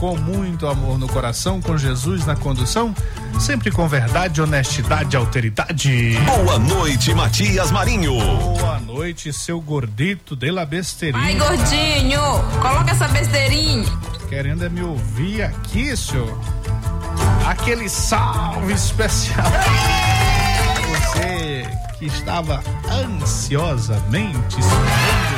Com 0.00 0.16
muito 0.16 0.66
amor 0.66 0.98
no 0.98 1.06
coração, 1.06 1.60
com 1.60 1.76
Jesus 1.76 2.24
na 2.24 2.34
condução, 2.34 2.94
sempre 3.38 3.70
com 3.70 3.86
verdade, 3.86 4.40
honestidade 4.40 5.14
e 5.14 5.16
alteridade. 5.18 6.16
Boa 6.24 6.58
noite, 6.58 7.12
Matias 7.14 7.70
Marinho. 7.70 8.14
Boa 8.14 8.80
noite, 8.80 9.30
seu 9.30 9.60
gordito 9.60 10.34
de 10.34 10.50
la 10.50 10.64
besteirinha. 10.64 11.22
Ai, 11.22 11.34
gordinho, 11.34 12.22
coloca 12.62 12.92
essa 12.92 13.08
besteirinha. 13.08 13.84
Querendo 14.30 14.64
é 14.64 14.70
me 14.70 14.80
ouvir 14.80 15.42
aqui, 15.42 15.94
senhor? 15.94 16.40
Aquele 17.46 17.86
salve 17.86 18.72
especial. 18.72 19.44
Você 21.12 21.68
que 21.98 22.06
estava 22.06 22.62
ansiosamente 22.90 24.58
esperando 24.58 25.29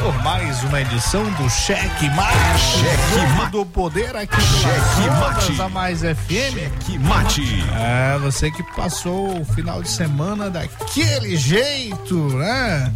por 0.00 0.22
mais 0.22 0.62
uma 0.64 0.80
edição 0.80 1.22
do 1.32 1.48
Cheque 1.50 2.08
Mate. 2.10 2.58
Cheque 2.80 3.36
Mate. 3.36 3.52
do 3.52 3.66
poder 3.66 4.16
aqui 4.16 4.40
Cheque 4.40 5.10
Mate. 5.20 5.60
A 5.60 5.68
mais 5.68 6.00
FM. 6.00 6.28
Cheque 6.28 6.98
Mate. 6.98 7.64
É, 7.74 8.18
você 8.18 8.50
que 8.50 8.62
passou 8.74 9.40
o 9.40 9.44
final 9.44 9.82
de 9.82 9.90
semana 9.90 10.48
daquele 10.48 11.36
jeito, 11.36 12.14
né? 12.36 12.92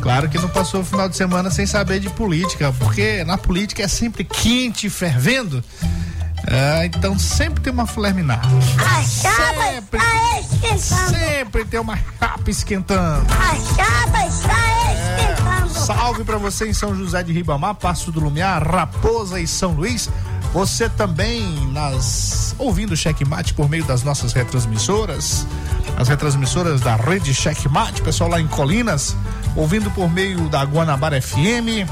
Claro 0.00 0.28
que 0.28 0.38
não 0.38 0.48
passou 0.48 0.80
o 0.80 0.84
final 0.84 1.08
de 1.08 1.16
semana 1.16 1.50
sem 1.50 1.66
saber 1.66 2.00
de 2.00 2.10
política, 2.10 2.74
porque 2.80 3.22
na 3.24 3.38
política 3.38 3.84
é 3.84 3.88
sempre 3.88 4.24
quente 4.24 4.88
e 4.88 4.90
fervendo. 4.90 5.62
É, 6.48 6.86
então 6.86 7.16
sempre 7.16 7.62
tem 7.62 7.72
uma 7.72 7.86
filé 7.86 8.12
minada. 8.12 8.48
A 8.48 9.02
chapa 9.04 9.72
Sempre. 9.72 10.00
está 10.00 10.40
esquentando. 10.40 11.16
Sempre 11.16 11.64
tem 11.64 11.80
uma 11.80 11.96
chapa 11.96 12.50
esquentando. 12.50 13.26
A 13.32 13.54
chapa 13.54 14.26
está 14.26 14.26
esquentando. 14.26 14.81
Salve 15.82 16.22
pra 16.22 16.38
você 16.38 16.68
em 16.68 16.72
São 16.72 16.94
José 16.94 17.24
de 17.24 17.32
Ribamar, 17.32 17.74
Passo 17.74 18.12
do 18.12 18.20
Lumiar, 18.20 18.62
Raposa 18.62 19.40
e 19.40 19.48
São 19.48 19.72
Luís. 19.72 20.08
Você 20.54 20.88
também 20.88 21.42
nas 21.72 22.54
ouvindo 22.56 22.96
Checkmate 22.96 23.52
por 23.52 23.68
meio 23.68 23.82
das 23.84 24.04
nossas 24.04 24.32
retransmissoras, 24.32 25.44
as 25.96 26.06
retransmissoras 26.06 26.80
da 26.80 26.94
rede 26.94 27.34
Checkmate, 27.34 28.00
pessoal 28.00 28.30
lá 28.30 28.40
em 28.40 28.46
Colinas, 28.46 29.16
ouvindo 29.56 29.90
por 29.90 30.08
meio 30.08 30.48
da 30.48 30.62
Guanabara 30.62 31.20
FM, 31.20 31.84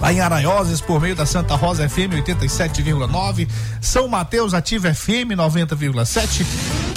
lá 0.00 0.12
em 0.12 0.20
Aranhoses 0.20 0.80
por 0.80 1.00
meio 1.00 1.14
da 1.14 1.24
Santa 1.24 1.54
Rosa 1.54 1.88
FM 1.88 2.10
87,9, 2.26 3.48
São 3.80 4.08
Mateus 4.08 4.52
Ativa 4.52 4.92
FM 4.92 5.36
90,7, 5.36 6.44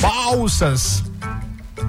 Balsas 0.02 1.04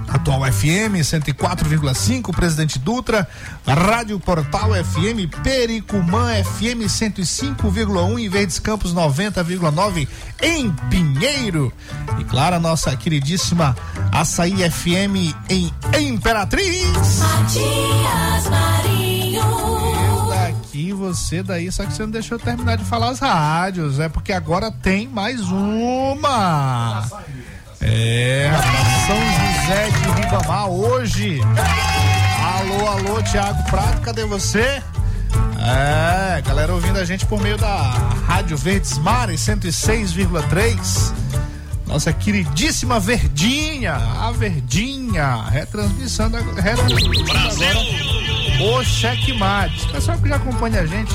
Atual 0.08 0.40
FM 0.52 0.96
104,5, 1.02 2.34
Presidente 2.34 2.78
Dutra, 2.78 3.28
Rádio 3.66 4.18
Portal 4.18 4.70
FM, 4.72 5.30
Pericumã 5.42 6.32
FM 6.44 6.86
105,1 6.86 8.20
e 8.20 8.28
Verdes 8.28 8.58
Campos 8.58 8.94
90,9 8.94 10.08
em 10.42 10.70
Pinheiro. 10.90 11.72
E 12.18 12.24
claro, 12.24 12.56
a 12.56 12.60
nossa 12.60 12.96
queridíssima 12.96 13.76
Açaí 14.12 14.68
FM 14.70 15.34
em 15.48 15.72
Imperatriz. 16.08 17.18
Matias 17.18 18.48
Marinho. 18.50 19.80
Daqui, 20.28 20.92
você 20.92 21.42
daí, 21.42 21.70
só 21.70 21.84
que 21.84 21.92
você 21.92 22.02
não 22.02 22.10
deixou 22.10 22.38
eu 22.38 22.42
terminar 22.42 22.76
de 22.76 22.84
falar 22.84 23.10
as 23.10 23.18
rádios, 23.18 23.98
é 24.00 24.08
porque 24.08 24.32
agora 24.32 24.70
tem 24.70 25.08
mais 25.08 25.40
uma. 25.48 27.06
É, 27.80 28.50
São 29.06 29.16
José 29.16 29.90
de 29.90 30.20
Ribamar 30.20 30.68
hoje. 30.68 31.40
Alô, 32.42 32.86
alô, 32.86 33.22
Thiago 33.22 33.62
Prato, 33.70 34.00
cadê 34.02 34.24
você? 34.24 34.82
É, 35.58 36.42
galera 36.42 36.72
ouvindo 36.72 36.98
a 36.98 37.04
gente 37.04 37.24
por 37.26 37.40
meio 37.40 37.56
da 37.56 37.90
Rádio 38.26 38.56
Verdes 38.56 38.98
Mares 38.98 39.40
106,3. 39.40 41.12
Nossa 41.86 42.12
queridíssima 42.12 43.00
Verdinha, 43.00 43.94
a 43.94 44.30
Verdinha, 44.30 45.42
retransmissão 45.50 46.30
da 46.30 46.38
retransmissão 46.38 47.80
agora 48.60 48.84
o. 49.34 49.86
Pessoal 49.86 50.18
que 50.18 50.28
já 50.28 50.36
acompanha 50.36 50.80
a 50.82 50.86
gente 50.86 51.12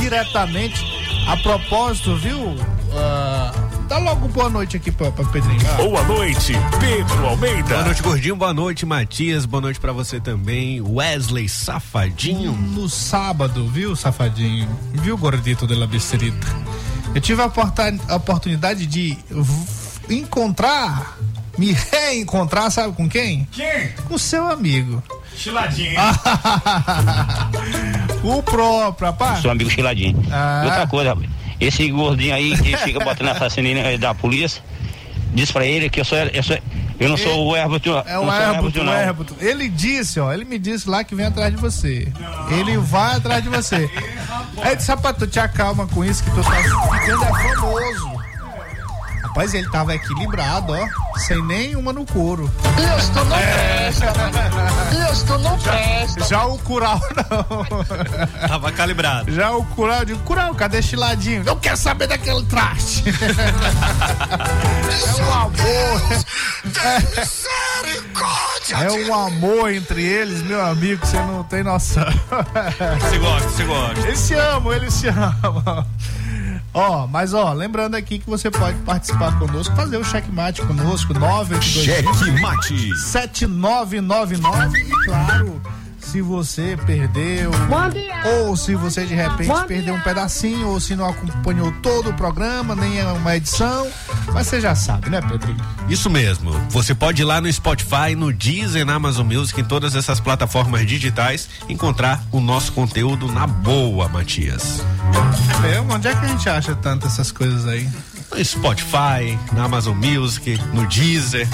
diretamente. 0.00 0.84
A 1.26 1.36
propósito, 1.38 2.16
viu? 2.16 2.54
Ah, 2.92 3.52
dá 3.88 3.98
logo 3.98 4.28
boa 4.28 4.48
noite 4.48 4.76
aqui 4.76 4.90
pra, 4.90 5.10
pra 5.12 5.24
Pedrinho. 5.26 5.60
Ah, 5.72 5.76
Boa 5.82 6.02
noite, 6.04 6.52
Pedro 6.80 7.26
Almeida. 7.26 7.62
Boa 7.68 7.84
noite, 7.84 8.02
gordinho. 8.02 8.36
Boa 8.36 8.54
noite, 8.54 8.86
Matias. 8.86 9.44
Boa 9.46 9.60
noite 9.60 9.78
pra 9.80 9.92
você 9.92 10.20
também. 10.20 10.80
Wesley 10.80 11.48
Safadinho. 11.48 12.52
no 12.52 12.88
sábado, 12.88 13.66
viu, 13.68 13.94
safadinho? 13.96 14.68
Viu, 14.94 15.16
gordito 15.16 15.66
de 15.66 15.74
la 15.74 15.86
besterita? 15.86 16.46
Eu 17.14 17.20
tive 17.20 17.42
a, 17.42 17.48
porta- 17.48 17.94
a 18.08 18.16
oportunidade 18.16 18.86
de 18.86 19.16
encontrar, 20.10 21.16
me 21.56 21.72
reencontrar, 21.72 22.70
sabe 22.70 22.92
com 22.94 23.08
quem? 23.08 23.46
Quem? 23.52 23.88
Com 24.08 24.18
seu 24.18 24.48
amigo. 24.48 25.02
Chiladinho. 25.36 26.00
o 28.22 28.42
próprio, 28.42 29.08
rapaz. 29.10 29.40
Seu 29.42 29.50
amigo 29.50 29.70
Chiladinho. 29.70 30.22
Ah. 30.30 30.62
E 30.64 30.68
Outra 30.68 30.86
coisa, 30.86 31.10
rapaz, 31.10 31.28
esse 31.66 31.88
gordinho 31.88 32.34
aí 32.34 32.56
que 32.56 32.76
fica 32.78 33.00
botando 33.00 33.28
assassinato 33.28 33.98
da 33.98 34.14
polícia, 34.14 34.62
diz 35.32 35.50
pra 35.50 35.66
ele 35.66 35.88
que 35.88 36.00
eu 36.00 36.04
sou, 36.04 36.18
eu 36.18 36.42
sou 36.42 36.58
eu 36.98 37.08
não 37.08 37.16
sou 37.16 37.48
o 37.48 37.56
É 37.56 37.66
o 37.66 37.68
não 37.68 37.80
sou 37.80 38.40
Herbuto, 38.40 38.80
o 38.80 38.84
não. 38.84 38.92
Herbuto. 38.92 39.36
Ele 39.40 39.68
disse, 39.68 40.20
ó, 40.20 40.32
ele 40.32 40.44
me 40.44 40.58
disse 40.58 40.88
lá 40.88 41.02
que 41.02 41.14
vem 41.14 41.26
atrás 41.26 41.52
de 41.52 41.60
você. 41.60 42.06
Ele 42.50 42.78
vai 42.78 43.16
atrás 43.16 43.42
de 43.42 43.48
você. 43.48 43.90
Aí 44.62 44.76
disse, 44.76 44.88
rapaz, 44.90 45.16
tu 45.16 45.26
te 45.26 45.40
acalma 45.40 45.86
com 45.88 46.04
isso 46.04 46.22
que 46.22 46.30
tu 46.30 46.42
tá 46.42 46.52
ficando 46.52 47.24
é 47.24 47.54
famoso. 47.54 48.13
Rapaz, 49.34 49.52
ele 49.52 49.68
tava 49.68 49.92
equilibrado, 49.96 50.72
ó, 50.72 51.18
sem 51.18 51.44
nenhuma 51.44 51.92
no 51.92 52.06
couro. 52.06 52.48
Isto 52.96 53.24
não 53.24 53.36
presta. 53.36 54.12
Isto 55.12 55.38
não 55.38 55.58
presta. 55.58 56.24
Já 56.24 56.44
o 56.44 56.56
Curau 56.58 57.00
não. 57.18 58.48
Tava 58.48 58.70
calibrado. 58.70 59.32
Já 59.32 59.50
o 59.50 59.64
Curau, 59.64 59.98
eu 59.98 60.04
digo, 60.04 60.20
Curau, 60.20 60.54
cadê 60.54 60.80
chiladinho? 60.80 61.42
Não 61.42 61.56
quero 61.56 61.76
saber 61.76 62.06
daquele 62.06 62.44
traste. 62.44 63.02
é 65.10 65.20
um 65.20 65.32
amor. 65.32 66.00
É 68.70 68.92
um 68.92 69.14
amor 69.26 69.72
entre 69.72 70.00
eles, 70.00 70.42
meu 70.42 70.64
amigo, 70.64 71.04
você 71.04 71.16
não 71.16 71.42
tem 71.42 71.64
noção. 71.64 72.06
Você 73.00 73.18
gosta, 73.18 73.48
você 73.48 73.64
gosta. 73.64 73.98
Eles 73.98 74.20
se 74.20 74.34
amam, 74.34 74.72
eles 74.72 74.94
se 74.94 75.08
amam. 75.08 75.84
Ó, 76.74 77.06
mas 77.06 77.32
ó, 77.32 77.52
lembrando 77.52 77.94
aqui 77.94 78.18
que 78.18 78.28
você 78.28 78.50
pode 78.50 78.76
participar 78.80 79.38
conosco, 79.38 79.74
fazer 79.76 79.96
o 79.96 80.02
checkmate 80.02 80.60
conosco, 80.62 81.14
982 81.14 82.18
Checkmate. 82.18 82.96
7999 82.96 84.76
e 84.76 85.04
claro, 85.04 85.62
se 86.14 86.22
você 86.22 86.78
perdeu 86.86 87.50
ou 88.46 88.56
se 88.56 88.76
você 88.76 89.04
de 89.04 89.16
repente 89.16 89.50
perdeu 89.66 89.94
um 89.96 90.00
pedacinho 90.00 90.68
ou 90.68 90.78
se 90.78 90.94
não 90.94 91.08
acompanhou 91.08 91.72
todo 91.82 92.10
o 92.10 92.14
programa, 92.14 92.76
nem 92.76 93.04
uma 93.04 93.34
edição, 93.34 93.88
mas 94.32 94.46
você 94.46 94.60
já 94.60 94.76
sabe, 94.76 95.10
né, 95.10 95.20
Pedrinho? 95.20 95.58
Isso 95.88 96.08
mesmo. 96.08 96.52
Você 96.70 96.94
pode 96.94 97.22
ir 97.22 97.24
lá 97.24 97.40
no 97.40 97.52
Spotify, 97.52 98.14
no 98.16 98.32
Deezer, 98.32 98.86
na 98.86 98.94
Amazon 98.94 99.26
Music, 99.26 99.60
em 99.60 99.64
todas 99.64 99.96
essas 99.96 100.20
plataformas 100.20 100.86
digitais, 100.86 101.48
encontrar 101.68 102.22
o 102.30 102.38
nosso 102.38 102.70
conteúdo 102.70 103.26
na 103.26 103.48
boa, 103.48 104.08
Matias. 104.08 104.84
É, 105.68 105.80
onde 105.80 106.06
é 106.06 106.14
que 106.14 106.24
a 106.26 106.28
gente 106.28 106.48
acha 106.48 106.76
tanto 106.76 107.08
essas 107.08 107.32
coisas 107.32 107.66
aí? 107.66 107.88
No 108.30 108.44
Spotify, 108.44 109.36
na 109.52 109.64
Amazon 109.64 109.96
Music, 109.96 110.60
no 110.72 110.86
Deezer, 110.86 111.48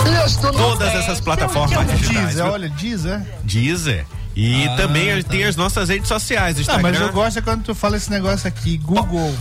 todas 0.53 0.95
essas 0.95 1.19
plataformas 1.19 1.87
digitais. 1.97 2.27
Deezer, 2.27 2.45
olha, 2.45 2.69
Deezer. 2.69 3.23
Deezer. 3.43 4.07
E 4.37 4.67
Ah, 4.69 4.77
também 4.77 5.23
tá. 5.23 5.29
tem 5.29 5.45
as 5.45 5.57
nossas 5.57 5.89
redes 5.89 6.09
sociais, 6.09 6.55
Não, 6.57 6.63
Instagram. 6.63 6.91
mas 6.93 7.01
eu 7.01 7.13
gosto 7.13 7.39
é 7.39 7.43
quando 7.43 7.63
tu 7.65 7.75
fala 7.75 7.97
esse 7.97 8.11
negócio 8.11 8.47
aqui, 8.49 8.79
Google. 8.79 9.35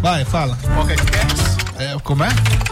Vai, 0.00 0.24
fala. 0.24 0.56
Pocket 0.74 1.00
Casts. 1.00 1.56
É, 1.78 1.96
como 2.02 2.22
é? 2.24 2.28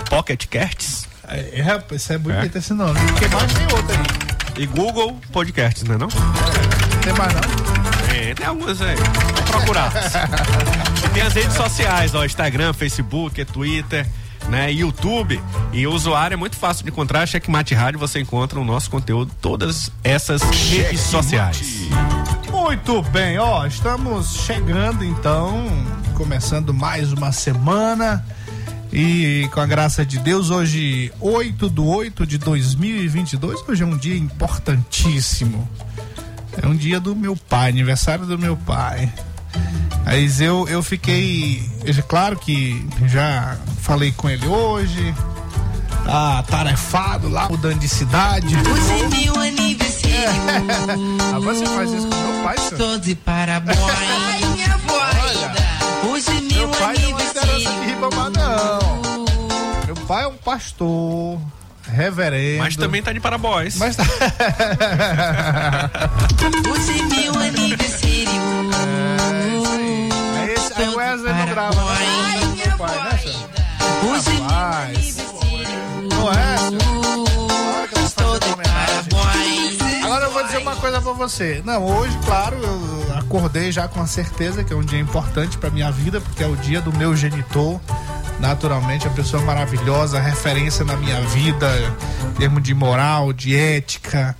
Pocket 0.08 0.46
Casts. 0.46 1.08
É, 1.26 1.60
é, 1.60 1.62
rapaz, 1.62 2.02
isso 2.02 2.12
é 2.12 2.18
bonito 2.18 2.56
esse 2.58 2.74
nome. 2.74 2.98
Porque 3.12 3.26
mais 3.28 3.52
tem 3.52 3.64
outro 3.64 3.86
aí. 3.90 4.62
E 4.62 4.66
Google 4.66 5.18
Podcasts, 5.32 5.82
não 5.84 5.94
é 5.94 5.98
não? 5.98 6.08
Tem 6.08 7.12
mais 7.14 7.32
não? 7.32 8.14
É, 8.14 8.34
tem 8.34 8.46
algumas 8.46 8.80
aí. 8.82 8.94
Vou 8.96 9.42
procurar. 9.44 9.90
e 11.06 11.08
tem 11.08 11.22
as 11.22 11.32
redes 11.32 11.54
sociais, 11.54 12.14
ó, 12.14 12.22
Instagram, 12.24 12.74
Facebook, 12.74 13.42
Twitter, 13.46 14.06
né, 14.48 14.72
YouTube. 14.72 15.40
E 15.72 15.86
o 15.86 15.92
usuário 15.92 16.34
é 16.34 16.36
muito 16.36 16.56
fácil 16.56 16.84
de 16.84 16.90
encontrar, 16.90 17.26
Checkmate 17.26 17.74
Rádio, 17.74 17.98
você 17.98 18.20
encontra 18.20 18.58
o 18.60 18.64
nosso 18.64 18.90
conteúdo, 18.90 19.32
todas 19.40 19.90
essas 20.02 20.42
redes 20.42 21.00
sociais. 21.00 21.88
Muito 22.50 23.02
bem, 23.02 23.38
ó, 23.38 23.66
estamos 23.66 24.34
chegando 24.36 25.04
então, 25.04 25.64
começando 26.14 26.72
mais 26.72 27.12
uma 27.12 27.32
semana. 27.32 28.24
E 28.92 29.48
com 29.54 29.60
a 29.60 29.66
graça 29.66 30.04
de 30.04 30.18
Deus, 30.18 30.50
hoje, 30.50 31.10
8 31.18 31.70
do 31.70 31.86
8 31.86 32.26
de 32.26 32.36
2022, 32.36 33.66
hoje 33.66 33.82
é 33.82 33.86
um 33.86 33.96
dia 33.96 34.16
importantíssimo. 34.16 35.66
É 36.62 36.66
um 36.66 36.76
dia 36.76 37.00
do 37.00 37.16
meu 37.16 37.34
pai, 37.34 37.70
aniversário 37.70 38.26
do 38.26 38.38
meu 38.38 38.54
pai. 38.54 39.10
Mas 40.04 40.40
eu, 40.40 40.66
eu 40.68 40.82
fiquei. 40.82 41.62
eu- 41.84 42.02
Claro 42.04 42.36
que 42.36 42.84
já 43.06 43.56
falei 43.80 44.12
com 44.12 44.28
ele 44.28 44.46
hoje. 44.46 45.14
Tá 46.04 46.42
tarefado 46.42 47.28
lá, 47.28 47.48
mudando 47.48 47.78
de 47.78 47.88
cidade. 47.88 48.56
Hoje 48.56 49.02
é 49.04 49.08
meu 49.08 49.34
aniversário. 49.40 50.02
Ah, 51.34 51.38
você 51.40 51.64
faz 51.66 51.90
isso 51.90 52.06
com 52.06 52.14
meu 52.16 52.42
pai, 52.44 52.58
senhor? 52.58 52.76
Tô 52.76 52.98
de 52.98 53.14
parabéns. 53.14 53.78
Hoje 56.04 56.28
é 56.28 56.40
Meu 56.40 56.68
meu 56.68 56.68
pai 56.68 56.94
não 56.98 57.08
é 57.18 57.24
liderança 57.24 57.56
de. 57.58 57.86
Ribamar, 57.86 58.30
não. 58.30 59.12
Meu 59.86 59.96
pai 60.06 60.24
é 60.24 60.26
um 60.28 60.36
pastor, 60.36 61.40
reverendo. 61.90 62.58
Mas 62.58 62.76
também 62.76 63.02
tá 63.02 63.12
de 63.12 63.20
parabóis. 63.20 63.76
Mas 63.76 63.96
tá. 63.96 64.04
Hoje 66.70 66.98
é 67.00 67.02
meu 67.02 67.32
aniversário. 67.40 68.02
Aí, 70.82 70.88
o 70.88 70.96
Wesley 70.96 71.32
não 71.32 71.46
grava 71.46 71.76
né? 71.76 72.40
Não, 72.66 72.76
pai, 72.76 72.96
né, 72.96 73.18
Rapaz. 74.42 75.16
Não 76.10 76.32
é, 76.32 76.56
Estou 78.04 78.38
de 78.40 78.48
parabéns. 78.56 80.02
Agora 80.04 80.24
eu 80.24 80.32
vou 80.32 80.42
dizer 80.42 80.58
uma 80.58 80.74
coisa 80.74 81.00
pra 81.00 81.12
você. 81.12 81.62
Não, 81.64 81.86
hoje, 81.86 82.18
claro, 82.24 82.56
eu 82.56 83.16
acordei 83.16 83.70
já 83.70 83.86
com 83.86 84.00
a 84.00 84.06
certeza 84.06 84.64
que 84.64 84.72
é 84.72 84.76
um 84.76 84.82
dia 84.82 84.98
importante 84.98 85.56
pra 85.56 85.70
minha 85.70 85.92
vida, 85.92 86.20
porque 86.20 86.42
é 86.42 86.48
o 86.48 86.56
dia 86.56 86.80
do 86.80 86.92
meu 86.92 87.14
genitor. 87.14 87.80
Naturalmente, 88.40 89.06
a 89.06 89.10
pessoa 89.10 89.40
maravilhosa, 89.44 90.18
referência 90.18 90.84
na 90.84 90.96
minha 90.96 91.20
vida, 91.20 91.68
em 92.24 92.32
termos 92.32 92.60
de 92.60 92.74
moral, 92.74 93.32
de 93.32 93.54
ética, 93.54 94.36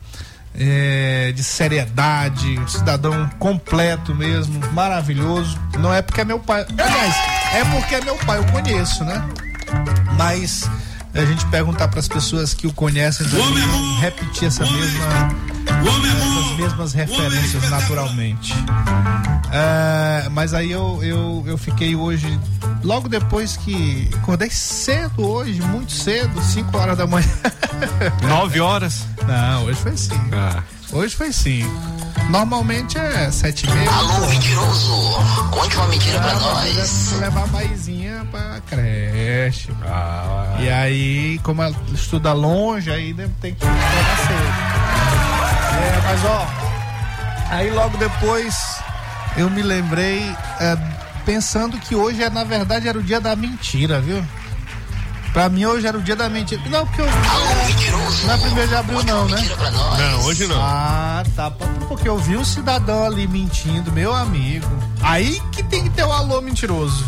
é, 0.55 1.33
de 1.33 1.43
seriedade, 1.43 2.59
um 2.59 2.69
cidadão 2.69 3.29
completo 3.39 4.15
mesmo, 4.15 4.61
maravilhoso. 4.73 5.59
Não 5.79 5.93
é 5.93 6.03
porque 6.03 6.21
é 6.21 6.25
meu 6.25 6.39
pai. 6.39 6.67
Aliás, 6.79 7.15
é 7.55 7.65
porque 7.65 7.95
é 7.95 8.05
meu 8.05 8.17
pai, 8.17 8.39
eu 8.39 8.45
conheço, 8.45 9.05
né? 9.05 9.23
Mas 10.17 10.69
a 11.15 11.25
gente 11.25 11.45
perguntar 11.47 11.89
para 11.89 12.01
as 12.01 12.09
pessoas 12.09 12.55
que 12.55 12.67
o 12.67 12.73
conhecem 12.73 13.27
também 13.29 13.99
repetir 14.01 14.49
essa 14.49 14.65
mesma 14.65 15.53
essas 15.83 16.42
mesmas 16.57 16.93
referências 16.93 17.69
naturalmente. 17.71 18.55
É, 19.53 20.29
mas 20.31 20.55
aí 20.55 20.71
eu, 20.71 20.99
eu, 21.03 21.45
eu 21.47 21.59
fiquei 21.59 21.95
hoje, 21.95 22.39
logo 22.83 23.09
depois 23.09 23.57
que 23.57 24.09
acordei 24.15 24.51
cedo 24.51 25.27
hoje, 25.27 25.61
muito 25.61 25.93
cedo, 25.93 26.43
5 26.43 26.77
horas 26.77 26.97
da 26.97 27.07
manhã. 27.07 27.29
Nove 28.29 28.61
horas. 28.61 29.05
Não, 29.27 29.65
hoje 29.65 29.81
foi 29.81 29.97
5. 29.97 30.21
Ah. 30.33 30.63
Hoje 30.93 31.15
foi 31.17 31.33
5. 31.33 31.69
Normalmente 32.31 32.99
é 32.99 33.31
7 33.31 33.67
e 33.67 33.71
meia. 33.71 33.91
Alô, 33.91 34.27
mentiroso! 34.27 34.93
Conte 35.51 35.77
uma 35.77 35.89
mentira 35.89 36.21
pra 36.21 36.35
nós. 36.35 37.13
levar 37.19 37.43
a 37.43 37.47
maisinha 37.49 38.27
pra 38.31 38.61
creche. 38.69 39.71
Ah, 39.85 40.57
E 40.61 40.69
aí, 40.71 41.41
como 41.43 41.63
ela 41.63 41.75
estuda 41.93 42.33
longe, 42.33 42.91
aí 42.91 43.13
tem 43.41 43.55
que 43.55 43.65
levar 43.65 44.17
cedo. 44.19 44.92
É, 45.73 46.01
mas 46.05 46.25
ó, 46.25 46.47
aí 47.51 47.71
logo 47.71 47.97
depois 47.97 48.55
eu 49.37 49.49
me 49.49 49.63
lembrei, 49.63 50.25
é, 50.61 50.77
pensando 51.25 51.79
que 51.79 51.95
hoje, 51.95 52.23
é, 52.23 52.31
na 52.31 52.45
verdade, 52.45 52.89
era 52.89 52.99
o 52.99 53.03
dia 53.03 53.21
da 53.21 53.35
mentira, 53.35 54.01
viu? 54.01 54.23
Pra 55.33 55.49
mim 55.49 55.65
hoje 55.65 55.87
era 55.87 55.97
o 55.97 56.03
dia 56.03 56.15
da 56.15 56.29
mentira. 56.29 56.61
Não, 56.67 56.87
porque 56.87 57.01
eu. 57.01 57.07
Não 58.27 58.35
é 58.35 58.39
primeiro 58.39 58.69
de 58.69 58.75
abril, 58.75 59.03
não, 59.05 59.27
né? 59.29 59.43
Não, 59.99 60.25
hoje 60.27 60.47
não. 60.47 60.61
Ah, 60.61 61.23
tá. 61.35 61.51
Porque 61.89 62.07
eu 62.07 62.19
vi 62.19 62.37
um 62.37 62.45
cidadão 62.45 63.07
ali 63.07 63.27
mentindo, 63.27 63.91
meu 63.91 64.15
amigo. 64.15 64.69
Aí 65.01 65.41
que 65.51 65.63
tem 65.63 65.85
que 65.85 65.91
ter 65.91 66.05
um 66.05 66.13
alô 66.13 66.43
mentiroso. 66.43 67.07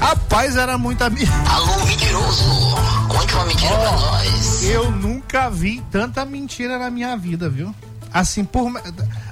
Rapaz, 0.00 0.56
era 0.56 0.76
muito 0.78 1.02
amigo. 1.02 1.32
Alô, 1.50 1.84
mentiroso! 1.86 2.44
Conte 3.08 3.34
uma 3.34 3.46
mentira 3.46 3.76
vi 5.50 5.82
tanta 5.90 6.24
mentira 6.24 6.78
na 6.78 6.90
minha 6.90 7.16
vida, 7.16 7.48
viu? 7.48 7.74
Assim, 8.12 8.44
por. 8.44 8.70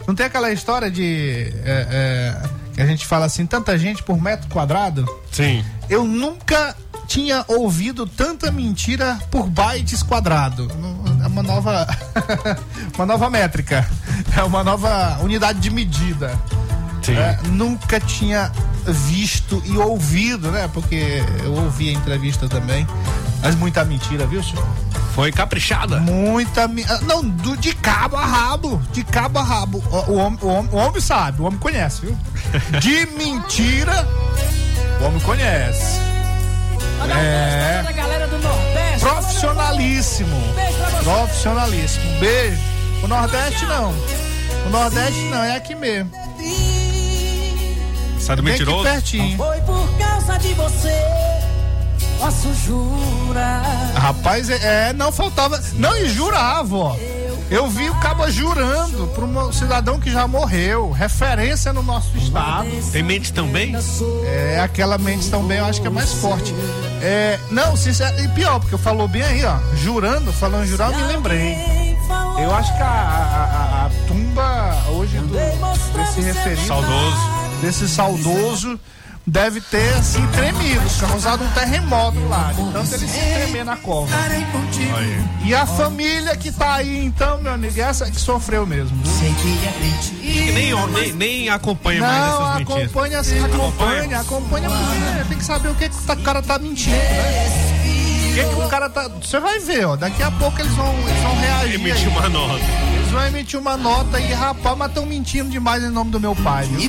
Não 0.06 0.14
tem 0.14 0.26
aquela 0.26 0.50
história 0.52 0.90
de. 0.90 1.52
é, 1.64 1.86
é, 1.90 2.48
que 2.74 2.82
a 2.82 2.86
gente 2.86 3.06
fala 3.06 3.26
assim, 3.26 3.46
tanta 3.46 3.78
gente 3.78 4.02
por 4.02 4.20
metro 4.20 4.48
quadrado? 4.48 5.06
Sim. 5.30 5.64
Eu 5.88 6.04
nunca 6.04 6.76
tinha 7.06 7.44
ouvido 7.46 8.06
tanta 8.06 8.50
mentira 8.50 9.18
por 9.30 9.48
bytes 9.48 10.02
quadrado. 10.02 10.68
É 11.22 11.26
uma 11.26 11.42
nova. 11.42 11.86
uma 12.96 13.06
nova 13.06 13.30
métrica. 13.30 13.88
É 14.36 14.42
uma 14.42 14.64
nova 14.64 15.18
unidade 15.22 15.60
de 15.60 15.70
medida. 15.70 16.38
Sim. 17.04 17.16
É, 17.16 17.38
nunca 17.48 18.00
tinha 18.00 18.50
visto 18.86 19.62
e 19.66 19.76
ouvido, 19.76 20.50
né? 20.50 20.68
Porque 20.72 21.22
eu 21.42 21.52
ouvi 21.52 21.90
a 21.90 21.92
entrevista 21.92 22.48
também. 22.48 22.86
Mas 23.42 23.54
muita 23.54 23.84
mentira, 23.84 24.26
viu, 24.26 24.42
senhor? 24.42 24.66
Foi 25.14 25.30
caprichada. 25.30 26.00
Muita. 26.00 26.64
ah, 26.64 26.98
Não, 27.02 27.22
do, 27.22 27.56
de 27.56 27.74
cabo 27.74 28.16
a 28.16 28.24
rabo. 28.24 28.82
De 28.92 29.04
cabo 29.04 29.38
a 29.38 29.42
rabo. 29.42 29.84
O, 29.90 30.12
o 30.12 30.14
homem, 30.16 30.38
o, 30.42 30.46
homem, 30.48 30.70
o 30.72 30.76
homem 30.76 31.00
sabe, 31.00 31.40
o 31.42 31.44
homem 31.44 31.58
conhece, 31.58 32.00
viu? 32.02 32.16
De 32.80 33.06
mentira, 33.16 34.08
o 35.00 35.04
homem 35.04 35.20
conhece. 35.20 36.00
É. 37.16 37.78
Toda 37.78 37.90
a 37.90 37.92
galera 37.92 38.26
do 38.26 38.38
Nordeste. 38.38 39.00
Profissionalíssimo. 39.00 40.36
Profissionalíssimo. 41.02 42.18
Beijo. 42.18 42.58
O 43.02 43.06
Nordeste 43.08 43.66
não. 43.66 43.94
O 44.66 44.70
Nordeste 44.70 45.20
não, 45.30 45.44
é 45.44 45.56
aqui 45.56 45.74
mesmo. 45.74 46.10
Sai 48.24 48.36
do 48.36 48.42
Bem 48.42 48.54
aqui 48.54 48.62
mentiroso. 48.64 48.88
pertinho. 48.88 49.36
Foi 49.36 49.60
por 49.62 49.88
causa 49.98 50.38
de 50.38 50.54
você. 50.54 50.92
Posso 52.18 52.54
jurar. 52.54 53.92
Rapaz, 53.94 54.48
é, 54.48 54.88
é, 54.88 54.92
não 54.92 55.12
faltava. 55.12 55.60
Não, 55.74 55.96
e 55.96 56.08
jurava, 56.08 56.74
ó. 56.76 56.96
Eu 57.50 57.68
vi 57.68 57.90
o 57.90 57.94
cabo 57.96 58.28
jurando 58.30 59.06
para 59.08 59.24
um 59.24 59.52
cidadão 59.52 60.00
que 60.00 60.10
já 60.10 60.26
morreu, 60.26 60.90
referência 60.90 61.72
no 61.74 61.82
nosso 61.82 62.16
estado. 62.16 62.66
Tem 62.90 63.02
mente 63.02 63.32
também? 63.32 63.76
É, 64.24 64.58
aquela 64.60 64.96
mente 64.96 65.28
também 65.28 65.58
eu 65.58 65.66
acho 65.66 65.80
que 65.82 65.86
é 65.86 65.90
mais 65.90 66.14
forte. 66.14 66.54
É, 67.02 67.38
não, 67.50 67.76
sincero, 67.76 68.18
e 68.24 68.28
pior, 68.28 68.58
porque 68.60 68.78
falou 68.78 69.06
bem 69.06 69.22
aí, 69.22 69.44
ó. 69.44 69.56
Jurando, 69.76 70.32
falando 70.32 70.64
jurar, 70.66 70.90
eu 70.90 70.96
me 70.96 71.02
lembrei. 71.04 71.54
Eu 72.40 72.54
acho 72.54 72.74
que 72.74 72.82
a, 72.82 72.86
a- 72.86 73.80
a- 73.82 73.86
a 73.86 73.90
tumba 74.08 74.76
hoje 74.90 75.18
do, 75.18 75.34
desse 75.98 76.20
referido, 76.22 76.66
Saudoso. 76.66 77.33
Desse 77.60 77.88
saudoso, 77.88 78.78
deve 79.26 79.60
ter 79.60 79.94
assim 79.94 80.26
tremido, 80.28 80.82
causado 81.00 81.44
um 81.44 81.50
terremoto 81.52 82.18
lá. 82.28 82.52
De 82.52 82.72
tanto 82.72 82.94
ele 82.94 83.08
se 83.08 83.18
tremer 83.18 83.64
na 83.64 83.76
cova. 83.76 84.14
Aí. 84.96 85.24
E 85.44 85.54
a 85.54 85.66
família 85.66 86.36
que 86.36 86.52
tá 86.52 86.74
aí, 86.74 87.04
então, 87.04 87.40
meu 87.40 87.52
amigo, 87.54 87.80
essa 87.80 88.10
que 88.10 88.20
sofreu 88.20 88.66
mesmo. 88.66 88.96
viu? 89.02 89.12
Que 90.20 90.52
nem, 90.52 90.74
nem, 90.90 91.12
nem 91.12 91.48
acompanha 91.48 92.00
mais 92.00 92.18
Não, 92.18 92.42
essas 92.42 92.58
mentiras. 92.58 92.82
acompanha 92.82 93.18
assim, 93.20 93.44
acompanha, 93.44 94.20
acompanha 94.20 94.68
porque 94.70 95.28
tem 95.28 95.38
que 95.38 95.44
saber 95.44 95.68
o 95.68 95.74
que, 95.74 95.88
que 95.88 96.12
o 96.12 96.16
cara 96.22 96.42
tá 96.42 96.58
mentindo, 96.58 96.96
né? 96.96 97.70
O 98.30 98.36
que, 98.36 98.44
que 98.44 98.62
o 98.62 98.68
cara 98.68 98.90
tá. 98.90 99.08
Você 99.08 99.38
vai 99.38 99.60
ver, 99.60 99.86
ó. 99.86 99.96
Daqui 99.96 100.22
a 100.22 100.30
pouco 100.32 100.60
eles 100.60 100.72
vão, 100.72 100.92
eles 101.08 101.22
vão 101.22 101.36
reagir. 101.38 101.74
Emitir 101.74 102.08
uma 102.08 102.28
nota. 102.28 102.64
Vão 103.14 103.28
emitir 103.28 103.60
uma 103.60 103.76
nota 103.76 104.18
e, 104.18 104.32
rapaz, 104.32 104.76
mas 104.76 104.88
estão 104.88 105.06
mentindo 105.06 105.48
demais 105.48 105.84
em 105.84 105.88
nome 105.88 106.10
do 106.10 106.18
meu 106.18 106.34
pai, 106.34 106.66
viu? 106.66 106.80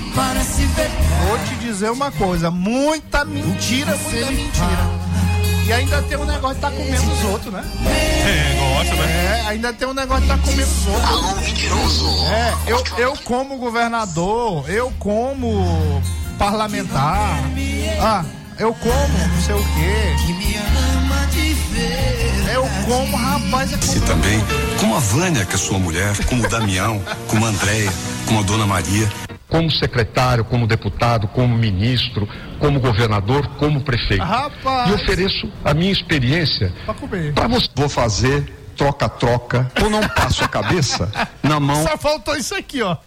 Vou 1.28 1.38
te 1.46 1.54
dizer 1.58 1.92
uma 1.92 2.12
coisa: 2.12 2.50
muita 2.50 3.24
mentira, 3.24 3.96
muita 3.96 4.32
mentira. 4.32 5.06
E 5.68 5.72
ainda 5.72 6.02
tem 6.02 6.18
um 6.18 6.26
negócio 6.26 6.56
de 6.56 6.62
tá 6.62 6.72
comendo 6.72 7.12
os 7.12 7.24
outros, 7.26 7.54
né? 7.54 7.64
É, 7.86 8.58
gosta, 8.60 8.96
né? 8.96 9.06
É, 9.06 9.48
ainda 9.50 9.72
tem 9.72 9.88
um 9.88 9.94
negócio 9.94 10.24
de 10.24 10.28
tá 10.28 10.38
comendo 10.40 10.64
os 10.64 10.88
outros. 10.88 11.10
Alô, 11.10 11.36
mentiroso. 11.36 12.08
É, 12.26 12.54
eu, 12.72 12.84
eu 12.98 13.18
como 13.24 13.58
governador, 13.58 14.68
eu 14.68 14.92
como 14.98 16.02
parlamentar, 16.40 17.40
ah, 18.02 18.26
eu 18.58 18.74
como 18.74 19.28
não 19.28 19.42
sei 19.44 19.54
o 19.54 19.60
quê. 19.60 21.05
Eu 22.54 22.64
como, 22.88 23.18
rapaz, 23.18 23.74
é 23.74 23.78
como... 23.78 24.06
também, 24.06 24.40
como 24.80 24.96
a 24.96 25.00
Vânia, 25.00 25.46
que 25.46 25.56
é 25.56 25.58
sua 25.58 25.80
mulher, 25.80 26.14
como 26.26 26.44
o 26.46 26.50
Damião, 26.50 27.02
como 27.28 27.46
a 27.46 27.50
Andréia, 27.50 27.92
como 28.26 28.40
a 28.40 28.44
Dona 28.44 28.66
Maria. 28.68 29.10
como 29.50 29.72
secretário, 29.72 30.46
como 30.46 30.68
deputado, 30.68 31.28
como 31.30 31.58
ministro, 31.58 32.28
como 32.60 32.80
governador, 32.80 33.48
como 33.58 33.82
prefeito. 33.82 34.24
Rapaz. 34.24 34.90
E 34.90 34.94
ofereço 34.94 35.52
a 35.64 35.74
minha 35.74 35.92
experiência 35.92 36.74
pra 36.86 36.94
comer. 36.94 37.34
para 37.34 37.48
você. 37.48 37.68
Vou 37.76 37.90
fazer 37.90 38.54
troca-troca 38.78 39.72
ou 39.82 39.90
não 39.90 40.02
passo 40.10 40.44
a 40.44 40.48
cabeça 40.48 41.10
na 41.42 41.60
mão. 41.60 41.82
Só 41.88 41.98
faltou 41.98 42.36
isso 42.36 42.54
aqui, 42.56 42.82
ó. 42.82 42.98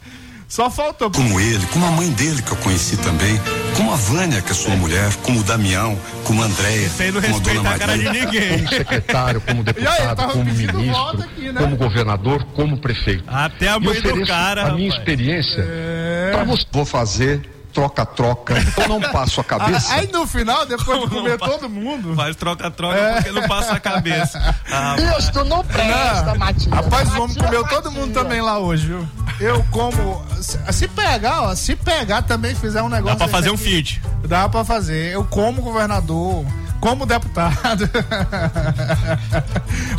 Só 0.48 0.70
faltou. 0.70 1.10
Como 1.10 1.38
ele, 1.38 1.64
como 1.66 1.84
a 1.84 1.90
mãe 1.90 2.10
dele, 2.12 2.40
que 2.40 2.50
eu 2.50 2.56
conheci 2.56 2.96
também, 2.96 3.38
como 3.76 3.92
a 3.92 3.96
Vânia, 3.96 4.40
que 4.40 4.50
é 4.50 4.54
sua 4.54 4.74
mulher, 4.76 5.14
como 5.16 5.40
o 5.40 5.42
Damião, 5.44 5.96
como 6.24 6.42
a 6.42 6.46
Andréia, 6.46 6.88
como 6.88 7.18
a 7.18 7.20
Dona 7.20 7.28
respeita 7.28 7.68
a 7.68 7.78
cara 7.78 7.98
de 7.98 8.04
Maria. 8.04 8.24
ninguém. 8.24 8.58
Como 8.58 8.68
secretário, 8.70 9.40
como 9.42 9.58
aí, 9.58 9.64
deputado, 9.64 10.16
tava 10.16 10.32
como 10.32 10.44
ministro, 10.46 11.22
aqui, 11.22 11.52
né? 11.52 11.60
como 11.60 11.76
governador, 11.76 12.44
como 12.54 12.78
prefeito. 12.78 13.24
Até 13.26 13.68
a 13.68 13.78
mãe 13.78 14.00
do 14.00 14.26
cara. 14.26 14.68
a 14.68 14.72
minha 14.72 14.90
rapaz. 14.90 15.08
experiência 15.08 15.60
É. 15.68 16.30
para 16.32 16.44
você. 16.44 16.64
Vou 16.72 16.86
fazer 16.86 17.57
troca-troca 17.78 18.54
ou 18.76 18.88
não 18.88 19.00
passo 19.12 19.40
a 19.40 19.44
cabeça. 19.44 19.94
Aí 19.94 20.10
no 20.10 20.26
final, 20.26 20.66
depois 20.66 21.00
de 21.02 21.08
comer 21.08 21.38
todo 21.38 21.68
mundo. 21.68 22.14
Faz 22.16 22.34
troca-troca 22.34 22.96
É. 22.98 23.14
porque 23.14 23.30
não 23.30 23.46
passa 23.46 23.72
a 23.74 23.80
cabeça. 23.80 24.38
Ah, 24.70 24.94
Deus, 24.96 25.28
tu 25.30 25.44
não 25.44 25.64
presta, 25.64 26.34
Matias. 26.34 26.66
Rapaz, 26.72 27.08
o 27.08 27.22
homem 27.22 27.28
Matias, 27.36 27.46
comeu 27.46 27.64
todo 27.64 27.84
Matias. 27.86 27.94
mundo 27.94 28.12
também 28.12 28.40
lá 28.40 28.58
hoje, 28.58 28.86
viu? 28.88 29.08
Eu 29.40 29.64
como. 29.70 30.22
Se, 30.40 30.58
se 30.72 30.88
pegar, 30.88 31.42
ó, 31.42 31.54
se 31.54 31.74
pegar 31.74 32.22
também, 32.22 32.54
fizer 32.54 32.82
um 32.82 32.88
negócio. 32.88 33.16
dá 33.18 33.24
pra 33.24 33.28
fazer 33.34 33.50
um 33.50 33.56
feed. 33.56 34.00
Dá 34.26 34.48
pra 34.48 34.64
fazer. 34.64 35.12
Eu 35.12 35.24
como 35.24 35.62
governador, 35.62 36.44
como 36.80 37.06
deputado. 37.06 37.88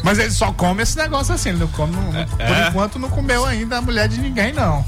Mas 0.04 0.20
ele 0.20 0.32
só 0.32 0.52
come 0.54 0.84
esse 0.84 0.98
negócio 0.98 1.34
assim. 1.34 1.50
Ele 1.50 1.60
não 1.60 1.68
come. 1.70 1.96
não- 1.96 2.12
não- 2.12 2.26
por 2.28 2.42
É. 2.42 2.68
enquanto 2.70 3.00
não 3.00 3.10
comeu 3.10 3.46
ainda 3.46 3.78
a 3.78 3.82
mulher 3.82 4.08
de 4.08 4.20
ninguém, 4.20 4.54
não. 4.54 4.86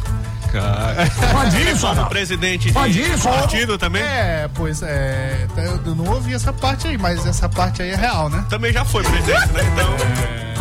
Pode 1.31 1.57
ir, 1.57 1.79
como 1.79 2.05
presidente 2.07 2.67
de 2.67 2.73
Pode 2.73 2.99
ir, 2.99 3.19
partido 3.19 3.77
também? 3.77 4.01
É, 4.01 4.49
pois 4.53 4.81
é. 4.81 5.47
Eu 5.57 5.95
não 5.95 6.13
ouvi 6.13 6.33
essa 6.33 6.51
parte 6.51 6.87
aí, 6.87 6.97
mas 6.97 7.25
essa 7.25 7.47
parte 7.47 7.81
aí 7.81 7.91
é 7.91 7.95
real, 7.95 8.29
né? 8.29 8.45
Também 8.49 8.73
já 8.73 8.83
foi 8.83 9.03
presidente, 9.03 9.47
né? 9.53 9.61
Então. 9.73 9.95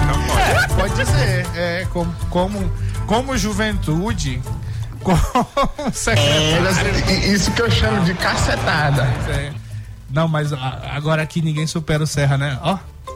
então 0.02 0.26
pode. 0.26 0.40
É, 0.40 0.68
pode 0.76 0.94
dizer. 0.94 1.46
É, 1.54 1.86
como, 1.92 2.12
como, 2.28 2.72
como 3.06 3.36
juventude, 3.36 4.40
como 5.02 5.92
secretário. 5.92 7.32
Isso 7.32 7.50
que 7.52 7.62
eu 7.62 7.70
chamo 7.70 8.04
de 8.04 8.14
cacetada. 8.14 9.02
É. 9.28 9.52
Não, 10.10 10.26
mas 10.26 10.52
agora 10.52 11.22
aqui 11.22 11.40
ninguém 11.40 11.66
supera 11.66 12.02
o 12.02 12.06
Serra, 12.06 12.36
né? 12.36 12.58
Ó. 12.62 12.78
Ó. 13.06 13.09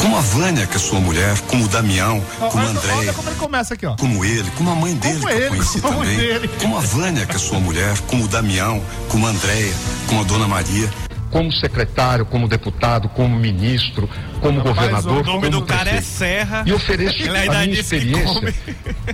Como 0.00 0.16
a 0.16 0.20
Vânia, 0.20 0.66
que 0.66 0.76
é 0.76 0.78
sua 0.78 1.00
mulher, 1.00 1.38
como 1.48 1.64
o 1.64 1.68
Damião, 1.68 2.20
como 2.38 2.50
a 2.50 2.60
olha, 2.60 2.70
Andréia. 2.70 2.96
olha 2.98 3.12
como 3.12 3.28
ele 3.28 3.36
começa 3.36 3.74
aqui, 3.74 3.86
ó. 3.86 3.96
Como 3.96 4.24
ele, 4.24 4.50
como 4.56 4.70
a 4.70 4.74
mãe 4.74 4.94
dele, 4.94 5.14
Como 5.14 5.26
que 5.26 5.32
ele, 5.32 5.44
eu 5.44 5.48
conheci 5.50 5.80
como 5.80 5.98
também. 5.98 6.16
dele. 6.16 6.48
Como 6.60 6.76
a 6.76 6.80
Vânia, 6.80 7.26
que 7.26 7.36
é 7.36 7.38
sua 7.38 7.58
mulher, 7.60 7.98
como 8.06 8.24
o 8.24 8.28
Damião, 8.28 8.82
como 9.08 9.26
a 9.26 9.30
Andréia, 9.30 9.72
como 10.06 10.20
a 10.20 10.24
Dona 10.24 10.48
Maria. 10.48 10.88
como 11.30 11.50
secretário, 11.52 12.24
como 12.26 12.46
deputado, 12.46 13.08
como 13.08 13.36
ministro, 13.36 14.08
como 14.40 14.58
Rapaz, 14.58 14.76
governador, 14.76 15.22
O 15.22 15.24
nome 15.24 15.50
como 15.50 15.60
do 15.60 15.66
cara 15.66 15.90
é. 15.90 16.00
Serra. 16.00 16.62
E 16.64 16.72
ofereço 16.72 17.22
Ele 17.22 17.36
a 17.36 17.66
minha 17.66 17.80
experiência 17.80 18.54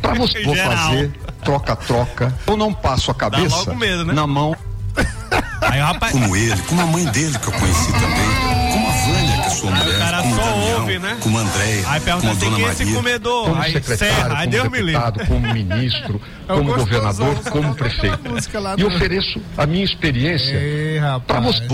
para 0.03 0.15
você. 0.15 0.43
Vou 0.45 0.55
fazer 0.55 1.13
troca-troca. 1.43 2.35
Eu 2.47 2.57
não 2.59 2.75
passo 2.75 3.11
a 3.11 3.15
cabeça 3.15 3.73
medo, 3.75 4.05
né? 4.05 4.13
na 4.13 4.27
mão. 4.27 4.55
Aí 5.63 5.81
o 5.81 5.85
rapaz. 5.85 6.13
Como 6.13 6.37
ele, 6.37 6.61
como 6.63 6.81
a 6.83 6.87
mãe 6.87 7.05
dele, 7.07 7.39
que 7.39 7.47
eu 7.49 7.53
conheci 7.53 7.93
também. 7.93 8.40
Como 10.95 11.07
o 11.07 11.09
né? 11.09 11.19
como 11.21 11.39
a 11.39 11.43
Andréia, 11.43 11.85
Aí 11.89 12.01
como 12.01 12.05
pergunta 12.05 12.27
a 12.27 12.31
assim: 12.31 12.45
Dona 12.45 12.57
quem 12.57 12.65
é 12.65 12.71
esse 12.71 12.95
comedor? 12.95 13.45
Como 13.45 13.63
Aí 13.63 13.73
secretário. 13.73 14.37
Aí 14.37 14.47
Deus 14.49 14.65
como 14.65 14.77
deputado, 14.77 15.27
como 15.27 15.53
ministro, 15.53 16.21
É 16.49 16.53
o 16.53 16.57
como 16.57 16.75
governador, 16.75 17.35
como 17.51 17.75
prefeito. 17.75 18.59
lá 18.59 18.75
E 18.77 18.85
ofereço 18.85 19.41
a 19.57 19.67
minha 19.67 19.85
experiência 19.85 20.59
para 21.27 21.41
você. 21.41 21.67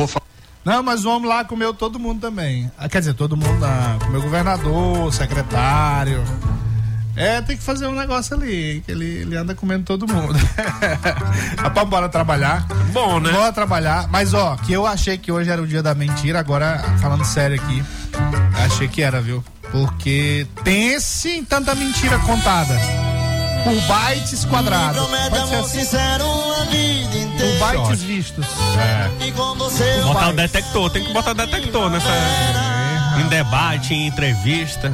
Não, 0.64 0.82
mas 0.82 1.04
o 1.04 1.11
homem 1.11 1.28
lá 1.28 1.44
comeu 1.44 1.73
todo 1.73 1.96
mundo 1.96 2.20
também. 2.20 2.70
Ah, 2.76 2.88
quer 2.88 2.99
dizer, 2.99 3.14
todo 3.14 3.37
mundo 3.37 3.61
não. 3.61 3.99
Comeu 4.00 4.20
governador, 4.20 5.12
secretário. 5.12 6.25
É, 7.16 7.40
tem 7.40 7.56
que 7.56 7.62
fazer 7.62 7.87
um 7.87 7.94
negócio 7.94 8.37
ali, 8.37 8.82
que 8.85 8.92
ele, 8.92 9.23
ele 9.23 9.37
anda 9.37 9.54
comendo 9.54 9.85
todo 9.85 10.06
mundo. 10.06 10.38
Rapaz, 11.56 11.88
bora 11.88 12.08
trabalhar. 12.11 12.66
Bom, 12.92 13.18
né? 13.18 13.32
Bora 13.32 13.50
trabalhar. 13.52 14.06
Mas, 14.11 14.35
ó, 14.35 14.54
que 14.56 14.75
eu 14.75 14.87
achei 14.87 15.16
que 15.16 15.32
hoje 15.32 15.49
era 15.49 15.62
o 15.62 15.66
dia 15.66 15.82
da 15.82 15.94
mentira, 15.94 16.38
agora, 16.38 16.78
falando 17.00 17.25
sério 17.25 17.56
aqui, 17.56 17.82
achei 18.64 18.88
que 18.88 19.02
era, 19.02 19.20
viu? 19.20 19.44
Porque 19.73 20.46
pense 20.64 21.28
em 21.30 21.44
tanta 21.44 21.75
mentira 21.75 22.18
contada. 22.20 22.75
Por 23.64 23.75
bytes 23.82 24.44
quadrados. 24.44 25.00
Pode 25.28 25.49
ser 25.49 25.56
assim. 25.56 25.87
Por 27.38 27.58
bytes 27.87 28.02
vistos. 28.02 28.46
Botar 30.04 30.28
o 30.28 30.32
detector, 30.35 30.90
tem 30.90 31.04
que 31.04 31.12
botar 31.12 31.32
o 31.32 31.35
detector 31.35 31.90
nessa. 31.90 32.06
É, 32.08 33.20
em 33.20 33.28
debate, 33.28 33.92
em 33.94 34.06
entrevista, 34.06 34.92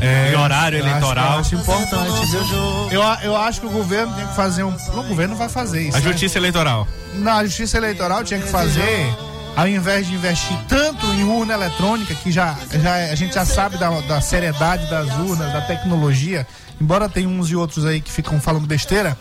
É, 0.00 0.32
em 0.32 0.36
horário 0.36 0.78
eu 0.78 0.84
acho- 0.84 0.90
eleitoral. 0.96 1.32
eu 1.34 1.38
acho 1.40 1.54
importante, 1.54 2.26
viu? 2.26 2.88
Eu, 2.90 3.02
eu 3.22 3.36
acho 3.36 3.60
que 3.60 3.66
o 3.66 3.70
governo 3.70 4.12
tem 4.14 4.26
que 4.26 4.34
fazer 4.34 4.62
um. 4.64 4.74
O 4.74 5.02
governo 5.04 5.34
vai 5.36 5.48
fazer 5.48 5.88
isso. 5.88 5.96
A 5.96 6.00
né? 6.00 6.06
justiça 6.06 6.38
eleitoral. 6.38 6.86
Na 7.14 7.42
justiça 7.44 7.76
eleitoral 7.78 8.24
tinha 8.24 8.40
que 8.40 8.48
fazer, 8.48 9.14
ao 9.56 9.68
invés 9.68 10.06
de 10.06 10.14
investir 10.14 10.56
tanto 10.68 11.06
em 11.06 11.24
urna 11.24 11.54
eletrônica, 11.54 12.14
que 12.14 12.32
já, 12.32 12.56
já 12.72 12.94
a 12.94 13.14
gente 13.14 13.34
já 13.34 13.44
sabe 13.44 13.76
da, 13.76 13.90
da 14.00 14.20
seriedade 14.20 14.88
das 14.88 15.08
urnas, 15.18 15.52
da 15.52 15.60
tecnologia, 15.60 16.46
embora 16.80 17.08
tem 17.08 17.26
uns 17.26 17.50
e 17.50 17.56
outros 17.56 17.84
aí 17.84 18.00
que 18.00 18.10
ficam 18.10 18.40
falando 18.40 18.66
besteira, 18.66 19.16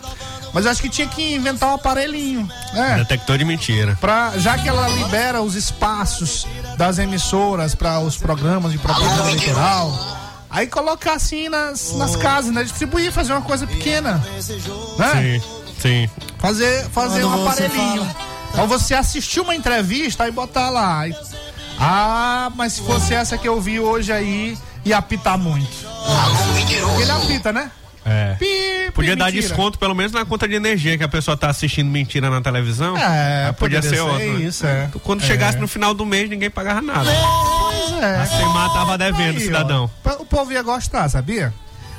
mas 0.53 0.65
acho 0.65 0.81
que 0.81 0.89
tinha 0.89 1.07
que 1.07 1.35
inventar 1.35 1.69
um 1.69 1.75
aparelhinho, 1.75 2.49
né? 2.73 2.97
Detector 2.97 3.37
de 3.37 3.45
mentira. 3.45 3.97
Pra, 4.01 4.33
já 4.37 4.57
que 4.57 4.67
ela 4.67 4.87
libera 4.89 5.41
os 5.41 5.55
espaços 5.55 6.45
das 6.77 6.97
emissoras 6.97 7.73
para 7.75 7.99
os 7.99 8.17
programas 8.17 8.71
de 8.71 8.77
propaganda 8.77 9.31
eleitoral, 9.31 9.91
aí 10.49 10.67
colocar 10.67 11.13
assim 11.13 11.47
nas, 11.47 11.93
nas 11.95 12.15
casas, 12.15 12.51
né? 12.51 12.63
Distribuir, 12.63 13.11
fazer 13.11 13.33
uma 13.33 13.41
coisa 13.41 13.65
pequena, 13.65 14.13
né? 14.97 15.39
Sim, 15.39 15.41
sim. 15.81 16.09
Fazer, 16.37 16.89
fazer 16.89 17.21
Quando 17.21 17.37
um 17.37 17.47
aparelhinho. 17.47 18.30
Ou 18.57 18.67
você 18.67 18.93
assistir 18.93 19.39
uma 19.39 19.55
entrevista 19.55 20.27
e 20.27 20.31
botar 20.31 20.69
lá. 20.69 21.03
Ah, 21.79 22.51
mas 22.55 22.73
se 22.73 22.81
fosse 22.81 23.13
essa 23.13 23.37
que 23.37 23.47
eu 23.47 23.59
vi 23.59 23.79
hoje 23.79 24.11
aí, 24.11 24.57
ia 24.85 24.97
apitar 24.97 25.37
muito. 25.37 25.71
Ele 27.01 27.11
apita, 27.11 27.51
né? 27.51 27.71
É. 28.03 28.35
Pi, 28.39 28.91
Podia 28.93 29.15
dar 29.15 29.25
mentira. 29.25 29.47
desconto 29.47 29.77
pelo 29.77 29.93
menos 29.93 30.11
na 30.11 30.25
conta 30.25 30.47
de 30.47 30.55
energia 30.55 30.97
que 30.97 31.03
a 31.03 31.07
pessoa 31.07 31.37
tá 31.37 31.49
assistindo 31.49 31.89
mentira 31.89 32.29
na 32.31 32.41
televisão. 32.41 32.97
É, 32.97 33.45
Aí 33.47 33.53
podia 33.53 33.79
ser 33.81 33.89
ser 33.89 33.99
outro. 34.01 34.17
né? 34.39 34.45
isso, 34.45 34.65
é. 34.65 34.89
Quando 35.03 35.23
É. 35.23 35.27
chegasse 35.27 35.57
no 35.59 35.67
final 35.67 35.93
do 35.93 36.03
mês, 36.05 36.27
ninguém 36.29 36.49
pagava 36.49 36.81
nada. 36.81 37.09
Pois 37.11 38.01
é. 38.03 38.15
A 38.17 38.25
SEMAR 38.25 38.73
tava 38.73 38.97
devendo, 38.97 39.37
Aí, 39.37 39.43
ó. 39.43 39.45
cidadão. 39.45 39.91
O 40.19 40.25
povo 40.25 40.51
ia 40.51 40.63
gostar, 40.63 41.07
sabia? 41.09 41.53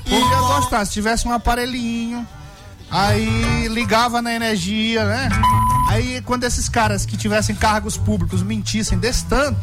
O 0.05 0.11
povo 0.11 0.29
ia 0.29 0.41
gostar. 0.41 0.85
Se 0.85 0.93
tivesse 0.93 1.27
um 1.27 1.33
aparelhinho, 1.33 2.27
aí 2.91 3.69
ligava 3.69 4.21
na 4.21 4.35
energia, 4.35 5.05
né? 5.05 5.29
Aí 5.93 6.23
quando 6.23 6.45
esses 6.45 6.69
caras 6.69 7.05
que 7.05 7.17
tivessem 7.17 7.55
cargos 7.55 7.97
públicos 7.97 8.43
mentissem 8.43 8.99
desse 8.99 9.25
tanto, 9.27 9.61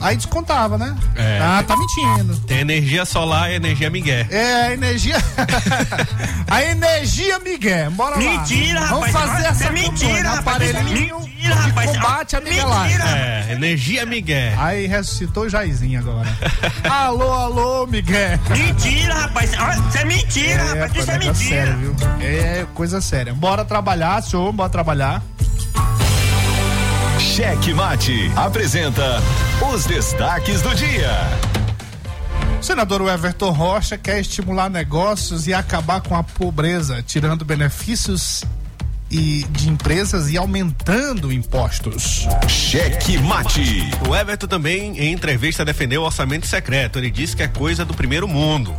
aí 0.00 0.16
descontava, 0.16 0.76
né? 0.76 0.94
É. 1.14 1.38
Ah, 1.40 1.62
tá 1.66 1.76
mentindo. 1.76 2.36
Tem 2.40 2.58
energia 2.60 3.04
solar 3.04 3.50
e 3.50 3.54
energia 3.54 3.88
migué. 3.88 4.26
É, 4.30 4.66
a 4.68 4.72
energia. 4.72 5.16
a 6.50 6.62
energia, 6.64 7.38
Miguel. 7.38 7.90
Bora 7.92 8.16
lá. 8.16 8.18
Mentira, 8.18 8.80
Vamos 8.86 9.10
rapaz. 9.10 9.12
fazer 9.12 9.38
Isso 9.42 9.48
essa 9.50 9.64
é 9.64 9.70
mentira, 9.70 10.30
rapaz. 10.30 10.40
Aparelhinho 10.70 11.20
Mentira, 11.20 11.54
de 11.54 11.60
rapaz. 11.68 11.90
combate 11.90 12.36
a 12.36 12.40
Miguelagem. 12.40 12.96
É, 13.02 13.46
energia 13.52 14.06
migué. 14.06 14.54
Aí 14.58 14.86
ressuscitou 14.86 15.44
o 15.44 15.48
Jairzinho 15.48 16.00
agora. 16.00 16.28
alô, 16.90 17.32
alô, 17.32 17.86
Miguel. 17.86 18.38
Mentira, 18.50 19.14
rapaz. 19.14 19.50
Ah, 19.58 19.76
Isso 19.88 19.98
é 19.98 20.04
mentira, 20.04 20.52
É, 20.62 20.80
rapaz. 20.82 20.96
Isso 20.96 21.10
é 21.10 21.18
mentira. 21.18 21.34
sério, 21.36 21.76
viu? 21.78 21.96
É 22.20 22.66
coisa 22.74 23.00
séria. 23.00 23.32
Bora 23.34 23.64
trabalhar, 23.64 24.22
senhor, 24.22 24.52
bora 24.52 24.68
trabalhar. 24.68 25.22
Cheque 27.22 27.72
Mate 27.72 28.30
apresenta 28.36 29.22
os 29.72 29.86
destaques 29.86 30.60
do 30.60 30.74
dia. 30.74 31.10
O 32.60 32.62
senador 32.62 33.00
Everton 33.08 33.50
Rocha 33.50 33.96
quer 33.96 34.20
estimular 34.20 34.68
negócios 34.68 35.46
e 35.46 35.54
acabar 35.54 36.02
com 36.02 36.16
a 36.16 36.22
pobreza, 36.22 37.00
tirando 37.00 37.44
benefícios 37.44 38.44
e 39.10 39.46
de 39.50 39.70
empresas 39.70 40.30
e 40.30 40.36
aumentando 40.36 41.32
impostos. 41.32 42.26
Cheque 42.48 43.16
Mate. 43.18 43.88
O 44.06 44.14
Everton 44.14 44.48
também, 44.48 44.98
em 44.98 45.12
entrevista, 45.12 45.64
defendeu 45.64 46.02
o 46.02 46.04
orçamento 46.04 46.46
secreto. 46.46 46.98
Ele 46.98 47.10
disse 47.10 47.36
que 47.36 47.42
é 47.42 47.48
coisa 47.48 47.84
do 47.84 47.94
primeiro 47.94 48.26
mundo. 48.26 48.74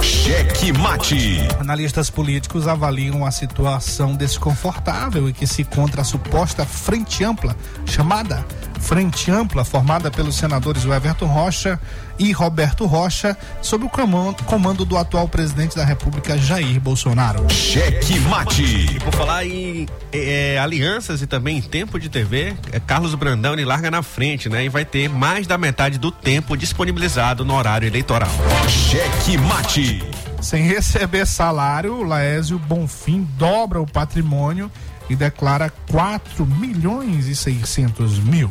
Cheque 0.00 0.72
Mate. 0.72 1.40
Analistas 1.58 2.10
políticos 2.10 2.66
avaliam 2.66 3.24
a 3.24 3.30
situação 3.30 4.14
desconfortável 4.14 5.28
em 5.28 5.32
que 5.32 5.46
se 5.46 5.62
encontra 5.62 6.02
a 6.02 6.04
suposta 6.04 6.64
frente 6.64 7.24
ampla, 7.24 7.56
chamada 7.86 8.44
Frente 8.82 9.30
Ampla, 9.30 9.64
formada 9.64 10.10
pelos 10.10 10.36
senadores 10.36 10.84
Everton 10.84 11.26
Rocha 11.26 11.80
e 12.18 12.32
Roberto 12.32 12.84
Rocha, 12.84 13.36
sob 13.62 13.86
o 13.86 13.88
comando, 13.88 14.84
do 14.84 14.96
atual 14.96 15.28
presidente 15.28 15.74
da 15.76 15.84
República, 15.84 16.36
Jair 16.36 16.80
Bolsonaro. 16.80 17.48
Cheque 17.50 18.18
Mate. 18.20 18.62
E 18.62 19.00
por 19.00 19.14
falar 19.14 19.46
em 19.46 19.86
eh, 20.12 20.58
alianças 20.58 21.22
e 21.22 21.26
também 21.26 21.58
em 21.58 21.62
tempo 21.62 21.98
de 21.98 22.08
TV, 22.08 22.54
eh, 22.72 22.80
Carlos 22.80 23.14
Brandão 23.14 23.54
ele 23.54 23.64
larga 23.64 23.90
na 23.90 24.02
frente, 24.02 24.48
né? 24.48 24.64
E 24.64 24.68
vai 24.68 24.84
ter 24.84 25.08
mais 25.08 25.46
da 25.46 25.56
metade 25.56 25.98
do 25.98 26.10
tempo 26.10 26.56
disponibilizado 26.56 27.44
no 27.44 27.54
horário 27.54 27.86
eleitoral. 27.86 28.30
Cheque 28.68 29.38
Mate. 29.38 30.21
Sem 30.42 30.64
receber 30.64 31.24
salário, 31.24 32.02
Laésio 32.02 32.58
Bonfim 32.58 33.22
dobra 33.38 33.80
o 33.80 33.86
patrimônio 33.86 34.70
e 35.08 35.14
declara 35.14 35.72
4 35.88 36.44
milhões 36.44 37.28
e 37.28 37.36
600 37.36 38.18
mil. 38.18 38.48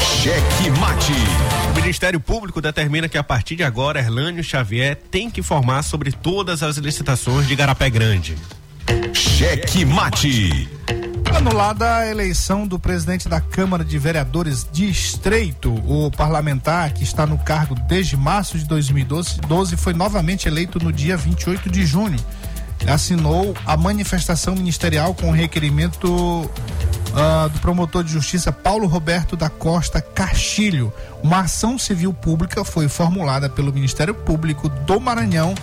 Cheque 0.00 0.70
Mate. 0.78 1.12
O 1.72 1.74
Ministério 1.74 2.20
Público 2.20 2.60
determina 2.60 3.08
que 3.08 3.18
a 3.18 3.24
partir 3.24 3.56
de 3.56 3.64
agora, 3.64 3.98
Erlânio 3.98 4.44
Xavier 4.44 4.96
tem 5.10 5.28
que 5.28 5.40
informar 5.40 5.82
sobre 5.82 6.12
todas 6.12 6.62
as 6.62 6.76
licitações 6.76 7.48
de 7.48 7.56
Garapé 7.56 7.90
Grande. 7.90 8.36
Cheque 9.12 9.84
Mate. 9.84 10.68
Anulada 11.34 11.96
a 11.96 12.06
eleição 12.06 12.66
do 12.66 12.78
presidente 12.78 13.28
da 13.28 13.40
Câmara 13.40 13.84
de 13.84 13.98
Vereadores 13.98 14.66
de 14.70 14.88
Estreito, 14.88 15.74
o 15.86 16.10
parlamentar 16.10 16.92
que 16.92 17.02
está 17.02 17.26
no 17.26 17.38
cargo 17.38 17.74
desde 17.88 18.16
março 18.16 18.58
de 18.58 18.64
2012 18.66 19.40
12, 19.40 19.76
foi 19.76 19.94
novamente 19.94 20.46
eleito 20.46 20.78
no 20.78 20.92
dia 20.92 21.16
28 21.16 21.70
de 21.70 21.86
junho. 21.86 22.18
Assinou 22.86 23.54
a 23.64 23.76
manifestação 23.76 24.54
ministerial 24.54 25.14
com 25.14 25.30
o 25.30 25.32
requerimento 25.32 26.50
ah, 27.14 27.48
do 27.48 27.58
promotor 27.60 28.04
de 28.04 28.12
justiça 28.12 28.52
Paulo 28.52 28.86
Roberto 28.86 29.36
da 29.36 29.48
Costa 29.48 30.00
Castilho. 30.00 30.92
Uma 31.22 31.40
ação 31.40 31.78
civil 31.78 32.12
pública 32.12 32.64
foi 32.64 32.88
formulada 32.88 33.48
pelo 33.48 33.72
Ministério 33.72 34.14
Público 34.14 34.68
do 34.68 35.00
Maranhão 35.00 35.54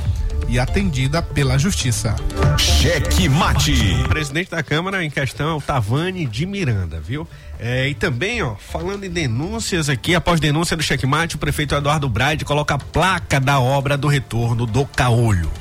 e 0.50 0.60
atendida 0.60 1.22
pela 1.22 1.58
Justiça. 1.58 2.16
Cheque 2.58 3.30
Mate. 3.30 3.72
O 4.06 4.10
presidente 4.10 4.50
da 4.50 4.64
Câmara 4.64 5.04
em 5.04 5.10
questão 5.10 5.50
é 5.50 5.54
o 5.54 5.62
Tavani 5.62 6.26
de 6.26 6.46
Miranda, 6.46 7.00
viu? 7.00 7.28
É, 7.60 7.88
e 7.88 7.94
também, 7.94 8.42
ó, 8.42 8.56
falando 8.56 9.04
em 9.04 9.10
denúncias 9.10 9.90
aqui, 9.90 10.16
após 10.16 10.40
denúncia 10.40 10.76
do 10.76 10.82
checkmate, 10.82 11.36
o 11.36 11.40
prefeito 11.40 11.76
Eduardo 11.76 12.10
Braide 12.10 12.44
coloca 12.44 12.76
a 12.76 12.80
placa 12.80 13.40
da 13.40 13.60
obra 13.60 13.96
do 13.96 14.08
retorno 14.08 14.66
do 14.66 14.86
caolho. 14.86 15.52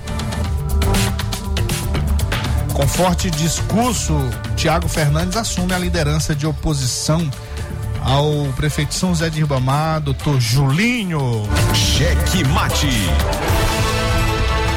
Com 2.72 2.86
forte 2.86 3.28
discurso, 3.30 4.14
Tiago 4.56 4.88
Fernandes 4.88 5.36
assume 5.36 5.74
a 5.74 5.78
liderança 5.78 6.34
de 6.34 6.46
oposição 6.46 7.28
ao 8.00 8.46
prefeito 8.56 8.94
São 8.94 9.10
José 9.10 9.28
de 9.28 9.40
Ribamar, 9.40 10.00
doutor 10.00 10.40
Julinho. 10.40 11.42
Cheque 11.74 12.44
Mate. 12.44 12.88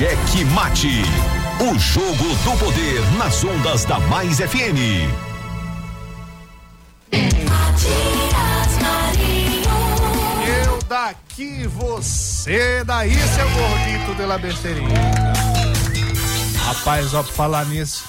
Cheque 0.00 0.46
Mate. 0.46 1.02
O 1.60 1.78
jogo 1.78 2.24
do 2.42 2.58
poder 2.58 3.02
nas 3.18 3.44
ondas 3.44 3.84
da 3.84 4.00
Mais 4.00 4.38
FM. 4.38 5.12
Eu 10.64 10.78
daqui, 10.88 11.66
você 11.66 12.82
daí, 12.82 13.14
seu 13.14 13.50
gordito 13.50 14.14
de 14.14 14.24
la 14.24 14.38
besteirinha. 14.38 15.34
Rapaz, 16.64 17.12
ó, 17.12 17.22
pra 17.22 17.32
falar 17.34 17.66
nisso. 17.66 18.06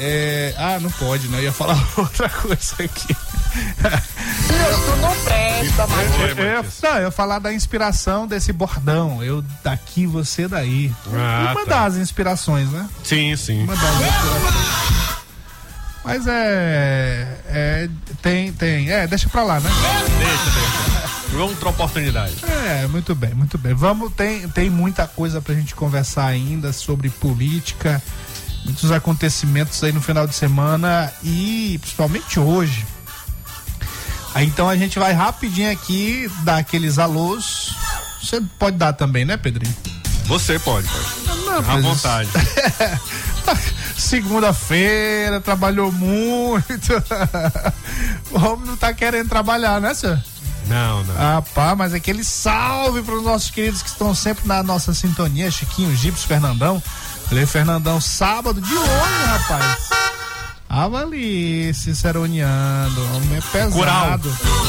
É... 0.00 0.52
Ah, 0.58 0.80
não 0.80 0.90
pode, 0.90 1.28
né? 1.28 1.38
Eu 1.38 1.42
ia 1.44 1.52
falar 1.52 1.80
outra 1.96 2.28
coisa 2.28 2.74
aqui. 2.82 3.14
Isso 3.54 4.96
não 5.00 5.14
presta, 5.24 5.86
não, 6.82 6.96
eu 6.98 7.04
ia 7.04 7.10
falar 7.10 7.38
da 7.38 7.52
inspiração 7.52 8.26
desse 8.26 8.52
bordão. 8.52 9.22
Eu 9.22 9.42
daqui, 9.62 10.06
você 10.06 10.46
daí. 10.46 10.92
Ah, 11.12 11.52
Uma 11.52 11.64
tá. 11.64 11.84
das 11.84 11.96
inspirações, 11.96 12.70
né? 12.70 12.88
Sim, 13.02 13.34
sim. 13.36 13.64
Uma 13.64 13.74
das 13.76 13.94
inspirações. 13.94 15.14
Mas 16.04 16.26
é, 16.26 17.38
é. 17.46 17.88
Tem, 18.20 18.52
tem. 18.52 18.90
É, 18.90 19.06
deixa 19.06 19.28
pra 19.28 19.42
lá, 19.42 19.58
né? 19.58 19.70
Deixa, 20.18 20.50
deixa. 20.50 21.42
Outra 21.42 21.70
oportunidade. 21.70 22.36
É, 22.68 22.86
muito 22.86 23.14
bem, 23.14 23.34
muito 23.34 23.58
bem. 23.58 23.74
Vamos, 23.74 24.12
tem, 24.12 24.46
tem 24.50 24.70
muita 24.70 25.06
coisa 25.08 25.40
pra 25.40 25.54
gente 25.54 25.74
conversar 25.74 26.26
ainda 26.26 26.72
sobre 26.72 27.08
política, 27.08 28.00
muitos 28.64 28.92
acontecimentos 28.92 29.82
aí 29.82 29.92
no 29.92 30.00
final 30.00 30.26
de 30.26 30.34
semana 30.34 31.12
e 31.22 31.76
principalmente 31.80 32.38
hoje. 32.38 32.86
Então 34.36 34.68
a 34.68 34.76
gente 34.76 34.98
vai 34.98 35.12
rapidinho 35.12 35.70
aqui 35.70 36.30
dar 36.42 36.58
aqueles 36.58 36.98
alôs. 36.98 37.74
Você 38.22 38.40
pode 38.58 38.76
dar 38.76 38.92
também, 38.92 39.24
né, 39.24 39.36
Pedrinho? 39.36 39.74
Você 40.26 40.58
pode, 40.58 40.88
pode. 40.88 41.44
Não, 41.44 41.58
À 41.58 41.80
vontade. 41.80 42.28
Segunda-feira, 43.96 45.40
trabalhou 45.40 45.92
muito. 45.92 46.92
o 48.32 48.38
homem 48.38 48.66
não 48.66 48.76
tá 48.76 48.92
querendo 48.92 49.28
trabalhar, 49.28 49.80
né, 49.80 49.94
senhor? 49.94 50.20
Não, 50.66 51.04
não. 51.04 51.14
Ah, 51.18 51.42
pá, 51.54 51.74
mas 51.76 51.92
aquele 51.92 52.24
salve 52.24 53.02
para 53.02 53.14
os 53.14 53.22
nossos 53.22 53.50
queridos 53.50 53.82
que 53.82 53.88
estão 53.88 54.14
sempre 54.14 54.48
na 54.48 54.62
nossa 54.62 54.94
sintonia, 54.94 55.50
Chiquinho, 55.50 55.94
Gips, 55.94 56.24
Fernandão. 56.24 56.82
Falei, 57.28 57.46
Fernandão, 57.46 58.00
sábado 58.00 58.60
de 58.60 58.74
hoje, 58.74 59.24
rapaz. 59.26 60.13
Tava 60.74 61.02
ali, 61.02 61.72
ciceroneando, 61.72 63.00
homem 63.14 63.36
é 63.36 63.40
pesado. 63.40 64.28
Cural. 64.28 64.64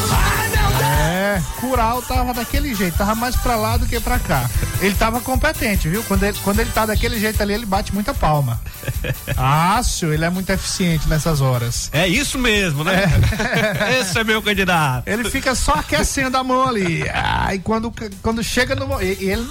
É, 1.01 1.41
Cural 1.59 2.01
tava 2.03 2.31
daquele 2.31 2.75
jeito, 2.75 2.95
tava 2.95 3.15
mais 3.15 3.35
pra 3.35 3.55
lá 3.55 3.75
do 3.75 3.87
que 3.87 3.99
pra 3.99 4.19
cá. 4.19 4.47
Ele 4.81 4.93
tava 4.93 5.19
competente, 5.19 5.89
viu? 5.89 6.03
Quando 6.03 6.21
ele, 6.21 6.37
quando 6.43 6.59
ele 6.59 6.69
tá 6.69 6.85
daquele 6.85 7.19
jeito 7.19 7.41
ali, 7.41 7.55
ele 7.55 7.65
bate 7.65 7.91
muita 7.91 8.13
palma. 8.13 8.61
Ácio, 9.35 10.13
ele 10.13 10.23
é 10.23 10.29
muito 10.29 10.47
eficiente 10.51 11.09
nessas 11.09 11.41
horas. 11.41 11.89
É 11.91 12.07
isso 12.07 12.37
mesmo, 12.37 12.83
né? 12.83 13.05
Esse 13.99 14.19
é 14.19 14.23
meu 14.23 14.43
candidato. 14.43 15.07
Ele 15.07 15.27
fica 15.27 15.55
só 15.55 15.73
aquecendo 15.73 16.37
a 16.37 16.43
mão 16.43 16.67
ali. 16.67 17.03
Ah, 17.11 17.55
e 17.55 17.57
quando, 17.57 17.91
quando 18.21 18.43
chega 18.43 18.75
no. 18.75 19.01
ele. 19.01 19.43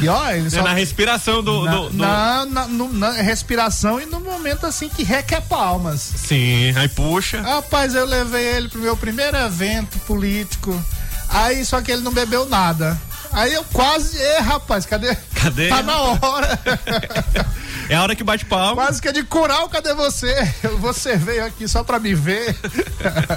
E 0.00 0.08
ó, 0.08 0.30
ele 0.30 0.46
É 0.48 0.50
só. 0.50 0.62
na 0.62 0.72
respiração 0.72 1.42
do. 1.42 1.64
na, 1.64 1.72
do- 1.72 1.90
do- 1.90 1.96
na, 1.96 2.46
na- 2.46 2.66
no- 2.68 2.92
na 2.92 3.12
respiração 3.12 4.00
e 4.00 4.06
no 4.06 4.20
momento 4.20 4.66
assim 4.66 4.88
que 4.88 5.02
requer 5.04 5.40
palmas. 5.42 6.00
Sim, 6.00 6.72
aí 6.76 6.88
puxa. 6.88 7.40
Rapaz, 7.40 7.94
eu 7.94 8.04
levei 8.04 8.44
ele 8.44 8.68
pro 8.68 8.80
meu 8.80 8.96
primeiro 8.96 9.36
evento 9.36 9.98
político. 10.00 10.82
Aí 11.28 11.64
só 11.64 11.80
que 11.80 11.90
ele 11.92 12.02
não 12.02 12.12
bebeu 12.12 12.46
nada. 12.46 13.00
Aí 13.32 13.52
eu 13.52 13.64
quase. 13.72 14.16
Ê, 14.16 14.38
rapaz, 14.38 14.86
cadê? 14.86 15.16
Cadê? 15.34 15.68
Tá 15.68 15.82
na 15.82 15.98
hora. 16.00 16.58
É 17.88 17.94
a 17.96 18.02
hora 18.02 18.16
que 18.16 18.24
bate 18.24 18.44
palma. 18.46 18.74
Quase 18.82 19.00
que 19.02 19.08
é 19.08 19.12
de 19.12 19.22
cural, 19.24 19.68
cadê 19.68 19.92
você? 19.94 20.34
Você 20.80 21.16
veio 21.16 21.44
aqui 21.44 21.68
só 21.68 21.84
pra 21.84 21.98
me 21.98 22.14
ver. 22.14 22.56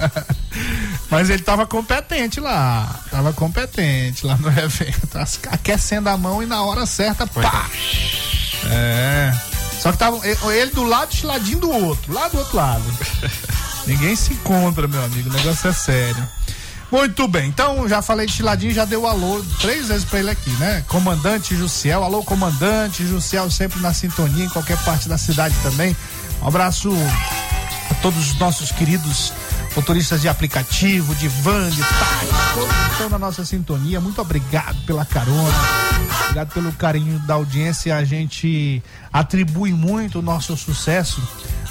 Mas 1.11 1.29
ele 1.29 1.41
tava 1.43 1.65
competente 1.65 2.39
lá. 2.39 2.99
Tava 3.11 3.33
competente 3.33 4.25
lá 4.25 4.35
no 4.37 4.47
evento. 4.59 5.17
Aquecendo 5.51 6.09
a 6.09 6.17
mão 6.17 6.41
e 6.41 6.45
na 6.45 6.61
hora 6.63 6.85
certa, 6.85 7.25
pá! 7.27 7.69
É. 8.69 9.33
Só 9.79 9.91
que 9.91 9.97
tava 9.97 10.19
ele- 10.27 10.71
do 10.71 10.83
lado, 10.83 11.13
chiladinho 11.13 11.59
do 11.59 11.69
outro. 11.71 12.13
Lá 12.13 12.27
do 12.27 12.39
outro 12.39 12.57
lado. 12.57 12.83
Ninguém 13.85 14.15
se 14.15 14.33
encontra, 14.33 14.87
meu 14.87 15.03
amigo. 15.03 15.29
O 15.29 15.33
negócio 15.33 15.69
é 15.69 15.73
sério. 15.73 16.27
Muito 16.89 17.27
bem, 17.27 17.49
então 17.49 17.87
já 17.87 18.01
falei 18.01 18.25
de 18.25 18.31
Chiladinho, 18.31 18.73
já 18.73 18.85
deu 18.85 19.05
alô 19.05 19.43
três 19.59 19.89
vezes 19.89 20.05
pra 20.05 20.19
ele 20.19 20.29
aqui, 20.29 20.49
né? 20.51 20.85
Comandante 20.87 21.53
Jussiel, 21.53 22.01
alô 22.01 22.23
comandante 22.23 23.05
Jussiel, 23.05 23.51
sempre 23.51 23.81
na 23.81 23.93
sintonia, 23.93 24.45
em 24.45 24.49
qualquer 24.49 24.77
parte 24.85 25.09
da 25.09 25.17
cidade 25.17 25.53
também. 25.61 25.95
Um 26.41 26.47
abraço 26.47 26.89
a 27.91 27.93
todos 27.95 28.31
os 28.31 28.39
nossos 28.39 28.71
queridos 28.71 29.33
motoristas 29.75 30.21
de 30.21 30.29
aplicativo, 30.29 31.13
de 31.15 31.27
van, 31.27 31.69
de 31.69 31.81
táxi, 31.81 32.53
todos 32.53 32.75
que 32.75 32.91
estão 32.91 33.09
na 33.09 33.19
nossa 33.19 33.43
sintonia. 33.43 33.99
Muito 33.99 34.21
obrigado 34.21 34.77
pela 34.85 35.05
carona, 35.05 35.57
obrigado 36.23 36.53
pelo 36.53 36.71
carinho 36.71 37.19
da 37.19 37.33
audiência. 37.33 37.97
A 37.97 38.05
gente 38.05 38.81
atribui 39.11 39.73
muito 39.73 40.19
o 40.19 40.21
nosso 40.21 40.55
sucesso 40.55 41.21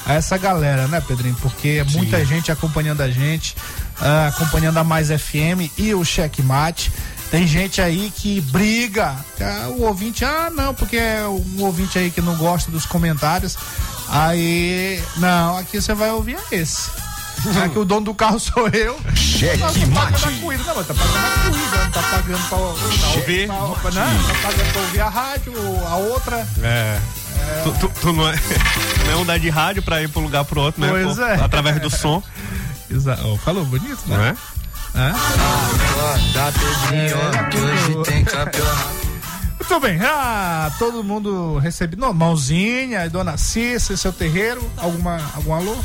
a 0.06 0.14
essa 0.14 0.38
galera, 0.38 0.86
né, 0.86 1.00
Pedrinho? 1.00 1.36
Porque 1.42 1.80
é 1.80 1.84
muita 1.84 2.24
gente 2.24 2.52
acompanhando 2.52 3.00
a 3.00 3.10
gente, 3.10 3.56
ah, 4.00 4.28
acompanhando 4.28 4.78
a 4.78 4.84
Mais 4.84 5.08
FM 5.08 5.70
e 5.76 5.92
o 5.94 6.04
Checkmate. 6.04 6.92
Tem 7.30 7.44
gente 7.44 7.80
aí 7.80 8.12
que 8.14 8.40
briga. 8.40 9.16
ah, 9.40 9.68
o 9.70 9.82
ouvinte, 9.82 10.24
ah, 10.24 10.48
não, 10.50 10.72
porque 10.72 10.96
é 10.96 11.26
um 11.26 11.62
ouvinte 11.62 11.98
aí 11.98 12.10
que 12.10 12.20
não 12.20 12.36
gosta 12.36 12.70
dos 12.70 12.86
comentários. 12.86 13.58
Aí, 14.08 15.02
não, 15.16 15.58
aqui 15.58 15.80
você 15.80 15.92
vai 15.92 16.10
ouvir 16.12 16.38
esse. 16.52 16.88
Aqui 17.64 17.78
o 17.78 17.84
dono 17.84 18.06
do 18.06 18.14
carro 18.14 18.40
sou 18.40 18.68
eu. 18.68 18.98
Cheque 19.14 19.58
tá 19.58 19.72
mate. 19.88 20.40
corrida, 20.40 20.64
não, 20.64 20.74
mas 20.74 20.86
tá 20.86 20.94
pagando 20.94 21.26
a 21.26 21.50
corrida, 21.50 21.76
não 21.76 21.90
tá 21.90 22.02
pagando 22.02 22.48
pra, 22.48 22.58
pra 22.58 23.08
ouvir. 23.08 23.46
Pra, 23.46 23.90
não, 23.90 24.22
tá 24.24 24.34
pagando 24.42 24.72
pra 24.72 24.80
ouvir 24.80 25.00
a 25.00 25.08
rádio, 25.08 25.52
a 25.86 25.96
outra. 25.96 26.48
É. 26.62 26.98
Tu, 27.64 27.72
tu- 27.80 27.92
tu 28.00 28.12
não, 28.12 28.28
é, 28.28 28.34
não 29.06 29.12
é 29.12 29.16
um 29.16 29.24
dar 29.26 29.38
de 29.38 29.48
rádio 29.50 29.82
pra 29.82 30.02
ir 30.02 30.08
pra 30.08 30.20
um 30.20 30.24
lugar 30.24 30.44
pro 30.44 30.60
outro, 30.60 30.80
né? 30.80 30.88
Pois 30.90 31.16
Pô, 31.16 31.22
é. 31.24 31.34
Através 31.42 31.80
do 31.80 31.90
som, 31.90 32.22
Exa 32.90 33.18
oh, 33.24 33.36
falou 33.38 33.64
bonito, 33.64 33.98
né? 34.06 34.16
não 34.16 34.24
é? 34.24 34.36
Hã? 34.94 35.14
Acorda, 35.14 36.52
Pedrinho, 36.52 37.16
hoje 37.72 38.10
tem 38.10 38.24
campeonato. 38.24 38.96
Muito 39.58 39.80
bem, 39.80 39.98
ah, 40.02 40.70
todo 40.78 41.02
mundo 41.02 41.58
recebe. 41.58 41.96
Não, 41.96 42.12
mãozinha, 42.14 43.08
dona 43.10 43.36
Cissa, 43.36 43.96
seu 43.96 44.12
terreiro, 44.12 44.62
alguma, 44.76 45.20
algum 45.34 45.52
alô? 45.54 45.76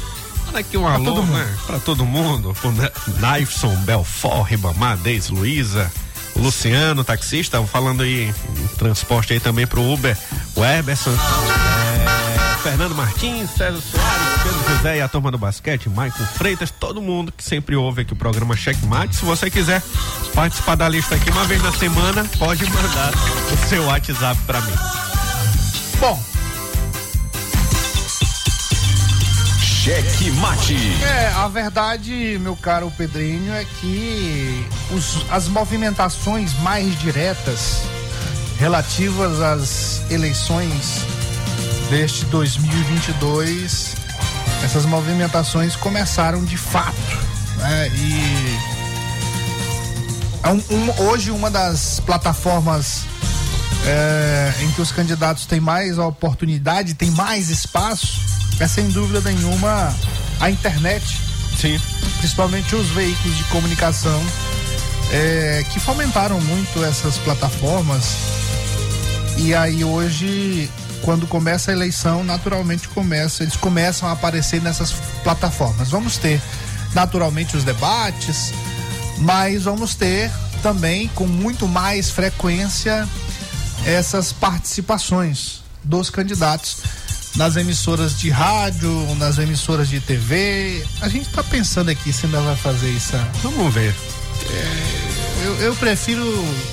Olha 0.47 0.59
aqui 0.59 0.77
um 0.77 0.87
alô, 0.87 1.03
todo 1.03 1.23
mundo. 1.23 1.37
né? 1.37 1.55
Pra 1.65 1.79
todo 1.79 2.05
mundo. 2.05 2.53
Pro 2.61 2.71
Ne- 2.71 2.91
Naifson, 3.19 3.75
Belfort, 3.77 4.47
Ribamar, 4.49 4.97
Deise, 4.97 5.31
Luísa, 5.31 5.91
Luciano, 6.35 7.03
taxista, 7.03 7.61
falando 7.65 8.03
aí 8.03 8.33
transporte 8.77 9.33
aí 9.33 9.39
também 9.39 9.67
pro 9.67 9.81
Uber, 9.81 10.17
o 10.55 10.65
Eberson, 10.65 11.11
é, 11.11 12.57
Fernando 12.63 12.95
Martins, 12.95 13.49
César 13.51 13.81
Soares, 13.81 14.43
Pedro 14.43 14.75
José 14.77 14.97
e 14.97 15.01
a 15.01 15.07
turma 15.07 15.31
do 15.31 15.37
basquete, 15.37 15.89
Maicon 15.89 16.25
Freitas, 16.25 16.71
todo 16.71 17.01
mundo 17.01 17.31
que 17.31 17.43
sempre 17.43 17.75
ouve 17.75 18.01
aqui 18.01 18.13
o 18.13 18.15
programa 18.15 18.55
Checkmate. 18.55 19.15
Se 19.15 19.25
você 19.25 19.49
quiser 19.49 19.81
participar 20.33 20.75
da 20.75 20.87
lista 20.87 21.15
aqui 21.15 21.29
uma 21.29 21.45
vez 21.45 21.61
na 21.61 21.71
semana, 21.71 22.25
pode 22.37 22.63
mandar 22.69 23.11
o 23.51 23.67
seu 23.67 23.83
WhatsApp 23.85 24.39
pra 24.45 24.61
mim. 24.61 24.73
Bom, 25.99 26.30
Cheque 29.83 30.29
Mate. 30.33 30.75
É, 31.03 31.29
a 31.37 31.47
verdade, 31.47 32.37
meu 32.39 32.55
caro 32.55 32.91
Pedrinho, 32.95 33.51
é 33.51 33.65
que 33.79 34.63
os- 34.91 35.25
as 35.31 35.47
movimentações 35.47 36.53
mais 36.59 36.99
diretas 36.99 37.77
relativas 38.59 39.41
às 39.41 40.01
eleições 40.11 41.01
deste 41.89 42.25
2022, 42.25 43.95
essas 44.63 44.85
movimentações 44.85 45.75
começaram 45.75 46.45
de 46.45 46.57
fato. 46.57 46.95
Né? 47.57 47.87
E 47.95 48.59
é 50.43 50.49
um- 50.49 50.63
um- 50.75 51.01
hoje 51.07 51.31
uma 51.31 51.49
das 51.49 51.99
plataformas 52.05 53.01
é, 53.83 54.53
em 54.61 54.71
que 54.73 54.79
os 54.81 54.91
candidatos 54.91 55.47
têm 55.47 55.59
mais 55.59 55.97
oportunidade, 55.97 56.93
têm 56.93 57.09
mais 57.09 57.49
espaço, 57.49 58.21
é 58.63 58.67
sem 58.67 58.89
dúvida 58.89 59.21
nenhuma 59.21 59.95
a 60.39 60.49
internet. 60.49 61.19
Sim. 61.59 61.79
Principalmente 62.19 62.75
os 62.75 62.87
veículos 62.89 63.37
de 63.37 63.43
comunicação 63.45 64.21
é, 65.11 65.65
que 65.71 65.79
fomentaram 65.79 66.39
muito 66.41 66.83
essas 66.83 67.17
plataformas. 67.17 68.15
E 69.37 69.55
aí 69.55 69.83
hoje 69.83 70.69
quando 71.01 71.25
começa 71.25 71.71
a 71.71 71.73
eleição, 71.73 72.23
naturalmente 72.23 72.87
começa, 72.87 73.43
eles 73.43 73.55
começam 73.55 74.07
a 74.07 74.11
aparecer 74.11 74.61
nessas 74.61 74.93
plataformas. 75.23 75.89
Vamos 75.89 76.17
ter 76.17 76.39
naturalmente 76.93 77.57
os 77.57 77.63
debates, 77.63 78.53
mas 79.17 79.63
vamos 79.63 79.95
ter 79.95 80.31
também 80.61 81.07
com 81.15 81.25
muito 81.25 81.67
mais 81.67 82.11
frequência 82.11 83.07
essas 83.83 84.31
participações 84.31 85.63
dos 85.83 86.11
candidatos 86.11 86.77
nas 87.35 87.55
emissoras 87.55 88.17
de 88.17 88.29
rádio, 88.29 89.15
nas 89.15 89.37
emissoras 89.37 89.89
de 89.89 89.99
TV. 89.99 90.85
A 91.01 91.07
gente 91.07 91.27
está 91.27 91.43
pensando 91.43 91.89
aqui 91.89 92.11
se 92.11 92.25
ainda 92.25 92.41
vai 92.41 92.55
fazer 92.55 92.89
isso. 92.89 93.15
Vamos 93.41 93.73
ver. 93.73 93.95
É, 94.49 95.45
eu, 95.45 95.55
eu, 95.61 95.75
prefiro 95.75 96.25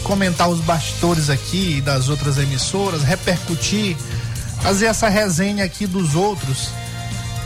comentar 0.03 0.49
os 0.49 0.61
bastidores 0.61 1.31
aqui 1.31 1.81
das 1.81 2.09
outras 2.09 2.39
emissoras, 2.39 3.03
repercutir, 3.03 3.97
fazer 4.63 4.87
essa 4.87 5.09
resenha 5.09 5.65
aqui 5.65 5.87
dos 5.87 6.15
outros, 6.15 6.71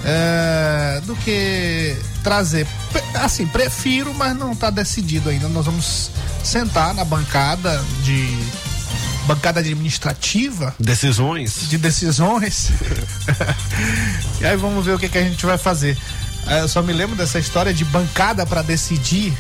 é, 0.05 1.01
do 1.05 1.15
que 1.17 1.97
trazer. 2.23 2.67
Assim, 3.15 3.47
prefiro, 3.47 4.15
mas 4.15 4.37
não 4.37 4.53
está 4.53 4.71
decidido 4.71 5.29
ainda. 5.29 5.49
Nós 5.49 5.67
vamos 5.67 6.11
sentar 6.43 6.95
na 6.95 7.05
bancada 7.05 7.83
de 8.03 8.62
bancada 9.27 9.61
administrativa. 9.61 10.75
Decisões. 10.79 11.69
De 11.69 11.79
decisões. 11.79 12.71
e 14.41 14.47
aí 14.47 14.57
vamos 14.57 14.85
ver 14.85 14.95
o 14.95 14.99
que, 14.99 15.09
que 15.09 15.19
a 15.19 15.23
gente 15.23 15.45
vai 15.45 15.59
fazer. 15.59 15.97
É, 16.47 16.61
eu 16.61 16.69
só 16.69 16.83
me 16.83 16.93
lembro 16.93 17.17
dessa 17.17 17.39
história 17.39 17.73
de 17.73 17.85
bancada 17.85 18.45
para 18.45 18.63
decidir. 18.63 19.33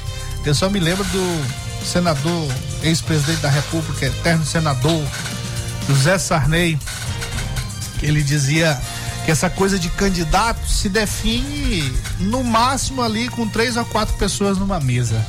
Eu 0.44 0.54
só 0.54 0.68
me 0.68 0.80
lembro 0.80 1.04
do 1.04 1.44
senador, 1.84 2.48
ex-presidente 2.82 3.40
da 3.40 3.50
República, 3.50 4.06
eterno 4.06 4.46
senador, 4.46 5.04
José 5.88 6.18
Sarney, 6.18 6.78
que 7.98 8.06
ele 8.06 8.22
dizia 8.22 8.80
que 9.24 9.30
essa 9.30 9.48
coisa 9.48 9.78
de 9.78 9.88
candidato 9.90 10.66
se 10.68 10.88
define 10.88 11.92
no 12.18 12.42
máximo 12.42 13.02
ali 13.02 13.28
com 13.28 13.48
três 13.48 13.76
ou 13.76 13.84
quatro 13.84 14.14
pessoas 14.14 14.58
numa 14.58 14.80
mesa. 14.80 15.24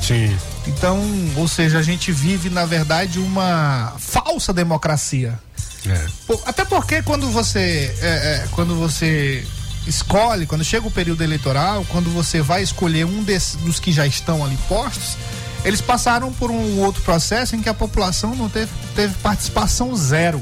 Sim. 0.00 0.36
Então, 0.66 1.00
ou 1.36 1.48
seja, 1.48 1.78
a 1.78 1.82
gente 1.82 2.12
vive, 2.12 2.48
na 2.48 2.64
verdade, 2.64 3.18
uma 3.18 3.94
falsa 3.98 4.52
democracia. 4.52 5.38
É. 5.86 6.06
Até 6.46 6.64
porque 6.64 7.02
quando 7.02 7.28
você, 7.30 7.94
é, 8.00 8.06
é, 8.06 8.48
quando 8.52 8.76
você 8.76 9.44
escolhe, 9.86 10.46
quando 10.46 10.64
chega 10.64 10.86
o 10.86 10.90
período 10.90 11.22
eleitoral, 11.24 11.84
quando 11.88 12.10
você 12.10 12.40
vai 12.40 12.62
escolher 12.62 13.04
um 13.04 13.24
dos 13.64 13.80
que 13.80 13.90
já 13.90 14.06
estão 14.06 14.44
ali 14.44 14.56
postos, 14.68 15.16
eles 15.64 15.80
passaram 15.80 16.32
por 16.32 16.50
um 16.50 16.78
outro 16.80 17.02
processo 17.02 17.56
em 17.56 17.62
que 17.62 17.68
a 17.68 17.74
população 17.74 18.34
não 18.34 18.48
teve, 18.48 18.70
teve 18.94 19.14
participação 19.14 19.94
zero. 19.96 20.40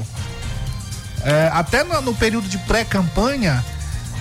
É, 1.23 1.49
até 1.53 1.83
no, 1.83 2.01
no, 2.01 2.15
período 2.15 2.47
de 2.47 2.57
pré-campanha, 2.59 3.63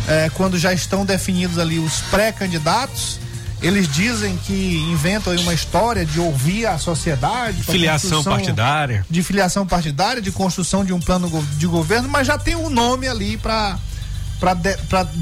é, 0.09 0.31
quando 0.35 0.59
já 0.59 0.73
estão 0.73 1.05
definidos 1.05 1.59
ali 1.59 1.79
os 1.79 2.01
pré-candidatos, 2.03 3.20
eles 3.63 3.89
dizem 3.89 4.37
que 4.39 4.77
inventam 4.91 5.35
uma 5.37 5.53
história 5.53 6.05
de 6.05 6.19
ouvir 6.19 6.67
a 6.67 6.79
sociedade. 6.79 7.63
Filiação 7.63 8.25
partidária. 8.25 9.05
De 9.09 9.23
filiação 9.23 9.67
partidária, 9.67 10.23
de 10.23 10.33
construção 10.33 10.85
de 10.85 10.93
um 10.93 11.01
plano 11.01 11.29
de 11.57 11.67
governo, 11.67 12.09
mas 12.09 12.27
já 12.27 12.39
tem 12.39 12.57
um 12.57 12.71
nome 12.71 13.07
ali 13.07 13.37
para 13.37 13.79
de, 14.55 14.77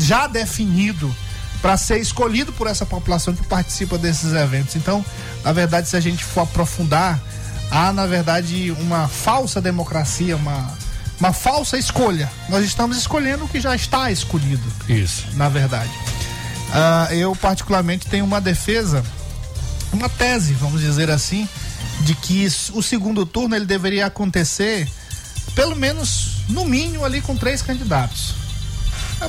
já 0.07 0.27
definido 0.27 1.14
para 1.61 1.77
ser 1.77 1.98
escolhido 1.98 2.53
por 2.53 2.68
essa 2.68 2.87
população 2.87 3.35
que 3.35 3.44
participa 3.44 3.98
desses 3.98 4.33
eventos. 4.33 4.77
Então, 4.77 5.05
na 5.42 5.53
verdade, 5.53 5.88
se 5.88 5.96
a 5.96 6.01
gente 6.01 6.24
for 6.24 6.42
aprofundar, 6.42 7.20
há 7.70 7.92
na 7.92 8.07
verdade 8.07 8.70
uma 8.79 9.09
falsa 9.09 9.61
democracia, 9.61 10.37
uma 10.37 10.79
uma 11.18 11.33
falsa 11.33 11.77
escolha. 11.77 12.31
Nós 12.48 12.64
estamos 12.64 12.96
escolhendo 12.96 13.44
o 13.44 13.48
que 13.48 13.61
já 13.61 13.74
está 13.74 14.11
escolhido. 14.11 14.62
Isso. 14.88 15.27
Na 15.35 15.48
verdade. 15.48 15.90
Uh, 16.68 17.12
eu, 17.14 17.35
particularmente, 17.35 18.07
tenho 18.07 18.24
uma 18.24 18.40
defesa, 18.40 19.02
uma 19.92 20.09
tese, 20.09 20.52
vamos 20.52 20.81
dizer 20.81 21.11
assim, 21.11 21.48
de 22.00 22.14
que 22.14 22.46
o 22.74 22.83
segundo 22.83 23.24
turno 23.24 23.57
ele 23.57 23.64
deveria 23.64 24.07
acontecer, 24.07 24.88
pelo 25.54 25.74
menos, 25.74 26.42
no 26.48 26.64
mínimo, 26.64 27.04
ali 27.04 27.20
com 27.20 27.37
três 27.37 27.62
candidatos. 27.62 28.35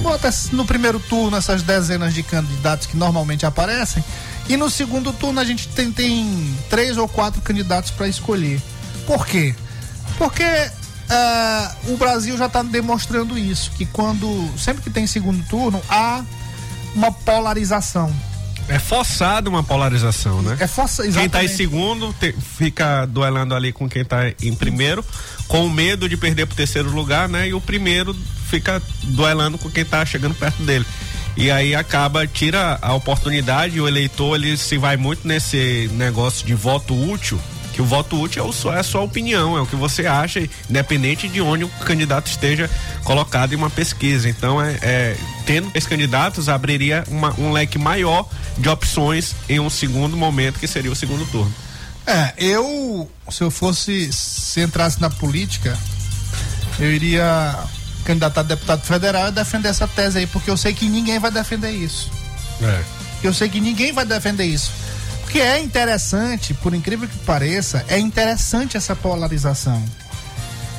Bota 0.02 0.30
no 0.52 0.66
primeiro 0.66 1.00
turno 1.00 1.36
essas 1.36 1.64
dezenas 1.64 2.14
de 2.14 2.22
candidatos 2.22 2.86
que 2.86 2.96
normalmente 2.96 3.46
aparecem, 3.46 4.04
e 4.48 4.56
no 4.58 4.70
segundo 4.70 5.12
turno 5.14 5.40
a 5.40 5.46
gente 5.46 5.68
tem, 5.70 5.92
tem 5.92 6.58
três 6.70 6.98
ou 6.98 7.08
quatro 7.08 7.42
candidatos 7.42 7.90
para 7.92 8.08
escolher. 8.08 8.62
Por 9.08 9.26
quê? 9.26 9.56
Porque 10.18 10.44
uh, 10.44 11.94
o 11.94 11.98
Brasil 11.98 12.38
já 12.38 12.46
está 12.46 12.62
demonstrando 12.62 13.38
isso, 13.38 13.72
que 13.72 13.86
quando 13.86 14.28
sempre 14.58 14.84
que 14.84 14.90
tem 14.90 15.08
segundo 15.08 15.44
turno 15.48 15.82
há 15.90 16.24
uma 16.96 17.12
polarização. 17.12 18.14
É 18.68 18.78
forçado 18.78 19.50
uma 19.50 19.64
polarização, 19.64 20.44
né? 20.44 20.56
É. 20.60 20.68
Quem 21.12 21.26
está 21.26 21.44
em 21.44 21.48
segundo 21.48 22.14
te, 22.14 22.34
fica 22.34 23.06
duelando 23.08 23.56
ali 23.56 23.74
com 23.74 23.90
quem 23.90 24.04
está 24.04 24.30
em 24.42 24.54
primeiro, 24.54 25.04
com 25.48 25.68
medo 25.68 26.08
de 26.08 26.16
perder 26.16 26.46
para 26.46 26.54
o 26.54 26.56
terceiro 26.56 26.92
lugar, 26.92 27.28
né? 27.28 27.48
E 27.50 27.54
o 27.54 27.60
primeiro 27.60 28.16
fica 28.48 28.80
duelando 29.04 29.58
com 29.58 29.72
quem 29.72 29.82
está 29.82 30.06
chegando 30.06 30.36
perto 30.36 30.62
dele. 30.62 30.86
E 31.36 31.50
aí 31.50 31.74
acaba, 31.74 32.28
tira 32.28 32.78
a 32.82 32.94
oportunidade, 32.94 33.80
o 33.82 33.88
eleitor 33.88 34.36
ele 34.36 34.56
se 34.56 34.78
vai 34.78 34.98
muito 34.98 35.28
nesse 35.28 35.90
negócio 35.94 36.46
de 36.46 36.54
voto 36.54 36.94
útil, 36.94 37.40
que 37.74 37.82
o 37.82 37.86
voto 37.86 38.20
útil 38.20 38.44
é, 38.44 38.48
o, 38.48 38.74
é 38.74 38.80
a 38.80 38.84
sua 38.84 39.02
opinião, 39.02 39.58
é 39.58 39.62
o 39.62 39.66
que 39.66 39.76
você 39.76 40.06
acha, 40.06 40.48
independente 40.70 41.28
de 41.28 41.42
onde 41.42 41.64
o 41.64 41.70
candidato 41.86 42.28
esteja 42.28 42.70
colocado 43.04 43.54
em 43.54 43.56
uma 43.56 43.70
pesquisa. 43.70 44.28
Então, 44.30 44.62
é, 44.62 44.78
é 44.82 45.18
tendo 45.46 45.70
esses 45.74 45.88
candidatos, 45.88 46.50
abriria 46.50 47.04
uma, 47.08 47.34
um 47.40 47.52
leque 47.52 47.78
maior 47.78 48.28
de 48.58 48.70
opções 48.70 49.36
em 49.48 49.60
um 49.60 49.70
segundo 49.70 50.18
momento, 50.18 50.60
que 50.60 50.68
seria 50.68 50.92
o 50.92 50.96
segundo 50.96 51.26
turno. 51.32 51.54
É, 52.06 52.34
eu, 52.38 53.10
se 53.30 53.44
eu 53.44 53.52
fosse, 53.52 54.12
se 54.12 54.62
entrasse 54.62 55.00
na 55.00 55.10
política, 55.10 55.78
eu 56.80 56.92
iria 56.92 57.56
candidatar 58.04 58.42
a 58.42 58.44
deputado 58.44 58.82
federal 58.82 59.28
e 59.28 59.32
defender 59.32 59.70
essa 59.70 59.88
tese 59.88 60.20
aí, 60.20 60.28
porque 60.28 60.50
eu 60.50 60.58
sei 60.58 60.74
que 60.74 60.88
ninguém 60.88 61.20
vai 61.20 61.30
defender 61.30 61.72
isso. 61.72 62.10
É. 62.62 62.84
Eu 63.22 63.34
sei 63.34 63.50
que 63.50 63.60
ninguém 63.60 63.92
vai 63.92 64.06
defender 64.06 64.46
isso 64.46 64.72
que 65.30 65.40
é 65.40 65.60
interessante, 65.60 66.54
por 66.54 66.74
incrível 66.74 67.08
que 67.08 67.18
pareça, 67.20 67.86
é 67.88 68.00
interessante 68.00 68.76
essa 68.76 68.96
polarização. 68.96 69.82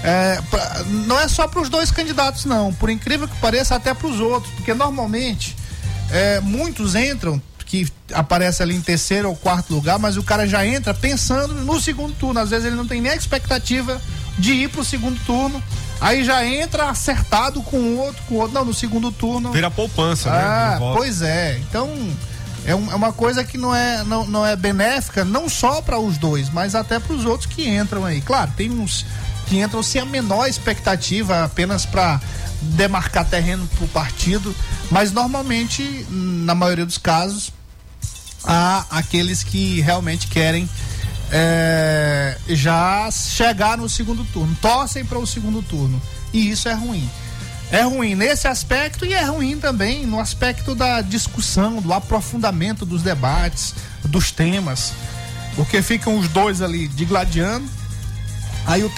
É, 0.02 0.40
pra, 0.50 0.82
não 1.06 1.18
é 1.18 1.28
só 1.28 1.46
para 1.46 1.60
os 1.60 1.68
dois 1.68 1.90
candidatos, 1.90 2.44
não. 2.44 2.72
Por 2.72 2.90
incrível 2.90 3.28
que 3.28 3.36
pareça, 3.36 3.76
até 3.76 3.94
para 3.94 4.08
os 4.08 4.18
outros, 4.18 4.52
porque 4.54 4.74
normalmente 4.74 5.56
é, 6.10 6.40
muitos 6.40 6.94
entram 6.94 7.40
que 7.66 7.86
aparece 8.12 8.64
ali 8.64 8.74
em 8.74 8.80
terceiro 8.80 9.28
ou 9.28 9.36
quarto 9.36 9.72
lugar, 9.72 9.96
mas 9.96 10.16
o 10.16 10.24
cara 10.24 10.44
já 10.44 10.66
entra 10.66 10.92
pensando 10.92 11.54
no 11.54 11.80
segundo 11.80 12.12
turno. 12.14 12.40
Às 12.40 12.50
vezes 12.50 12.66
ele 12.66 12.74
não 12.74 12.86
tem 12.86 13.00
nem 13.00 13.12
a 13.12 13.16
expectativa 13.16 14.02
de 14.36 14.52
ir 14.52 14.70
para 14.70 14.80
o 14.80 14.84
segundo 14.84 15.20
turno. 15.24 15.62
Aí 16.00 16.24
já 16.24 16.44
entra 16.44 16.90
acertado 16.90 17.62
com 17.62 17.76
o 17.76 17.98
outro, 17.98 18.22
com 18.28 18.34
o 18.34 18.38
outro. 18.38 18.54
Não, 18.54 18.64
no 18.64 18.74
segundo 18.74 19.12
turno. 19.12 19.52
Vira 19.52 19.70
poupança, 19.70 20.30
né? 20.30 20.38
ah, 20.42 20.78
né? 20.80 20.92
Pois 20.96 21.22
é. 21.22 21.58
Então 21.58 21.88
é, 22.64 22.74
um, 22.74 22.90
é 22.90 22.94
uma 22.94 23.12
coisa 23.12 23.42
que 23.44 23.56
não 23.56 23.74
é, 23.74 24.04
não, 24.04 24.26
não 24.26 24.44
é 24.44 24.54
benéfica, 24.56 25.24
não 25.24 25.48
só 25.48 25.80
para 25.80 25.98
os 25.98 26.18
dois, 26.18 26.50
mas 26.50 26.74
até 26.74 26.98
para 26.98 27.14
os 27.14 27.24
outros 27.24 27.46
que 27.46 27.68
entram 27.68 28.04
aí. 28.04 28.20
Claro, 28.20 28.52
tem 28.56 28.70
uns 28.70 29.06
que 29.46 29.60
entram 29.60 29.82
sem 29.82 30.00
a 30.00 30.04
menor 30.04 30.46
expectativa, 30.46 31.44
apenas 31.44 31.84
para 31.84 32.20
demarcar 32.62 33.24
terreno 33.24 33.66
para 33.66 33.84
o 33.84 33.88
partido, 33.88 34.54
mas 34.90 35.12
normalmente, 35.12 36.06
na 36.08 36.54
maioria 36.54 36.86
dos 36.86 36.98
casos, 36.98 37.52
há 38.44 38.84
aqueles 38.90 39.42
que 39.42 39.80
realmente 39.80 40.26
querem 40.26 40.68
é, 41.32 42.36
já 42.48 43.10
chegar 43.10 43.78
no 43.78 43.88
segundo 43.88 44.24
turno, 44.24 44.56
torcem 44.60 45.04
para 45.04 45.18
o 45.18 45.26
segundo 45.26 45.62
turno. 45.62 46.00
E 46.32 46.50
isso 46.50 46.68
é 46.68 46.74
ruim. 46.74 47.08
É 47.72 47.82
ruim 47.82 48.16
nesse 48.16 48.48
aspecto 48.48 49.04
e 49.04 49.14
é 49.14 49.24
ruim 49.24 49.58
também 49.58 50.04
no 50.04 50.18
aspecto 50.18 50.74
da 50.74 51.00
discussão, 51.00 51.80
do 51.80 51.92
aprofundamento 51.92 52.84
dos 52.84 53.02
debates, 53.02 53.74
dos 54.04 54.32
temas. 54.32 54.92
Porque 55.54 55.80
ficam 55.80 56.18
os 56.18 56.28
dois 56.28 56.62
ali 56.62 56.88
digladiando. 56.88 57.68
Aí 58.66 58.82
o 58.82 58.92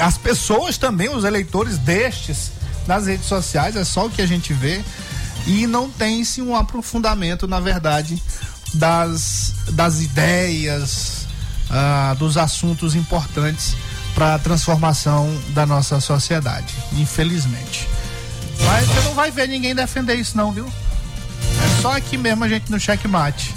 as 0.00 0.18
pessoas 0.18 0.76
também, 0.76 1.08
os 1.08 1.24
eleitores 1.24 1.78
destes, 1.78 2.52
nas 2.86 3.06
redes 3.06 3.26
sociais, 3.26 3.76
é 3.76 3.84
só 3.84 4.06
o 4.06 4.10
que 4.10 4.20
a 4.20 4.26
gente 4.26 4.52
vê. 4.52 4.82
E 5.46 5.66
não 5.66 5.88
tem-se 5.88 6.42
um 6.42 6.54
aprofundamento, 6.54 7.46
na 7.46 7.60
verdade, 7.60 8.22
das, 8.74 9.54
das 9.70 10.00
ideias, 10.02 11.26
ah, 11.70 12.14
dos 12.18 12.36
assuntos 12.36 12.94
importantes 12.94 13.74
para 14.14 14.34
a 14.34 14.38
transformação 14.38 15.34
da 15.50 15.64
nossa 15.64 16.00
sociedade, 16.00 16.74
infelizmente. 16.92 17.88
Mas 18.64 18.86
você 18.86 19.00
não 19.02 19.14
vai 19.14 19.30
ver 19.30 19.48
ninguém 19.48 19.74
defender 19.74 20.14
isso 20.14 20.36
não, 20.36 20.52
viu? 20.52 20.66
É 20.66 21.82
só 21.82 21.96
aqui 21.96 22.16
mesmo 22.16 22.44
a 22.44 22.48
gente 22.48 22.70
no 22.70 22.78
checkmate. 22.78 23.54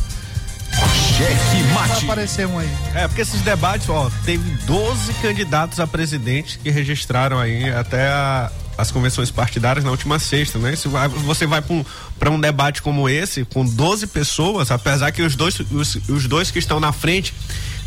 Checkmate. 1.18 1.74
Vai 1.74 2.04
aparecer 2.04 2.48
um 2.48 2.58
aí. 2.58 2.70
É, 2.96 3.08
porque 3.08 3.22
esses 3.22 3.42
debates, 3.42 3.88
ó, 3.90 4.10
teve 4.26 4.50
12 4.66 5.14
candidatos 5.16 5.80
a 5.80 5.88
presidente 5.88 6.58
que 6.60 6.70
registraram 6.70 7.40
aí 7.40 7.70
até 7.72 8.08
a, 8.08 8.52
as 8.78 8.92
convenções 8.92 9.30
partidárias 9.30 9.84
na 9.84 9.92
última 9.92 10.18
sexta, 10.18 10.58
né? 10.58 10.76
Se 10.76 10.88
vai, 10.88 11.08
você 11.08 11.46
vai 11.46 11.62
para 11.62 11.74
um, 12.30 12.34
um, 12.34 12.40
debate 12.40 12.82
como 12.82 13.08
esse, 13.08 13.46
com 13.46 13.66
12 13.66 14.08
pessoas, 14.08 14.72
apesar 14.72 15.12
que 15.12 15.22
os 15.22 15.36
dois, 15.36 15.60
os, 15.60 15.96
os 16.10 16.28
dois 16.28 16.50
que 16.50 16.60
estão 16.60 16.80
na 16.80 16.92
frente 16.92 17.34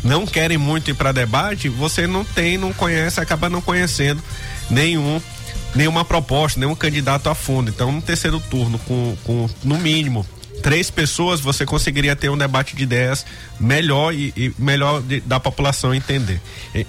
não 0.03 0.25
querem 0.25 0.57
muito 0.57 0.91
ir 0.91 0.93
para 0.93 1.11
debate, 1.11 1.67
você 1.67 2.05
não 2.05 2.23
tem, 2.23 2.57
não 2.57 2.71
conhece, 2.71 3.19
acaba 3.19 3.49
não 3.49 3.61
conhecendo 3.61 4.23
nenhum 4.69 5.21
nenhuma 5.75 6.05
proposta, 6.05 6.59
nenhum 6.59 6.75
candidato 6.75 7.29
a 7.29 7.35
fundo. 7.35 7.69
Então, 7.69 7.91
no 7.91 8.01
terceiro 8.01 8.39
turno, 8.39 8.79
com, 8.79 9.15
com 9.23 9.49
no 9.63 9.77
mínimo 9.77 10.25
três 10.61 10.89
pessoas, 10.89 11.39
você 11.39 11.65
conseguiria 11.65 12.15
ter 12.15 12.29
um 12.29 12.37
debate 12.37 12.75
de 12.75 12.83
ideias 12.83 13.25
melhor 13.59 14.13
e, 14.13 14.33
e 14.35 14.53
melhor 14.57 15.01
de, 15.01 15.19
da 15.19 15.39
população 15.39 15.93
entender. 15.93 16.41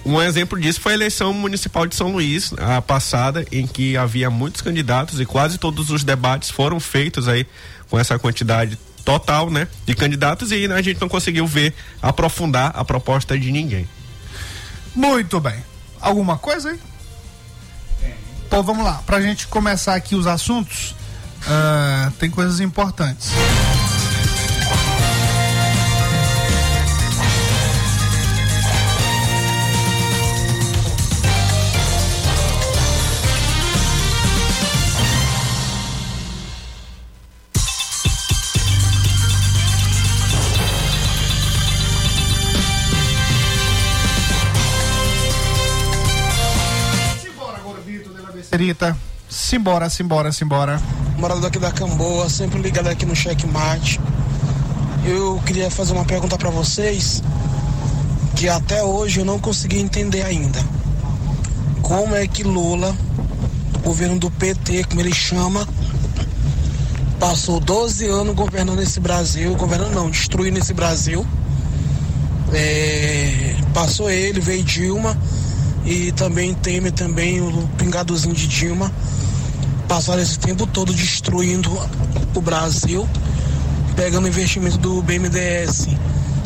Um 0.03 0.19
exemplo 0.21 0.59
disso 0.59 0.81
foi 0.81 0.93
a 0.93 0.95
eleição 0.95 1.31
municipal 1.33 1.85
de 1.85 1.95
São 1.95 2.11
Luís, 2.11 2.53
a 2.57 2.81
passada, 2.81 3.45
em 3.51 3.67
que 3.67 3.95
havia 3.95 4.31
muitos 4.31 4.61
candidatos 4.61 5.19
e 5.19 5.25
quase 5.25 5.57
todos 5.59 5.91
os 5.91 6.03
debates 6.03 6.49
foram 6.49 6.79
feitos 6.79 7.27
aí 7.27 7.45
com 7.87 7.99
essa 7.99 8.17
quantidade 8.17 8.79
total, 9.05 9.49
né, 9.49 9.67
de 9.85 9.95
candidatos 9.95 10.51
e 10.51 10.65
a 10.65 10.81
gente 10.81 10.99
não 10.99 11.07
conseguiu 11.07 11.45
ver 11.47 11.73
aprofundar 12.01 12.71
a 12.75 12.83
proposta 12.83 13.37
de 13.37 13.51
ninguém. 13.51 13.87
Muito 14.95 15.39
bem. 15.39 15.63
Alguma 16.01 16.37
coisa 16.37 16.71
aí? 16.71 16.79
Pô, 18.49 18.63
vamos 18.63 18.83
lá. 18.83 19.01
Pra 19.05 19.21
gente 19.21 19.47
começar 19.47 19.95
aqui 19.95 20.15
os 20.15 20.27
assuntos, 20.27 20.95
uh, 21.43 22.11
tem 22.11 22.29
coisas 22.29 22.59
importantes. 22.59 23.31
Rita. 48.57 48.97
Simbora, 49.29 49.87
simbora, 49.89 50.31
simbora. 50.31 50.81
Morado 51.17 51.41
daqui 51.41 51.59
da 51.59 51.71
Camboa, 51.71 52.27
sempre 52.27 52.59
ligado 52.59 52.87
aqui 52.87 53.05
no 53.05 53.15
Checkmate. 53.15 53.99
Eu 55.05 55.39
queria 55.45 55.69
fazer 55.69 55.93
uma 55.93 56.03
pergunta 56.03 56.37
para 56.37 56.49
vocês 56.49 57.21
que 58.35 58.49
até 58.49 58.83
hoje 58.83 59.19
eu 59.19 59.25
não 59.25 59.37
consegui 59.39 59.79
entender 59.79 60.23
ainda. 60.23 60.59
Como 61.83 62.15
é 62.15 62.27
que 62.27 62.43
Lula, 62.43 62.95
governo 63.83 64.17
do 64.17 64.31
PT, 64.31 64.85
como 64.85 65.01
ele 65.01 65.13
chama, 65.13 65.67
passou 67.19 67.59
12 67.59 68.05
anos 68.07 68.35
governando 68.35 68.81
esse 68.81 68.99
Brasil, 68.99 69.55
governando 69.55 69.93
não, 69.93 70.09
destruindo 70.09 70.57
esse 70.57 70.73
Brasil. 70.73 71.25
É, 72.53 73.55
passou 73.73 74.09
ele, 74.09 74.39
veio 74.39 74.63
Dilma 74.63 75.15
e 75.87 76.11
também 76.11 76.53
Temer, 76.53 76.91
também 76.91 77.39
o 77.39 77.65
pingadozinho 77.77 78.35
de 78.35 78.45
Dilma, 78.45 78.91
passaram 79.87 80.21
esse 80.21 80.37
tempo 80.37 80.67
todo 80.67 80.93
destruindo 80.93 81.71
o 82.35 82.41
Brasil, 82.41 83.07
pegando 83.95 84.27
investimento 84.27 84.77
do 84.77 85.01
BNDES 85.01 85.87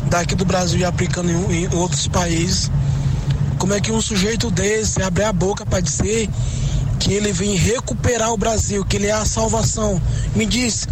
daqui 0.08 0.36
do 0.36 0.44
Brasil 0.44 0.78
e 0.78 0.84
aplicando 0.84 1.28
em, 1.28 1.64
em 1.64 1.74
outros 1.74 2.06
países. 2.06 2.70
Como 3.58 3.74
é 3.74 3.80
que 3.80 3.90
um 3.90 4.00
sujeito 4.00 4.48
desse 4.48 5.02
abre 5.02 5.24
a 5.24 5.32
boca 5.32 5.66
para 5.66 5.80
dizer 5.80 6.30
que 7.00 7.12
ele 7.12 7.32
vem 7.32 7.56
recuperar 7.56 8.32
o 8.32 8.36
Brasil, 8.36 8.84
que 8.84 8.96
ele 8.96 9.08
é 9.08 9.12
a 9.12 9.24
salvação? 9.24 10.00
Me 10.36 10.46
diz, 10.46 10.86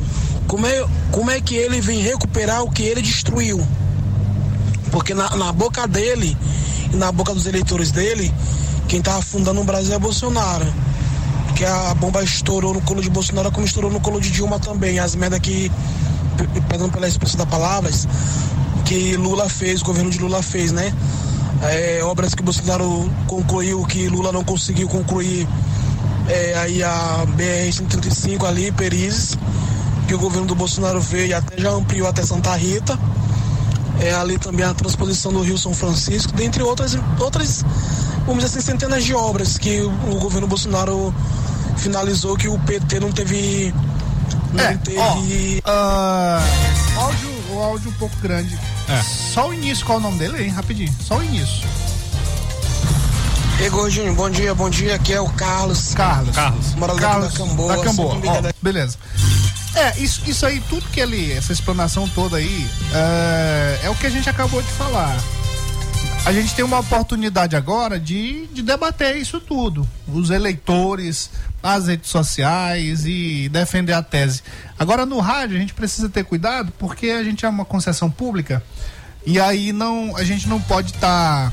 como 0.48 0.66
é, 0.66 0.84
como 1.12 1.30
é 1.30 1.40
que 1.40 1.54
ele 1.54 1.80
vem 1.80 2.00
recuperar 2.02 2.64
o 2.64 2.70
que 2.70 2.82
ele 2.82 3.00
destruiu? 3.00 3.64
Porque 4.90 5.14
na, 5.14 5.36
na 5.36 5.52
boca 5.52 5.86
dele 5.86 6.36
e 6.92 6.96
na 6.96 7.12
boca 7.12 7.34
dos 7.34 7.46
eleitores 7.46 7.90
dele, 7.90 8.32
quem 8.88 9.00
tá 9.00 9.16
afundando 9.16 9.60
o 9.60 9.64
Brasil 9.64 9.94
é 9.94 9.98
Bolsonaro. 9.98 10.66
Que 11.54 11.64
a 11.64 11.94
bomba 11.94 12.22
estourou 12.22 12.74
no 12.74 12.80
colo 12.80 13.02
de 13.02 13.10
Bolsonaro, 13.10 13.52
como 13.52 13.66
estourou 13.66 13.90
no 13.90 14.00
colo 14.00 14.20
de 14.20 14.30
Dilma 14.30 14.58
também. 14.58 14.98
As 14.98 15.14
merdas 15.14 15.40
que, 15.40 15.70
perdão 16.68 16.88
pela 16.90 17.06
expressão 17.06 17.38
das 17.38 17.48
palavras, 17.48 18.08
que 18.84 19.16
Lula 19.16 19.48
fez, 19.48 19.82
o 19.82 19.84
governo 19.84 20.10
de 20.10 20.18
Lula 20.18 20.42
fez, 20.42 20.72
né? 20.72 20.92
É, 21.62 22.00
obras 22.02 22.34
que 22.34 22.42
Bolsonaro 22.42 23.10
concluiu, 23.26 23.84
que 23.84 24.08
Lula 24.08 24.32
não 24.32 24.42
conseguiu 24.42 24.88
concluir. 24.88 25.46
É, 26.28 26.54
aí 26.58 26.82
a 26.82 27.26
BR-135 27.36 28.46
ali, 28.46 28.72
Perizes, 28.72 29.36
que 30.08 30.14
o 30.14 30.18
governo 30.18 30.46
do 30.46 30.54
Bolsonaro 30.54 31.00
veio 31.00 31.26
e 31.26 31.34
até 31.34 31.60
já 31.60 31.70
ampliou 31.70 32.08
até 32.08 32.22
Santa 32.22 32.54
Rita 32.56 32.98
é, 34.00 34.14
ali 34.14 34.38
também 34.38 34.64
a 34.64 34.74
transposição 34.74 35.32
do 35.32 35.42
Rio 35.42 35.58
São 35.58 35.74
Francisco, 35.74 36.32
dentre 36.32 36.62
outras, 36.62 36.96
outras, 37.18 37.62
vamos 38.26 38.42
dizer 38.42 38.58
assim, 38.58 38.72
centenas 38.72 39.04
de 39.04 39.14
obras 39.14 39.58
que 39.58 39.80
o, 39.80 39.90
o 40.10 40.18
governo 40.18 40.46
Bolsonaro 40.46 41.14
finalizou 41.76 42.36
que 42.36 42.48
o 42.48 42.58
PT 42.60 43.00
não 43.00 43.12
teve. 43.12 43.74
Não 44.52 44.64
é, 44.64 44.76
teve. 44.76 44.98
Ó, 44.98 45.14
uh, 45.70 47.00
áudio, 47.00 47.30
o 47.50 47.58
áudio 47.58 47.90
um 47.90 47.94
pouco 47.94 48.16
grande. 48.16 48.58
É. 48.88 49.02
Só 49.02 49.48
o 49.48 49.54
início, 49.54 49.84
qual 49.84 49.98
é 49.98 50.00
o 50.00 50.02
nome 50.02 50.18
dele, 50.18 50.44
hein? 50.44 50.50
Rapidinho. 50.50 50.92
Só 51.00 51.18
o 51.18 51.22
início. 51.22 51.68
Ei, 53.60 53.68
Gordinho, 53.68 54.14
bom 54.14 54.30
dia, 54.30 54.54
bom 54.54 54.70
dia. 54.70 54.94
Aqui 54.94 55.12
é 55.12 55.20
o 55.20 55.28
Carlos. 55.28 55.94
Carlos. 55.94 56.34
Carlos. 56.34 56.74
Morador 56.74 57.00
Carlos 57.02 57.32
da 57.32 57.38
Camboa. 57.38 57.76
Da 57.76 57.84
Camboa. 57.84 58.16
Ó, 58.24 58.52
beleza. 58.62 58.96
É, 59.80 59.98
isso, 59.98 60.20
isso 60.26 60.44
aí, 60.44 60.60
tudo 60.68 60.86
que 60.90 61.00
ele, 61.00 61.32
essa 61.32 61.54
explanação 61.54 62.06
toda 62.06 62.36
aí, 62.36 62.66
é, 62.92 63.86
é 63.86 63.90
o 63.90 63.94
que 63.94 64.06
a 64.06 64.10
gente 64.10 64.28
acabou 64.28 64.60
de 64.60 64.68
falar. 64.72 65.18
A 66.26 66.32
gente 66.32 66.54
tem 66.54 66.62
uma 66.62 66.80
oportunidade 66.80 67.56
agora 67.56 67.98
de, 67.98 68.46
de 68.48 68.60
debater 68.60 69.16
isso 69.16 69.40
tudo. 69.40 69.88
Os 70.06 70.28
eleitores, 70.28 71.30
as 71.62 71.86
redes 71.86 72.10
sociais 72.10 73.06
e 73.06 73.48
defender 73.48 73.94
a 73.94 74.02
tese. 74.02 74.42
Agora 74.78 75.06
no 75.06 75.18
rádio 75.18 75.56
a 75.56 75.60
gente 75.60 75.72
precisa 75.72 76.10
ter 76.10 76.24
cuidado 76.24 76.70
porque 76.78 77.06
a 77.06 77.24
gente 77.24 77.46
é 77.46 77.48
uma 77.48 77.64
concessão 77.64 78.10
pública 78.10 78.62
e 79.24 79.40
aí 79.40 79.72
não 79.72 80.14
a 80.14 80.24
gente 80.24 80.46
não 80.46 80.60
pode 80.60 80.92
estar 80.92 81.50
tá, 81.50 81.52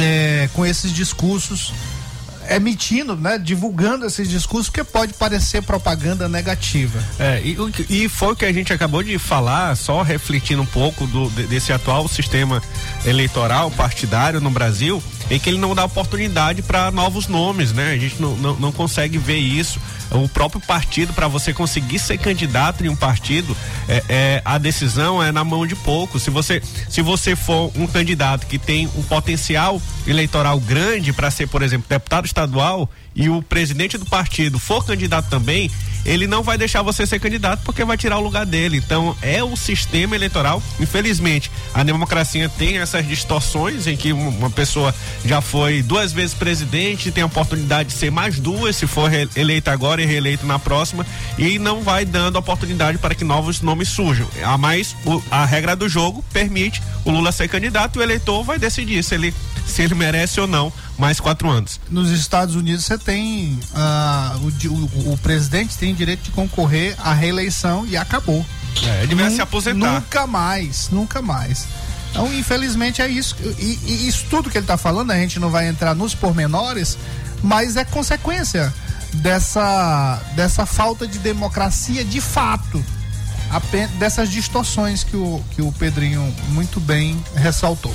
é, 0.00 0.48
com 0.52 0.66
esses 0.66 0.92
discursos 0.92 1.72
emitindo, 2.50 3.16
né, 3.16 3.38
divulgando 3.38 4.04
esses 4.04 4.28
discursos, 4.28 4.68
porque 4.68 4.82
pode 4.82 5.14
parecer 5.14 5.62
propaganda 5.62 6.28
negativa. 6.28 7.02
É, 7.18 7.40
e, 7.42 7.56
e 7.88 8.08
foi 8.08 8.32
o 8.32 8.36
que 8.36 8.44
a 8.44 8.52
gente 8.52 8.72
acabou 8.72 9.02
de 9.02 9.16
falar, 9.18 9.76
só 9.76 10.02
refletindo 10.02 10.60
um 10.60 10.66
pouco 10.66 11.06
do, 11.06 11.30
desse 11.30 11.72
atual 11.72 12.08
sistema 12.08 12.60
eleitoral 13.06 13.70
partidário 13.70 14.40
no 14.40 14.50
Brasil, 14.50 15.00
em 15.30 15.38
que 15.38 15.48
ele 15.48 15.58
não 15.58 15.74
dá 15.74 15.84
oportunidade 15.84 16.62
para 16.62 16.90
novos 16.90 17.28
nomes, 17.28 17.72
né? 17.72 17.92
A 17.92 17.96
gente 17.96 18.20
não, 18.20 18.36
não, 18.36 18.56
não 18.56 18.72
consegue 18.72 19.16
ver 19.16 19.38
isso 19.38 19.80
o 20.18 20.28
próprio 20.28 20.60
partido, 20.60 21.12
para 21.12 21.28
você 21.28 21.52
conseguir 21.52 21.98
ser 21.98 22.18
candidato 22.18 22.84
em 22.84 22.88
um 22.88 22.96
partido, 22.96 23.56
é, 23.88 24.02
é, 24.08 24.42
a 24.44 24.58
decisão 24.58 25.22
é 25.22 25.30
na 25.30 25.44
mão 25.44 25.66
de 25.66 25.76
poucos. 25.76 26.22
Se 26.22 26.30
você, 26.30 26.60
se 26.88 27.00
você 27.00 27.36
for 27.36 27.70
um 27.76 27.86
candidato 27.86 28.46
que 28.46 28.58
tem 28.58 28.88
um 28.96 29.02
potencial 29.02 29.80
eleitoral 30.06 30.58
grande 30.58 31.12
para 31.12 31.30
ser, 31.30 31.46
por 31.46 31.62
exemplo, 31.62 31.86
deputado 31.88 32.26
estadual 32.26 32.90
e 33.14 33.28
o 33.28 33.42
presidente 33.42 33.96
do 33.98 34.06
partido 34.06 34.58
for 34.58 34.84
candidato 34.84 35.28
também, 35.28 35.70
ele 36.04 36.26
não 36.26 36.42
vai 36.42 36.56
deixar 36.56 36.82
você 36.82 37.06
ser 37.06 37.20
candidato 37.20 37.62
porque 37.64 37.84
vai 37.84 37.96
tirar 37.96 38.18
o 38.18 38.20
lugar 38.20 38.46
dele. 38.46 38.78
Então 38.78 39.16
é 39.22 39.42
o 39.42 39.56
sistema 39.56 40.14
eleitoral. 40.14 40.62
Infelizmente, 40.78 41.50
a 41.74 41.82
democracia 41.82 42.48
tem 42.48 42.78
essas 42.78 43.06
distorções 43.06 43.86
em 43.86 43.96
que 43.96 44.12
uma 44.12 44.50
pessoa 44.50 44.94
já 45.24 45.40
foi 45.40 45.82
duas 45.82 46.12
vezes 46.12 46.34
presidente, 46.34 47.10
tem 47.10 47.22
a 47.22 47.26
oportunidade 47.26 47.90
de 47.90 47.94
ser 47.94 48.10
mais 48.10 48.38
duas 48.38 48.76
se 48.76 48.86
for 48.86 49.10
eleita 49.36 49.72
agora 49.72 50.02
e 50.02 50.06
reeleito 50.06 50.46
na 50.46 50.58
próxima 50.58 51.06
e 51.38 51.58
não 51.58 51.82
vai 51.82 52.04
dando 52.04 52.36
oportunidade 52.36 52.98
para 52.98 53.14
que 53.14 53.24
novos 53.24 53.60
nomes 53.60 53.88
surjam. 53.88 54.28
A 54.42 54.56
mais 54.56 54.96
a 55.30 55.44
regra 55.44 55.76
do 55.76 55.88
jogo 55.88 56.24
permite 56.32 56.82
o 57.04 57.10
Lula 57.10 57.32
ser 57.32 57.48
candidato, 57.48 57.98
o 57.98 58.02
eleitor 58.02 58.42
vai 58.44 58.58
decidir 58.58 59.02
se 59.02 59.14
ele 59.14 59.34
se 59.66 59.82
ele 59.82 59.94
merece 59.94 60.40
ou 60.40 60.46
não 60.46 60.72
mais 61.00 61.18
quatro 61.18 61.48
anos. 61.48 61.80
Nos 61.90 62.10
Estados 62.10 62.54
Unidos 62.54 62.84
você 62.84 62.98
tem 62.98 63.58
uh, 63.72 64.38
o, 64.68 65.08
o, 65.08 65.12
o, 65.14 65.18
presidente 65.18 65.76
tem 65.76 65.94
direito 65.94 66.22
de 66.24 66.30
concorrer 66.30 66.94
à 66.98 67.12
reeleição 67.14 67.86
e 67.86 67.96
acabou. 67.96 68.44
É, 68.84 69.02
ele 69.02 69.14
vai 69.14 69.30
se 69.30 69.40
aposentar. 69.40 69.94
Nunca 69.94 70.26
mais, 70.26 70.90
nunca 70.90 71.22
mais. 71.22 71.66
Então, 72.10 72.32
infelizmente, 72.34 73.00
é 73.00 73.08
isso. 73.08 73.34
E, 73.58 73.78
e 73.84 74.08
isso 74.08 74.26
tudo 74.28 74.50
que 74.50 74.58
ele 74.58 74.64
está 74.64 74.76
falando, 74.76 75.10
a 75.10 75.16
gente 75.16 75.40
não 75.40 75.50
vai 75.50 75.68
entrar 75.68 75.94
nos 75.94 76.14
pormenores, 76.14 76.98
mas 77.42 77.76
é 77.76 77.84
consequência 77.84 78.72
dessa, 79.14 80.20
dessa 80.34 80.66
falta 80.66 81.06
de 81.06 81.18
democracia 81.18 82.04
de 82.04 82.20
fato. 82.20 82.84
Dessas 83.98 84.30
distorções 84.30 85.02
que 85.02 85.16
o, 85.16 85.42
que 85.50 85.62
o 85.62 85.72
Pedrinho 85.72 86.22
muito 86.50 86.78
bem 86.78 87.20
ressaltou. 87.34 87.94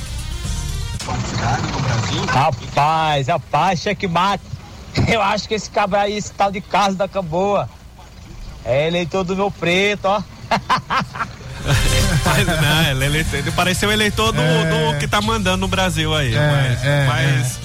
Rapaz, 2.32 3.26
rapaz, 3.28 3.80
checkmate. 3.80 4.42
Eu 5.08 5.20
acho 5.22 5.46
que 5.48 5.54
esse 5.54 5.68
cabra 5.70 6.02
aí, 6.02 6.16
esse 6.16 6.32
tal 6.32 6.50
de 6.50 6.60
Carlos 6.60 6.96
da 6.96 7.06
Camboa, 7.06 7.68
é 8.64 8.86
eleitor 8.88 9.24
do 9.24 9.36
meu 9.36 9.50
preto, 9.50 10.06
ó. 10.06 10.22
Mas, 12.24 12.46
não, 12.46 12.82
ele, 12.90 13.04
é 13.04 13.06
eleitor, 13.06 13.36
ele 13.38 13.50
pareceu 13.50 13.90
eleitor 13.90 14.32
do, 14.32 14.40
É. 14.40 14.92
do 14.92 14.98
que 14.98 15.08
tá 15.08 15.20
mandando 15.20 15.56
no 15.58 15.68
Brasil 15.68 16.14
aí. 16.14 16.32
É, 16.34 16.38
mas. 16.38 16.84
é, 16.84 17.06
mas 17.06 17.58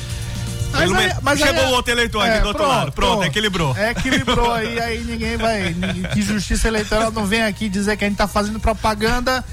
pelo 0.71 0.95
aí- 0.97 1.05
menos- 1.07 1.17
mas 1.21 1.39
chegou 1.39 1.63
aí- 1.65 1.71
outro 1.73 1.91
eleitor 1.91 2.21
aqui 2.25 2.37
é, 2.37 2.41
do 2.41 2.47
outro 2.47 2.67
lado. 2.67 2.91
Pronto, 2.93 3.23
equilibrou. 3.23 3.75
É, 3.77 3.91
equilibrou 3.91 4.51
aí, 4.53 4.79
aí 4.79 5.03
ninguém 5.03 5.37
vai. 5.37 5.75
Que 6.13 6.21
justiça 6.23 6.67
eleitoral 6.67 7.11
não 7.11 7.25
vem 7.25 7.43
aqui 7.43 7.69
dizer 7.69 7.95
que 7.97 8.03
a 8.05 8.07
gente 8.07 8.17
tá 8.17 8.27
fazendo 8.27 8.59
propaganda 8.59 9.43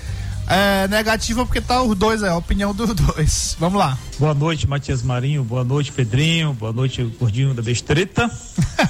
é, 0.48 0.88
negativa 0.88 1.44
porque 1.44 1.60
tá 1.60 1.82
os 1.82 1.96
dois, 1.96 2.22
é 2.22 2.28
a 2.28 2.36
opinião 2.36 2.74
dos 2.74 2.94
dois. 2.94 3.56
Vamos 3.60 3.78
lá. 3.78 3.98
Boa 4.18 4.34
noite, 4.34 4.66
Matias 4.66 5.02
Marinho. 5.02 5.44
Boa 5.44 5.62
noite, 5.62 5.92
Pedrinho. 5.92 6.52
Boa 6.52 6.72
noite, 6.72 7.02
Gordinho 7.20 7.54
da 7.54 7.62
Bestreta. 7.62 8.30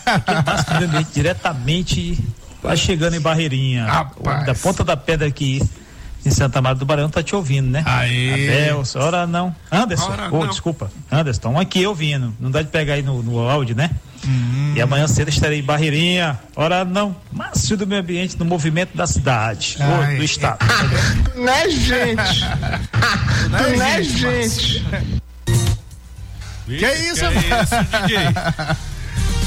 Aqui 0.07 0.79
Grande, 0.79 1.07
diretamente, 1.13 2.19
quase 2.61 2.83
chegando 2.83 3.15
em 3.15 3.21
Barreirinha. 3.21 3.87
Rapaz. 3.87 4.47
Da 4.47 4.55
ponta 4.55 4.85
da 4.85 4.97
pedra 4.97 5.27
aqui 5.27 5.61
em 6.25 6.31
Santa 6.31 6.61
Maria 6.61 6.79
do 6.79 6.85
Barão 6.85 7.09
tá 7.09 7.23
te 7.23 7.35
ouvindo, 7.35 7.71
né? 7.71 7.83
Aê. 7.87 8.49
Abel, 8.51 8.83
ora 8.97 9.27
não. 9.27 9.55
Anderson, 9.71 10.11
Ora 10.11 10.29
ô, 10.29 10.41
não. 10.41 10.49
desculpa. 10.49 10.91
Anderson, 11.11 11.39
estão 11.39 11.59
aqui 11.59 11.87
ouvindo. 11.87 12.35
Não 12.39 12.51
dá 12.51 12.63
de 12.63 12.69
pegar 12.69 12.95
aí 12.95 13.03
no, 13.03 13.23
no 13.23 13.39
áudio, 13.39 13.75
né? 13.77 13.91
Hum. 14.27 14.73
E 14.77 14.83
amanhã 14.83 15.07
cedo 15.07 15.29
estarei 15.29 15.61
em 15.61 15.63
Barreirinha. 15.63 16.39
Ora 16.57 16.85
não. 16.85 17.15
Márcio 17.33 17.77
do 17.77 17.87
meio 17.87 18.01
ambiente 18.01 18.37
no 18.39 18.45
movimento 18.45 18.97
da 18.97 19.07
cidade. 19.07 19.77
Ai. 19.81 20.17
do 20.17 20.25
estado. 20.25 20.59
Né, 21.39 21.71
gente? 21.71 22.45
Né, 23.79 24.03
gente? 24.03 24.85
Que 26.67 26.75
isso, 26.75 26.77
que 26.77 26.85
é 26.85 27.63
isso, 27.63 27.75
DJ? 28.03 28.19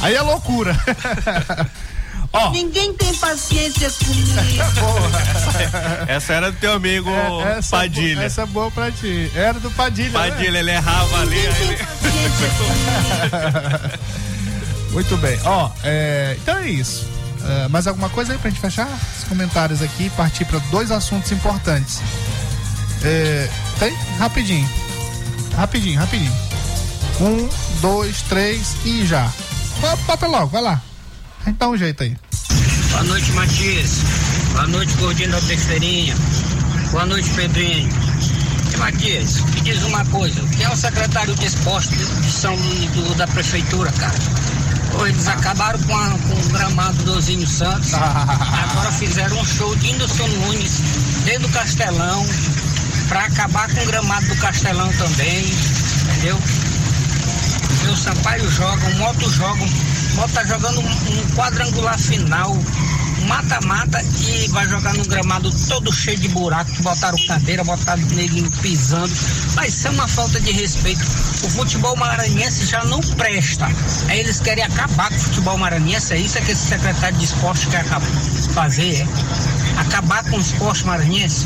Aí 0.01 0.15
é 0.15 0.21
loucura. 0.21 0.75
Ó, 2.33 2.49
Ninguém 2.51 2.93
tem 2.93 3.13
paciência 3.15 3.91
comigo. 3.91 4.31
Essa 6.07 6.33
era 6.33 6.51
do 6.51 6.57
teu 6.59 6.71
amigo 6.73 7.09
é- 7.09 7.57
essa, 7.57 7.77
Padilha. 7.77 8.21
essa 8.23 8.43
é 8.43 8.45
boa 8.45 8.71
pra 8.71 8.89
ti. 8.89 9.29
Era 9.35 9.59
do 9.59 9.69
Padilha. 9.71 10.17
né? 10.17 10.29
Padilha, 10.31 10.59
ele 10.59 10.71
errava 10.71 11.19
ali. 11.21 11.35
aí 11.37 11.61
ele- 11.61 11.77
Muito 14.91 15.17
bem. 15.17 15.37
Ó, 15.43 15.69
é, 15.83 16.37
então 16.41 16.57
é 16.57 16.69
isso. 16.69 17.05
É, 17.43 17.67
mais 17.69 17.87
alguma 17.87 18.07
coisa 18.09 18.33
aí 18.33 18.37
pra 18.39 18.49
gente 18.49 18.61
fechar 18.61 18.87
os 19.17 19.23
comentários 19.25 19.81
aqui 19.81 20.05
e 20.05 20.09
partir 20.11 20.45
para 20.45 20.59
dois 20.71 20.91
assuntos 20.91 21.31
importantes. 21.31 21.99
É, 23.03 23.49
tem? 23.79 23.93
Rapidinho. 24.19 24.69
Rapidinho, 25.57 25.99
rapidinho. 25.99 26.33
Um, 27.19 27.49
dois, 27.81 28.21
três 28.23 28.75
e 28.85 29.05
já. 29.05 29.29
Bota 30.05 30.27
logo, 30.27 30.47
vai 30.47 30.61
lá. 30.61 30.81
A 31.45 31.49
gente 31.49 31.57
dá 31.57 31.69
um 31.69 31.77
jeito 31.77 32.03
aí. 32.03 32.15
Boa 32.91 33.03
noite, 33.03 33.31
Matias. 33.31 33.89
Boa 34.51 34.67
noite, 34.67 34.93
Gordinho 34.95 35.31
da 35.31 35.41
Besteirinha. 35.41 36.15
Boa 36.91 37.05
noite, 37.05 37.29
Pedrinho. 37.31 37.89
E, 38.73 38.77
Matias, 38.77 39.41
me 39.53 39.61
diz 39.61 39.81
uma 39.83 40.03
coisa. 40.05 40.39
Quem 40.55 40.65
é 40.65 40.69
o 40.69 40.75
secretário 40.75 41.33
de 41.35 41.45
esporte 41.45 41.89
de 41.95 42.31
São 42.31 42.55
do- 42.55 43.15
da 43.15 43.27
prefeitura, 43.27 43.91
cara? 43.93 44.15
Eles 45.07 45.27
acabaram 45.27 45.79
com, 45.83 45.95
a- 45.95 46.09
com 46.09 46.33
o 46.33 46.49
gramado 46.49 47.01
do 47.03 47.19
Zinho 47.21 47.47
Santos. 47.47 47.93
Agora 47.93 48.91
fizeram 48.91 49.39
um 49.39 49.45
show 49.45 49.73
de 49.77 49.87
Whindersson 49.87 50.27
Nunes 50.27 50.81
dentro 51.23 51.43
do 51.43 51.49
Castelão 51.49 52.25
pra 53.07 53.21
acabar 53.25 53.69
com 53.73 53.81
o 53.81 53.85
gramado 53.85 54.25
do 54.27 54.35
Castelão 54.35 54.91
também. 54.93 55.45
Entendeu? 56.03 56.37
O 57.89 57.95
Sampaio 57.95 58.49
joga, 58.49 58.87
o 58.87 58.95
Moto 58.95 59.29
joga, 59.29 59.63
o 59.63 60.15
Moto 60.15 60.31
tá 60.31 60.43
jogando 60.45 60.79
um, 60.79 61.35
quadrangular 61.35 61.99
final, 61.99 62.57
mata-mata 63.27 64.01
e 64.19 64.47
vai 64.49 64.67
jogar 64.67 64.93
num 64.93 65.03
gramado 65.03 65.51
todo 65.67 65.91
cheio 65.91 66.17
de 66.17 66.27
buraco, 66.29 66.71
que 66.71 66.81
botaram 66.81 67.17
cadeira, 67.27 67.63
botaram 67.63 68.01
neguinho 68.03 68.49
pisando. 68.61 69.13
Mas 69.55 69.73
isso 69.73 69.87
é 69.87 69.91
uma 69.91 70.07
falta 70.07 70.39
de 70.39 70.51
respeito. 70.51 71.01
O 71.43 71.49
futebol 71.49 71.95
maranhense 71.95 72.65
já 72.65 72.83
não 72.85 72.99
presta. 73.01 73.67
Aí 74.07 74.19
eles 74.19 74.39
querem 74.39 74.63
acabar 74.63 75.09
com 75.09 75.15
o 75.15 75.19
futebol 75.19 75.57
maranhense, 75.57 76.13
é 76.13 76.17
isso 76.17 76.37
é 76.37 76.41
que 76.41 76.51
esse 76.51 76.67
secretário 76.67 77.17
de 77.17 77.25
esporte 77.25 77.67
quer 77.67 77.83
fazer, 78.53 79.01
é? 79.01 79.81
Acabar 79.81 80.23
com 80.25 80.37
o 80.37 80.41
esporte 80.41 80.85
maranhense. 80.85 81.45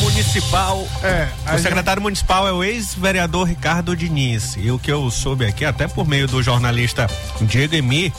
Municipal. 0.00 0.86
É, 1.02 1.28
o 1.54 1.58
secretário 1.58 2.00
municipal 2.02 2.46
é 2.48 2.52
o 2.52 2.64
ex-vereador 2.64 3.46
Ricardo 3.46 3.94
Diniz. 3.96 4.56
E 4.56 4.70
o 4.70 4.78
que 4.78 4.90
eu 4.90 5.10
soube 5.10 5.44
aqui, 5.46 5.64
até 5.64 5.86
por 5.86 6.06
meio 6.06 6.26
do 6.26 6.42
jornalista 6.42 7.06
Diego 7.42 7.74
Emi, 7.74 8.12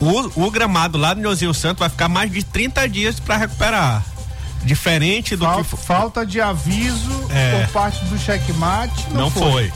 o, 0.00 0.46
o 0.46 0.50
gramado 0.50 0.98
lá 0.98 1.14
do 1.14 1.20
Nhozinho 1.20 1.54
Santo 1.54 1.78
vai 1.78 1.88
ficar 1.88 2.08
mais 2.08 2.30
de 2.30 2.42
30 2.42 2.88
dias 2.88 3.20
para 3.20 3.36
recuperar. 3.36 4.04
Diferente 4.64 5.34
do 5.36 5.44
Fal- 5.44 5.64
que. 5.64 5.76
Falta 5.76 6.26
de 6.26 6.40
aviso 6.40 7.26
É. 7.30 7.64
por 7.64 7.72
parte 7.72 8.04
do 8.04 8.18
checkmate. 8.18 9.06
Não, 9.10 9.22
Não 9.22 9.30
foi. 9.30 9.72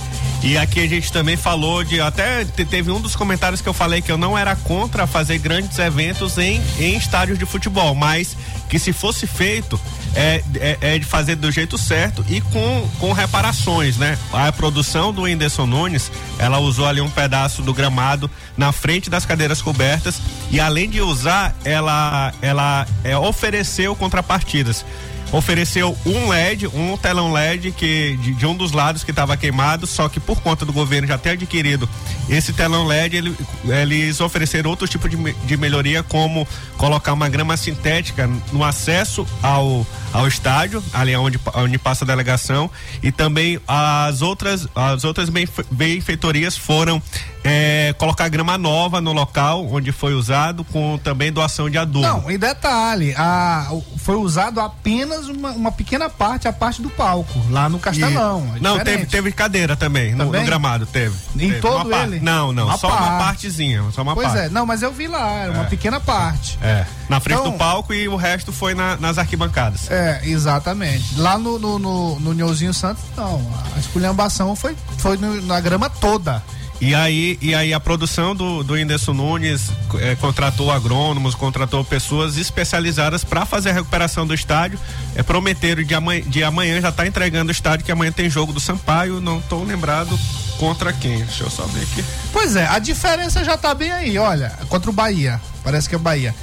E 0.48 0.56
aqui 0.56 0.78
a 0.78 0.86
gente 0.88 1.10
também 1.10 1.36
falou 1.36 1.82
de. 1.82 2.00
Até 2.00 2.44
te- 2.44 2.64
teve 2.64 2.88
um 2.92 3.00
dos 3.00 3.16
comentários 3.16 3.60
que 3.60 3.68
eu 3.68 3.72
falei 3.74 4.00
que 4.00 4.12
eu 4.12 4.16
não 4.16 4.38
era 4.38 4.54
contra 4.54 5.04
fazer 5.04 5.38
grandes 5.38 5.76
eventos 5.76 6.38
em, 6.38 6.62
em 6.78 6.96
estádios 6.96 7.36
de 7.36 7.44
futebol, 7.44 7.96
mas 7.96 8.36
que 8.68 8.78
se 8.78 8.92
fosse 8.92 9.26
feito 9.26 9.78
é, 10.14 10.44
é, 10.54 10.78
é 10.94 10.98
de 11.00 11.04
fazer 11.04 11.34
do 11.34 11.50
jeito 11.50 11.76
certo 11.76 12.24
e 12.28 12.40
com, 12.40 12.88
com 13.00 13.12
reparações, 13.12 13.96
né? 13.96 14.16
A 14.32 14.52
produção 14.52 15.12
do 15.12 15.22
Whindersson 15.22 15.66
Nunes, 15.66 16.12
ela 16.38 16.58
usou 16.58 16.86
ali 16.86 17.00
um 17.00 17.10
pedaço 17.10 17.60
do 17.60 17.74
gramado 17.74 18.30
na 18.56 18.70
frente 18.70 19.10
das 19.10 19.26
cadeiras 19.26 19.60
cobertas 19.60 20.20
e 20.52 20.60
além 20.60 20.88
de 20.88 21.00
usar, 21.00 21.56
ela, 21.64 22.32
ela 22.40 22.86
é, 23.02 23.18
ofereceu 23.18 23.96
contrapartidas 23.96 24.84
ofereceu 25.32 25.96
um 26.06 26.28
LED, 26.28 26.66
um 26.68 26.96
telão 26.96 27.32
LED 27.32 27.72
que 27.72 28.16
de, 28.18 28.34
de 28.34 28.46
um 28.46 28.54
dos 28.54 28.72
lados 28.72 29.02
que 29.04 29.10
estava 29.10 29.36
queimado, 29.36 29.86
só 29.86 30.08
que 30.08 30.20
por 30.20 30.40
conta 30.40 30.64
do 30.64 30.72
governo 30.72 31.08
já 31.08 31.18
ter 31.18 31.30
adquirido 31.30 31.88
esse 32.28 32.52
telão 32.52 32.86
LED, 32.86 33.16
ele- 33.16 33.36
eles 33.64 34.20
ofereceram 34.20 34.70
outro 34.70 34.86
tipo 34.88 35.08
de, 35.08 35.16
de 35.32 35.56
melhoria, 35.56 36.02
como 36.02 36.46
colocar 36.76 37.12
uma 37.12 37.28
grama 37.28 37.56
sintética 37.56 38.28
no 38.52 38.62
acesso 38.64 39.26
ao, 39.42 39.86
ao 40.16 40.26
estádio, 40.28 40.82
ali 40.92 41.14
onde, 41.16 41.38
pa- 41.38 41.52
onde 41.56 41.78
passa 41.78 42.04
a 42.04 42.06
delegação, 42.06 42.70
e 43.02 43.10
também 43.12 43.58
as 43.66 44.22
outras 44.22 44.66
as 44.74 45.04
outras 45.04 45.28
benfe- 45.28 45.64
benfeitorias 45.70 46.56
foram 46.56 47.00
eh, 47.44 47.94
colocar 47.98 48.28
grama 48.28 48.58
nova 48.58 49.00
no 49.00 49.12
local 49.12 49.66
onde 49.70 49.92
foi 49.92 50.14
usado, 50.14 50.64
com 50.64 50.98
também 50.98 51.30
doação 51.32 51.70
de 51.70 51.78
adubo. 51.78 52.00
Não, 52.06 52.30
e 52.30 52.36
detalhe, 52.36 53.14
a, 53.16 53.70
foi 53.98 54.16
usado 54.16 54.60
apenas 54.60 55.28
uma, 55.28 55.50
uma 55.52 55.72
pequena 55.72 56.08
parte, 56.08 56.48
a 56.48 56.52
parte 56.52 56.82
do 56.82 56.90
palco, 56.90 57.40
lá 57.50 57.68
no 57.68 57.78
Castelão. 57.78 58.52
é 58.56 58.60
não, 58.60 58.78
teve, 58.80 59.06
teve 59.06 59.32
cadeira 59.32 59.76
também, 59.76 60.12
no- 60.12 60.26
No, 60.26 60.32
Também? 60.32 60.44
gramado, 60.46 60.86
teve. 60.86 61.14
Em 61.36 61.50
Teve 61.50 61.60
todo 61.60 61.86
uma 61.88 62.02
ele? 62.02 62.18
Não, 62.20 62.52
não, 62.52 62.66
Uma 62.66 62.76
só 62.78 62.88
uma 62.88 62.96
parte. 62.96 63.24
partezinha, 63.24 63.84
só 63.92 64.02
uma 64.02 64.14
Pois 64.14 64.26
parte. 64.28 64.46
é, 64.46 64.48
não, 64.48 64.66
mas 64.66 64.82
eu 64.82 64.92
vi 64.92 65.06
lá, 65.06 65.30
era 65.42 65.52
uma 65.52 65.62
É. 65.62 65.66
pequena 65.66 66.00
parte. 66.00 66.58
É, 66.62 66.84
na 67.08 67.20
frente 67.20 67.38
Então- 67.38 67.52
do 67.52 67.58
palco 67.58 67.94
e 67.94 68.08
o 68.08 68.16
resto 68.16 68.52
foi 68.52 68.74
na- 68.74 68.96
nas 68.96 69.18
arquibancadas. 69.18 69.88
É, 69.90 70.05
exatamente. 70.24 71.18
Lá 71.18 71.38
no, 71.38 71.58
no, 71.58 71.78
no, 71.78 72.18
no 72.20 72.74
Santos, 72.74 73.02
não. 73.16 73.40
A 73.74 73.78
esculhambação 73.78 74.54
foi, 74.56 74.76
foi 74.98 75.16
no- 75.16 75.40
na 75.42 75.60
grama 75.60 75.88
toda. 75.90 76.42
E 76.78 76.94
aí, 76.94 77.38
e 77.40 77.54
aí 77.54 77.72
a 77.72 77.80
produção 77.80 78.36
do, 78.36 78.62
do 78.62 78.74
Whindersson 78.74 79.14
Nunes 79.14 79.70
eh, 79.94 80.14
contratou 80.20 80.70
agrônomos, 80.70 81.34
contratou 81.34 81.82
pessoas 81.82 82.36
especializadas 82.36 83.24
para 83.24 83.46
fazer 83.46 83.70
a 83.70 83.72
recuperação 83.72 84.26
do 84.26 84.34
estádio. 84.34 84.78
É, 85.14 85.22
prometeram 85.22 85.82
de 85.82 85.94
amanhã, 85.94 86.22
de 86.26 86.44
amanhã 86.44 86.78
já 86.78 86.92
tá 86.92 87.06
entregando 87.06 87.48
o 87.48 87.52
estádio, 87.52 87.82
que 87.86 87.90
amanhã 87.90 88.12
tem 88.12 88.28
jogo 88.28 88.52
do 88.52 88.60
Sampaio, 88.60 89.22
não 89.22 89.40
tô 89.40 89.64
lembrado 89.64 90.18
contra 90.58 90.92
quem. 90.92 91.24
Deixa 91.24 91.44
eu 91.44 91.50
só 91.50 91.64
ver 91.64 91.82
aqui. 91.82 92.04
Pois 92.30 92.54
é, 92.56 92.66
a 92.66 92.78
diferença 92.78 93.42
já 93.42 93.56
tá 93.56 93.74
bem 93.74 93.90
aí, 93.90 94.18
olha, 94.18 94.50
contra 94.68 94.90
o 94.90 94.92
Bahia. 94.92 95.40
Parece 95.64 95.88
que 95.88 95.94
é 95.94 95.98
o 95.98 96.00
Bahia. 96.00 96.34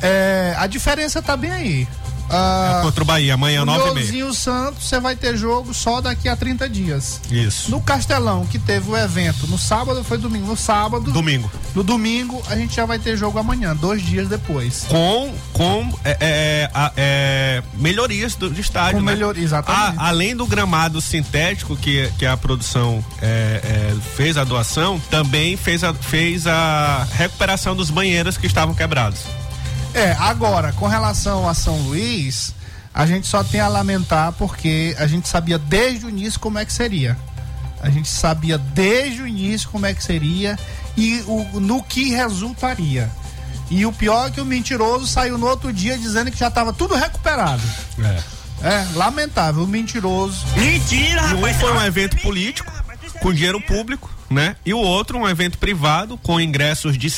É, 0.00 0.54
a 0.56 0.66
diferença 0.66 1.20
tá 1.20 1.36
bem 1.36 1.50
aí. 1.52 1.88
Ah, 2.30 2.78
É 2.80 2.82
contra 2.82 3.02
o 3.02 3.06
Bahia, 3.06 3.34
amanhã, 3.34 3.60
no 3.64 3.66
nove 3.76 3.90
e 3.90 4.12
meia. 4.12 4.32
Santos, 4.32 4.88
você 4.88 4.98
vai 4.98 5.14
ter 5.16 5.36
jogo 5.36 5.74
só 5.74 6.00
daqui 6.00 6.28
a 6.28 6.34
30 6.36 6.68
dias. 6.68 7.20
Isso. 7.30 7.70
No 7.70 7.80
Castelão, 7.80 8.46
que 8.46 8.58
teve 8.58 8.90
o 8.90 8.96
evento 8.96 9.46
no 9.46 9.58
sábado, 9.58 10.02
foi 10.02 10.16
domingo? 10.18 10.46
No 10.46 10.56
sábado. 10.56 11.10
Domingo. 11.12 11.50
No 11.74 11.82
domingo, 11.82 12.42
a 12.48 12.56
gente 12.56 12.74
já 12.76 12.84
vai 12.86 12.98
ter 12.98 13.16
jogo 13.16 13.38
amanhã, 13.38 13.74
dois 13.76 14.02
dias 14.02 14.28
depois. 14.28 14.84
com 14.88 15.34
com 15.52 15.92
é, 16.04 16.16
é, 16.20 16.70
é, 16.96 17.62
melhorias 17.74 18.34
do, 18.34 18.48
do 18.50 18.60
estádio, 18.60 18.98
Com 18.98 19.04
né? 19.04 19.12
melhor- 19.12 19.36
exatamente. 19.36 19.98
A- 19.98 20.08
além 20.08 20.34
do 20.34 20.46
gramado 20.46 21.00
sintético 21.00 21.76
que, 21.76 22.10
que 22.18 22.24
a 22.26 22.36
produção 22.36 23.04
é, 23.20 23.60
é, 23.62 23.94
fez 24.16 24.36
a 24.36 24.44
doação, 24.44 25.00
também 25.10 25.56
fez 25.56 25.84
a, 25.84 25.92
fez 25.94 26.46
a 26.46 27.06
recuperação 27.12 27.76
dos 27.76 27.90
banheiros 27.90 28.36
que 28.36 28.46
estavam 28.46 28.74
quebrados. 28.74 29.20
É, 29.94 30.12
agora, 30.18 30.72
com 30.72 30.86
relação 30.86 31.48
a 31.48 31.54
São 31.54 31.76
Luís, 31.82 32.54
a 32.94 33.06
gente 33.06 33.26
só 33.26 33.42
tem 33.44 33.60
a 33.60 33.68
lamentar 33.68 34.32
porque 34.32 34.94
a 34.98 35.06
gente 35.06 35.28
sabia 35.28 35.58
desde 35.58 36.06
o 36.06 36.08
início 36.08 36.40
como 36.40 36.58
é 36.58 36.64
que 36.64 36.72
seria. 36.72 37.16
A 37.80 37.90
gente 37.90 38.08
sabia 38.08 38.56
desde 38.58 39.22
o 39.22 39.26
início 39.26 39.68
como 39.70 39.86
é 39.86 39.92
que 39.92 40.02
seria 40.02 40.58
e 40.96 41.22
o, 41.26 41.60
no 41.60 41.82
que 41.82 42.10
resultaria. 42.10 43.10
E 43.70 43.84
o 43.86 43.92
pior 43.92 44.28
é 44.28 44.30
que 44.30 44.40
o 44.40 44.44
mentiroso 44.44 45.06
saiu 45.06 45.38
no 45.38 45.46
outro 45.46 45.72
dia 45.72 45.96
dizendo 45.96 46.30
que 46.30 46.38
já 46.38 46.48
estava 46.48 46.72
tudo 46.72 46.94
recuperado. 46.94 47.62
É. 47.98 48.42
É, 48.62 48.86
lamentável, 48.94 49.64
o 49.64 49.66
mentiroso. 49.66 50.46
Mentira, 50.54 51.20
E 51.22 51.34
um 51.34 51.40
rapaz. 51.40 51.56
foi 51.56 51.72
um 51.72 51.82
evento 51.82 52.16
político 52.18 52.70
com 53.20 53.32
dinheiro 53.32 53.60
público, 53.60 54.08
né? 54.32 54.56
E 54.64 54.72
o 54.74 54.78
outro 54.78 55.18
um 55.18 55.28
evento 55.28 55.58
privado 55.58 56.16
com 56.18 56.40
ingressos 56.40 56.96
de, 56.96 57.08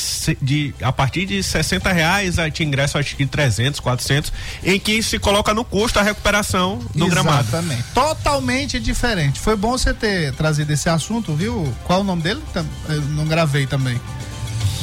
de 0.41 0.75
a 0.81 0.91
partir 0.91 1.25
de 1.25 1.41
60 1.41 1.91
reais, 1.91 2.37
aí 2.37 2.51
tinha 2.51 2.67
ingresso 2.67 2.97
acho 2.97 3.15
que 3.15 3.25
300, 3.25 3.79
400, 3.79 4.33
em 4.63 4.79
que 4.79 5.01
se 5.01 5.17
coloca 5.19 5.53
no 5.53 5.63
custo 5.63 5.99
a 5.99 6.03
recuperação 6.03 6.79
do 6.93 7.07
gramado. 7.07 7.47
Exatamente. 7.47 7.83
Totalmente 7.93 8.79
diferente. 8.79 9.39
Foi 9.39 9.55
bom 9.55 9.71
você 9.71 9.93
ter 9.93 10.33
trazido 10.33 10.71
esse 10.71 10.89
assunto, 10.89 11.33
viu? 11.33 11.73
Qual 11.85 12.01
o 12.01 12.03
nome 12.03 12.21
dele? 12.21 12.41
Eu 12.87 13.01
não 13.01 13.25
gravei 13.25 13.65
também. 13.65 13.99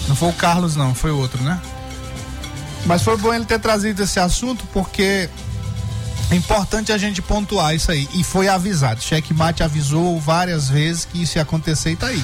Não 0.09 0.17
foi 0.17 0.29
o 0.31 0.33
Carlos, 0.33 0.77
não, 0.77 0.95
foi 0.95 1.11
outro, 1.11 1.43
né? 1.43 1.61
Mas 2.85 3.03
foi 3.03 3.17
bom 3.17 3.33
ele 3.33 3.45
ter 3.45 3.61
trazido 3.61 4.03
esse 4.03 4.19
assunto 4.19 4.67
porque 4.73 5.29
é 6.33 6.37
importante 6.37 6.91
a 6.93 6.99
gente 6.99 7.21
pontuar 7.21 7.75
isso 7.75 7.91
aí. 7.91 8.09
E 8.15 8.25
foi 8.25 8.49
avisado. 8.49 9.03
Checkmate 9.03 9.63
avisou 9.63 10.19
várias 10.19 10.69
vezes 10.69 11.05
que 11.05 11.23
isso 11.23 11.39
ia 11.39 11.43
acontecer 11.43 11.93
e 11.93 11.97
tá 11.97 12.07
aí. 12.09 12.23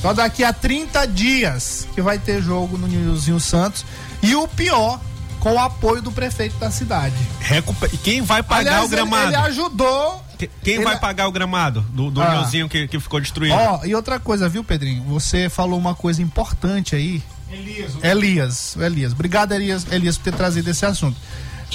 Só 0.00 0.12
daqui 0.12 0.42
a 0.44 0.52
30 0.52 1.06
dias 1.06 1.86
que 1.94 2.02
vai 2.02 2.18
ter 2.18 2.42
jogo 2.42 2.76
no 2.76 2.86
Nilzinho 2.86 3.40
Santos. 3.40 3.84
E 4.22 4.34
o 4.34 4.46
pior, 4.48 5.00
com 5.40 5.52
o 5.54 5.58
apoio 5.58 6.00
do 6.02 6.10
prefeito 6.12 6.56
da 6.58 6.70
cidade. 6.70 7.14
Recupe- 7.40 7.90
e 7.92 7.96
Quem 7.98 8.22
vai 8.22 8.42
pagar 8.42 8.70
Aliás, 8.72 8.84
o 8.86 8.88
gramado? 8.88 9.26
Ele, 9.28 9.36
ele 9.36 9.46
ajudou. 9.46 10.24
Que- 10.38 10.50
Quem 10.62 10.74
ele- 10.76 10.84
vai 10.84 10.98
pagar 10.98 11.26
o 11.28 11.32
gramado 11.32 11.80
do, 11.90 12.10
do 12.10 12.20
Ah. 12.22 12.36
Nilzinho 12.36 12.68
que, 12.68 12.88
que 12.88 12.98
ficou 13.00 13.20
destruído? 13.20 13.54
Ó, 13.54 13.84
e 13.84 13.94
outra 13.94 14.18
coisa, 14.18 14.48
viu, 14.48 14.64
Pedrinho? 14.64 15.02
Você 15.04 15.48
falou 15.48 15.78
uma 15.78 15.94
coisa 15.94 16.20
importante 16.22 16.96
aí. 16.96 17.22
Elias. 17.50 17.92
Elias, 18.02 18.76
Elias. 18.76 19.12
Obrigado, 19.12 19.52
Elias, 19.52 19.86
Elias, 19.90 20.16
por 20.18 20.24
ter 20.24 20.32
trazido 20.34 20.68
esse 20.70 20.84
assunto. 20.84 21.16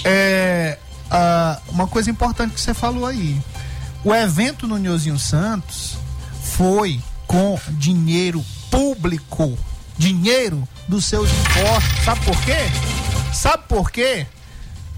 É, 0.04 0.78
ah, 1.12 1.60
uma 1.70 1.88
coisa 1.88 2.10
importante 2.10 2.54
que 2.54 2.62
você 2.62 2.74
falou 2.74 3.06
aí. 3.06 3.40
O 4.04 4.14
evento 4.14 4.68
no 4.68 4.78
Nhozinho 4.78 5.20
Santos 5.20 5.98
foi 6.56 7.00
com 7.28 7.60
dinheiro 7.72 8.44
público. 8.72 9.58
Dinheiro 9.98 10.68
dos 10.88 11.06
seus 11.06 11.30
impostos. 11.30 12.06
Sabe 12.06 12.22
por 12.26 12.42
quê? 12.42 12.58
Sabe 13.34 13.64
por 13.68 13.92
quê? 13.92 14.26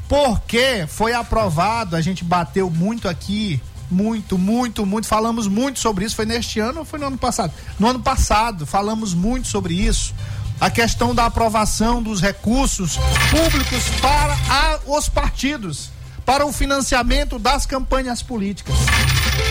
Porque 0.07 0.85
foi 0.87 1.13
aprovado, 1.13 1.95
a 1.95 2.01
gente 2.01 2.23
bateu 2.23 2.69
muito 2.69 3.07
aqui, 3.07 3.61
muito, 3.89 4.37
muito, 4.37 4.85
muito, 4.85 5.07
falamos 5.07 5.47
muito 5.47 5.79
sobre 5.79 6.05
isso. 6.05 6.15
Foi 6.15 6.25
neste 6.25 6.59
ano 6.59 6.79
ou 6.79 6.85
foi 6.85 6.99
no 6.99 7.07
ano 7.07 7.17
passado? 7.17 7.53
No 7.79 7.87
ano 7.87 7.99
passado, 7.99 8.65
falamos 8.65 9.13
muito 9.13 9.47
sobre 9.47 9.73
isso. 9.73 10.13
A 10.59 10.69
questão 10.69 11.15
da 11.15 11.25
aprovação 11.25 12.03
dos 12.03 12.21
recursos 12.21 12.97
públicos 13.31 13.83
para 14.01 14.33
a- 14.49 14.79
os 14.85 15.09
partidos, 15.09 15.89
para 16.31 16.45
o 16.45 16.53
financiamento 16.53 17.37
das 17.37 17.65
campanhas 17.65 18.23
políticas. 18.23 18.73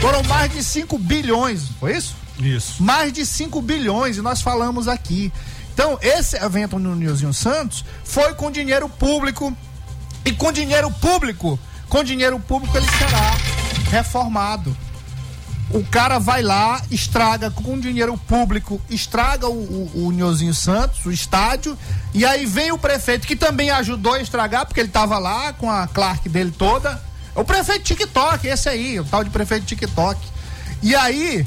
Foram 0.00 0.22
mais 0.22 0.50
de 0.50 0.64
5 0.64 0.96
bilhões, 0.96 1.64
foi 1.78 1.94
isso? 1.94 2.16
Isso. 2.38 2.82
Mais 2.82 3.12
de 3.12 3.26
5 3.26 3.60
bilhões, 3.60 4.16
e 4.16 4.22
nós 4.22 4.40
falamos 4.40 4.88
aqui. 4.88 5.30
Então, 5.74 5.98
esse 6.00 6.42
evento 6.42 6.78
no 6.78 6.96
Nilzinho 6.96 7.34
Santos 7.34 7.84
foi 8.02 8.32
com 8.32 8.50
dinheiro 8.50 8.88
público. 8.88 9.54
E 10.24 10.32
com 10.32 10.50
dinheiro 10.50 10.90
público, 10.90 11.60
com 11.86 12.02
dinheiro 12.02 12.40
público 12.40 12.74
ele 12.74 12.88
será 12.92 13.36
reformado. 13.90 14.74
O 15.72 15.84
cara 15.84 16.18
vai 16.18 16.42
lá, 16.42 16.82
estraga 16.90 17.48
com 17.48 17.78
dinheiro 17.78 18.16
público, 18.16 18.80
estraga 18.90 19.48
o, 19.48 19.52
o, 19.52 20.08
o 20.08 20.54
Santos, 20.54 21.06
o 21.06 21.12
estádio, 21.12 21.78
e 22.12 22.24
aí 22.24 22.44
vem 22.44 22.72
o 22.72 22.78
prefeito 22.78 23.26
que 23.26 23.36
também 23.36 23.70
ajudou 23.70 24.14
a 24.14 24.20
estragar, 24.20 24.66
porque 24.66 24.80
ele 24.80 24.88
tava 24.88 25.16
lá 25.18 25.52
com 25.52 25.70
a 25.70 25.86
Clark 25.86 26.28
dele 26.28 26.50
toda. 26.50 27.00
O 27.36 27.44
prefeito 27.44 27.84
TikTok, 27.84 28.48
esse 28.48 28.68
aí, 28.68 28.98
o 28.98 29.04
tal 29.04 29.22
de 29.22 29.30
prefeito 29.30 29.64
TikTok. 29.64 30.20
E 30.82 30.94
aí, 30.96 31.46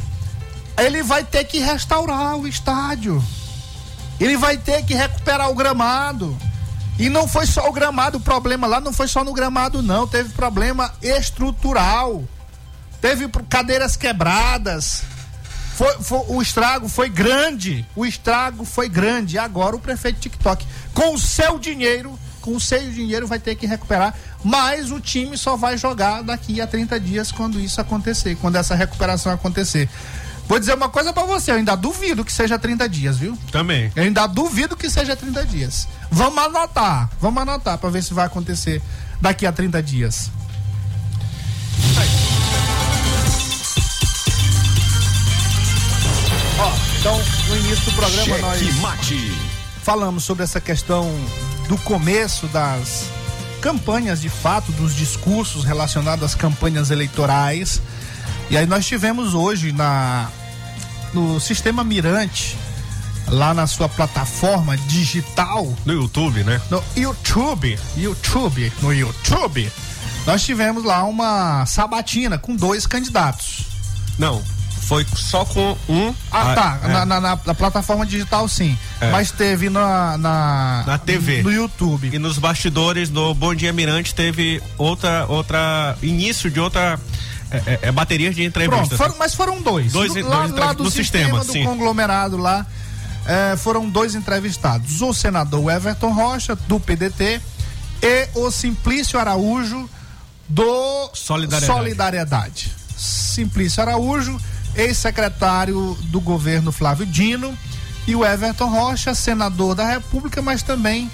ele 0.77 1.03
vai 1.03 1.23
ter 1.25 1.43
que 1.43 1.59
restaurar 1.59 2.37
o 2.37 2.47
estádio. 2.47 3.21
Ele 4.19 4.37
vai 4.37 4.57
ter 4.57 4.85
que 4.85 4.93
recuperar 4.93 5.49
o 5.49 5.55
gramado. 5.55 6.37
E 6.97 7.09
não 7.09 7.27
foi 7.27 7.45
só 7.45 7.67
o 7.67 7.73
gramado, 7.73 8.19
o 8.19 8.21
problema 8.21 8.67
lá 8.67 8.79
não 8.79 8.93
foi 8.93 9.07
só 9.07 9.23
no 9.23 9.33
gramado, 9.33 9.81
não. 9.81 10.07
Teve 10.07 10.29
problema 10.29 10.93
estrutural. 11.01 12.23
Teve 13.03 13.27
cadeiras 13.49 13.97
quebradas. 13.97 15.03
Foi, 15.75 15.93
foi- 16.01 16.23
o 16.29 16.41
estrago 16.41 16.87
foi 16.87 17.09
grande. 17.09 17.85
O 17.97 18.05
estrago 18.05 18.63
foi 18.63 18.87
grande. 18.87 19.37
Agora 19.37 19.75
o 19.75 19.79
prefeito 19.79 20.21
TikTok, 20.21 20.65
com 20.93 21.13
o 21.13 21.19
seu 21.19 21.59
dinheiro, 21.59 22.17
com 22.39 22.55
o 22.55 22.61
seu 22.61 22.79
dinheiro, 22.89 23.27
vai 23.27 23.39
ter 23.39 23.55
que 23.55 23.65
recuperar. 23.67 24.13
Mas 24.41 24.89
o 24.89 25.01
time 25.01 25.37
só 25.37 25.57
vai 25.57 25.77
jogar 25.77 26.21
daqui 26.23 26.61
a 26.61 26.65
30 26.65 26.97
dias 26.97 27.29
quando 27.29 27.59
isso 27.59 27.81
acontecer, 27.81 28.37
quando 28.39 28.55
essa 28.55 28.73
recuperação 28.73 29.33
acontecer. 29.33 29.89
Vou 30.47 30.57
dizer 30.57 30.73
uma 30.73 30.87
coisa 30.87 31.11
pra 31.11 31.23
você, 31.23 31.51
eu 31.51 31.55
ainda 31.55 31.75
duvido 31.75 32.23
que 32.23 32.31
seja 32.31 32.57
30 32.57 32.87
dias, 32.87 33.17
viu? 33.17 33.37
Também. 33.51 33.91
Eu 33.97 34.03
ainda 34.03 34.25
duvido 34.27 34.77
que 34.77 34.89
seja 34.89 35.13
30 35.13 35.45
dias. 35.45 35.89
Vamos 36.09 36.41
anotar, 36.41 37.09
vamos 37.19 37.41
anotar 37.41 37.77
pra 37.77 37.89
ver 37.89 38.01
se 38.01 38.13
vai 38.13 38.25
acontecer 38.27 38.81
daqui 39.19 39.45
a 39.45 39.51
30 39.51 39.83
dias. 39.83 40.31
Então, 47.03 47.21
no 47.49 47.57
início 47.57 47.83
do 47.83 47.91
programa 47.97 48.37
nós 48.37 48.59
Cheque 48.59 48.71
mate. 48.79 49.37
falamos 49.83 50.23
sobre 50.23 50.41
essa 50.41 50.61
questão 50.61 51.13
do 51.67 51.77
começo 51.79 52.47
das 52.47 53.07
campanhas 53.59 54.21
de 54.21 54.29
fato, 54.29 54.71
dos 54.71 54.95
discursos 54.95 55.65
relacionados 55.65 56.23
às 56.23 56.33
campanhas 56.33 56.91
eleitorais. 56.91 57.81
E 58.49 58.55
aí 58.55 58.65
nós 58.65 58.85
tivemos 58.85 59.33
hoje 59.33 59.73
na 59.73 60.29
no 61.13 61.41
sistema 61.41 61.83
Mirante, 61.83 62.57
lá 63.27 63.53
na 63.53 63.67
sua 63.67 63.89
plataforma 63.89 64.77
digital, 64.77 65.75
No 65.85 65.91
YouTube, 65.91 66.41
né? 66.45 66.61
no 66.71 66.81
YouTube, 66.95 67.77
YouTube, 67.97 68.71
no 68.81 68.93
YouTube, 68.93 69.69
nós 70.25 70.41
tivemos 70.41 70.85
lá 70.85 71.03
uma 71.03 71.65
sabatina 71.65 72.37
com 72.37 72.55
dois 72.55 72.87
candidatos. 72.87 73.65
Não, 74.17 74.41
foi 74.87 75.05
só 75.15 75.45
com 75.45 75.77
um. 75.89 76.13
Ah, 76.31 76.53
tá. 76.55 76.79
é. 76.83 76.87
Na, 76.87 77.05
na- 77.05 77.19
na- 77.21 77.37
plataforma 77.37 78.05
digital, 78.05 78.47
sim. 78.47 78.77
É. 79.01 79.09
Mas 79.11 79.31
teve 79.31 79.69
na, 79.69 80.17
na. 80.17 80.83
Na 80.85 80.97
TV. 80.97 81.41
No 81.41 81.51
YouTube. 81.51 82.09
E 82.13 82.19
nos 82.19 82.37
bastidores 82.37 83.09
do 83.09 83.33
Bom 83.33 83.55
Dia 83.55 83.71
Mirante 83.73 84.13
teve 84.13 84.61
outra, 84.77 85.25
outra 85.27 85.97
início 86.01 86.49
de 86.51 86.59
outra 86.59 86.99
é, 87.51 87.57
é, 87.57 87.79
é, 87.83 87.91
bateria 87.91 88.33
de 88.33 88.43
entrevistas. 88.43 88.87
Pronto, 88.89 88.97
foram- 88.97 89.15
mas 89.17 89.33
foram 89.35 89.61
dois. 89.61 89.91
Dois- 89.91 90.13
Do- 90.13 90.21
dois 90.21 90.51
lá, 90.51 90.73
do 90.73 90.83
no 90.83 90.91
sistema, 90.91 91.39
sistema, 91.41 91.45
do 91.45 91.51
sim. 91.51 91.63
conglomerado 91.63 92.35
lá, 92.37 92.65
é, 93.25 93.55
foram 93.57 93.89
dois 93.89 94.15
entrevistados. 94.15 95.01
O 95.01 95.13
senador 95.13 95.71
Everton 95.71 96.11
Rocha, 96.11 96.55
do 96.67 96.79
PDT, 96.79 97.39
e 98.01 98.27
o 98.35 98.51
Simplício 98.51 99.17
Araújo, 99.19 99.89
do 100.49 101.09
Solidariedade. 101.13 101.65
Solidariedade. 101.79 102.71
Simplício 102.97 103.81
Araújo, 103.81 104.39
ex-secretário 104.75 105.97
do 106.03 106.19
governo 106.21 106.71
Flávio 106.71 107.05
Dino, 107.05 107.57
e 108.05 108.15
o 108.15 108.25
Everton 108.25 108.67
Rocha, 108.67 109.13
senador 109.15 109.75
da 109.75 109.87
República, 109.87 110.41
mas 110.41 110.61
também 110.61 111.09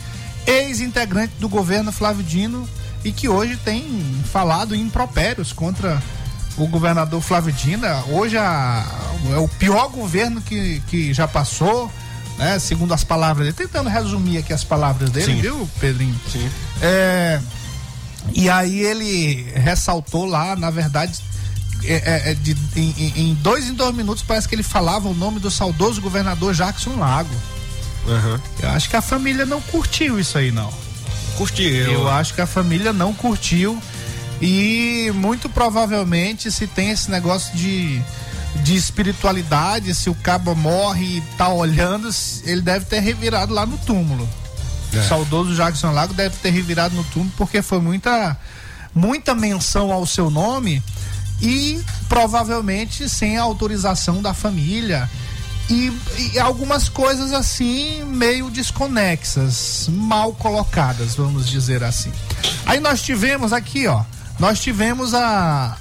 ex-integrante 0.47 1.33
do 1.39 1.47
governo 1.47 1.91
Flávio 1.91 2.23
Dino 2.23 2.67
e 3.03 3.11
que 3.11 3.29
hoje 3.29 3.55
tem 3.57 3.85
falado 4.31 4.75
em 4.75 4.81
impropérios 4.81 5.53
contra 5.53 6.01
o 6.57 6.67
governador 6.67 7.21
Flávio 7.21 7.53
Dino. 7.53 7.85
Hoje 8.09 8.37
a- 8.37 8.85
é 9.33 9.37
o 9.37 9.47
pior 9.47 9.87
governo 9.89 10.41
que, 10.41 10.81
que 10.87 11.13
já 11.13 11.27
passou, 11.27 11.91
né? 12.37 12.57
Segundo 12.57 12.93
as 12.93 13.03
palavras 13.03 13.45
dele. 13.45 13.55
Tentando 13.55 13.87
resumir 13.89 14.39
aqui 14.39 14.51
as 14.51 14.63
palavras 14.63 15.11
dele, 15.11 15.25
Sim. 15.35 15.41
viu, 15.41 15.69
Pedrinho? 15.79 16.19
Sim. 16.31 16.49
É, 16.81 17.39
e 18.33 18.49
aí 18.49 18.79
ele 18.79 19.43
ressaltou 19.53 20.25
lá, 20.25 20.55
na 20.55 20.69
verdade, 20.71 21.19
é, 21.83 21.93
é, 21.93 22.31
é, 22.31 22.33
de- 22.33 22.55
em, 22.75 23.13
em- 23.15 23.33
dois 23.35 23.67
em 23.67 23.73
dois 23.73 23.95
minutos 23.95 24.23
parece 24.25 24.47
que 24.47 24.55
ele 24.55 24.63
falava 24.63 25.07
o 25.07 25.13
nome 25.13 25.39
do 25.39 25.49
saudoso 25.51 26.01
governador 26.01 26.53
Jackson 26.53 26.95
Lago. 26.97 27.33
Aham. 28.07 28.41
Eu 28.61 28.69
acho 28.69 28.89
que 28.89 28.95
a 28.95 29.01
família 29.01 29.45
não 29.45 29.61
curtiu 29.61 30.19
isso 30.19 30.37
aí, 30.37 30.51
não. 30.51 30.71
Curti. 31.37 31.63
Eu, 31.63 31.91
Eu, 31.91 32.09
acho 32.09 32.33
que 32.33 32.41
a 32.41 32.47
família 32.47 32.91
não 32.91 33.13
curtiu 33.13 33.81
e 34.41 35.11
muito 35.15 35.47
provavelmente 35.49 36.51
se 36.51 36.65
tem 36.67 36.89
esse 36.91 37.09
negócio 37.11 37.55
de, 37.55 38.01
de 38.63 38.75
espiritualidade, 38.75 39.93
se 39.93 40.09
o 40.09 40.15
cabo 40.15 40.55
morre 40.55 41.17
e 41.17 41.21
tá 41.37 41.49
olhando, 41.49 42.09
ele 42.43 42.61
deve 42.61 42.85
ter 42.85 42.99
revirado 42.99 43.53
lá 43.53 43.65
no 43.65 43.77
túmulo. 43.79 44.27
É. 44.93 44.97
O 44.99 45.07
saudoso 45.07 45.55
Jackson 45.55 45.91
Lago 45.91 46.13
deve 46.13 46.35
ter 46.37 46.49
revirado 46.49 46.95
no 46.95 47.03
túmulo 47.05 47.31
porque 47.37 47.61
foi 47.61 47.79
muita 47.79 48.35
muita 48.95 49.35
menção 49.35 49.91
ao 49.91 50.05
seu 50.05 50.31
nome 50.31 50.81
e 51.41 51.81
provavelmente 52.07 53.07
sem 53.09 53.37
a 53.37 53.41
autorização 53.41 54.21
da 54.21 54.33
família. 54.33 55.09
E, 55.69 55.91
e, 56.17 56.39
algumas 56.39 56.89
coisas 56.89 57.31
assim 57.31 58.03
meio 58.03 58.49
desconexas, 58.49 59.87
mal 59.91 60.33
colocadas, 60.33 61.15
vamos 61.15 61.47
dizer 61.47 61.83
assim. 61.83 62.11
Aí 62.65 62.79
nós 62.79 63.03
tivemos 63.03 63.53
aqui, 63.53 63.85
ó, 63.85 64.03
nós 64.39 64.59
tivemos 64.59 65.13
a 65.13 65.77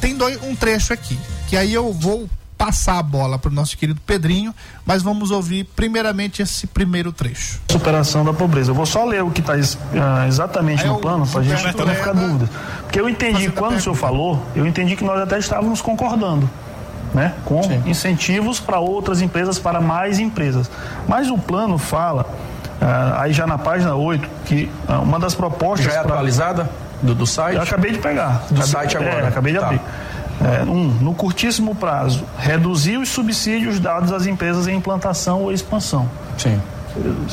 tem 0.00 0.16
dois, 0.16 0.40
um 0.42 0.54
trecho 0.54 0.92
aqui, 0.92 1.18
que 1.48 1.56
aí 1.56 1.74
eu 1.74 1.92
vou 1.92 2.28
passar 2.56 2.98
a 2.98 3.02
bola 3.02 3.38
para 3.38 3.50
o 3.50 3.52
nosso 3.52 3.76
querido 3.76 4.00
Pedrinho, 4.00 4.54
mas 4.86 5.02
vamos 5.02 5.30
ouvir 5.30 5.64
primeiramente 5.76 6.42
esse 6.42 6.66
primeiro 6.66 7.12
trecho. 7.12 7.60
Superação 7.70 8.24
da 8.24 8.32
pobreza. 8.32 8.70
Eu 8.70 8.74
vou 8.74 8.86
só 8.86 9.04
ler 9.04 9.22
o 9.22 9.30
que 9.30 9.40
está 9.40 9.54
uh, 9.54 10.26
exatamente 10.26 10.82
Aí 10.82 10.88
no 10.88 10.98
plano 10.98 11.26
para 11.26 11.40
a 11.40 11.44
gente 11.44 11.76
não 11.76 11.94
ficar 11.94 12.12
dúvida. 12.12 12.48
Porque 12.82 13.00
eu 13.00 13.08
entendi, 13.08 13.50
quando 13.50 13.76
o 13.76 13.80
senhor 13.80 13.94
falou, 13.94 14.42
eu 14.54 14.66
entendi 14.66 14.96
que 14.96 15.04
nós 15.04 15.20
até 15.20 15.38
estávamos 15.38 15.80
concordando. 15.80 16.48
Né, 17.12 17.32
com 17.44 17.62
Sim. 17.62 17.80
incentivos 17.86 18.58
para 18.58 18.80
outras 18.80 19.22
empresas, 19.22 19.56
para 19.56 19.80
mais 19.80 20.18
empresas. 20.18 20.68
Mas 21.06 21.30
o 21.30 21.38
plano 21.38 21.78
fala, 21.78 22.26
uh, 22.82 23.20
aí 23.20 23.32
já 23.32 23.46
na 23.46 23.56
página 23.56 23.94
8, 23.94 24.28
que 24.44 24.68
uh, 24.88 24.94
uma 24.94 25.20
das 25.20 25.32
propostas. 25.32 25.86
Já 25.86 26.00
é 26.00 26.02
pra... 26.02 26.14
atualizada 26.14 26.68
do, 27.00 27.14
do 27.14 27.24
site? 27.24 27.54
Eu 27.54 27.62
acabei 27.62 27.92
de 27.92 27.98
pegar. 27.98 28.42
Do 28.50 28.54
acabei, 28.54 28.66
site 28.66 28.96
agora. 28.96 29.26
É, 29.26 29.28
acabei 29.28 29.52
de 29.52 29.60
tá. 29.60 29.66
abrir. 29.66 29.80
É, 30.40 30.62
um, 30.64 30.88
no 31.00 31.14
curtíssimo 31.14 31.74
prazo, 31.74 32.24
reduzir 32.36 32.96
os 32.96 33.08
subsídios 33.08 33.78
dados 33.78 34.12
às 34.12 34.26
empresas 34.26 34.66
em 34.66 34.76
implantação 34.76 35.42
ou 35.42 35.52
expansão. 35.52 36.08
Sim. 36.36 36.60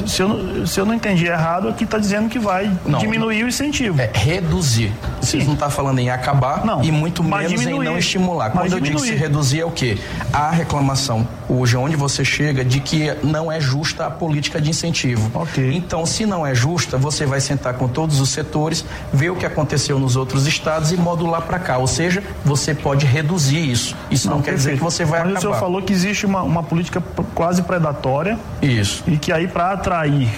Se 0.07 0.21
eu, 0.21 0.65
se 0.65 0.79
eu 0.79 0.85
não 0.85 0.93
entendi 0.93 1.25
errado, 1.25 1.67
aqui 1.67 1.83
está 1.83 1.97
dizendo 1.97 2.29
que 2.29 2.39
vai 2.39 2.71
não, 2.85 2.99
diminuir 2.99 3.43
o 3.43 3.47
incentivo. 3.47 4.01
É 4.01 4.09
reduzir. 4.13 4.91
Vocês 5.21 5.45
não 5.45 5.53
está 5.53 5.69
falando 5.69 5.99
em 5.99 6.09
acabar 6.09 6.65
não, 6.65 6.83
e 6.83 6.91
muito 6.91 7.23
menos 7.23 7.51
diminuir, 7.51 7.85
em 7.85 7.89
não 7.89 7.97
estimular. 7.97 8.49
Quando 8.49 8.73
eu 8.73 8.79
digo 8.79 8.99
se 8.99 9.13
reduzir 9.13 9.61
é 9.61 9.65
o 9.65 9.71
quê? 9.71 9.97
A 10.33 10.49
reclamação 10.49 11.27
hoje 11.51 11.75
onde 11.75 11.95
você 11.95 12.23
chega 12.23 12.63
de 12.63 12.79
que 12.79 13.13
não 13.23 13.51
é 13.51 13.59
justa 13.59 14.05
a 14.05 14.09
política 14.09 14.61
de 14.61 14.69
incentivo. 14.69 15.29
Okay. 15.41 15.75
Então, 15.75 16.05
se 16.05 16.25
não 16.25 16.47
é 16.47 16.55
justa, 16.55 16.97
você 16.97 17.25
vai 17.25 17.41
sentar 17.41 17.73
com 17.73 17.87
todos 17.87 18.19
os 18.19 18.29
setores, 18.29 18.85
ver 19.11 19.31
o 19.31 19.35
que 19.35 19.45
aconteceu 19.45 19.99
nos 19.99 20.15
outros 20.15 20.47
estados 20.47 20.91
e 20.91 20.97
modular 20.97 21.41
para 21.41 21.59
cá. 21.59 21.77
Ou 21.77 21.87
seja, 21.87 22.23
você 22.45 22.73
pode 22.73 23.05
reduzir 23.05 23.69
isso. 23.69 23.95
Isso 24.09 24.29
não, 24.29 24.37
não 24.37 24.41
quer 24.41 24.55
dizer 24.55 24.77
que 24.77 24.83
você 24.83 25.03
vai 25.03 25.19
Mas 25.19 25.31
acabar. 25.31 25.39
o 25.39 25.41
senhor 25.41 25.59
falou 25.59 25.81
que 25.81 25.91
existe 25.91 26.25
uma, 26.25 26.41
uma 26.41 26.63
política 26.63 27.03
quase 27.35 27.61
predatória. 27.61 28.39
Isso. 28.61 29.03
E 29.07 29.17
que 29.17 29.31
aí 29.31 29.47
para 29.51 29.71
atrair 29.71 30.29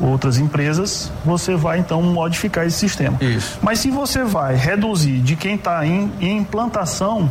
outras 0.00 0.38
empresas, 0.38 1.12
você 1.24 1.54
vai 1.54 1.78
então 1.78 2.02
modificar 2.02 2.66
esse 2.66 2.78
sistema. 2.78 3.18
Isso. 3.20 3.58
Mas 3.62 3.80
se 3.80 3.90
você 3.90 4.24
vai 4.24 4.54
reduzir 4.54 5.20
de 5.20 5.36
quem 5.36 5.56
está 5.56 5.86
em, 5.86 6.10
em 6.20 6.38
implantação. 6.38 7.30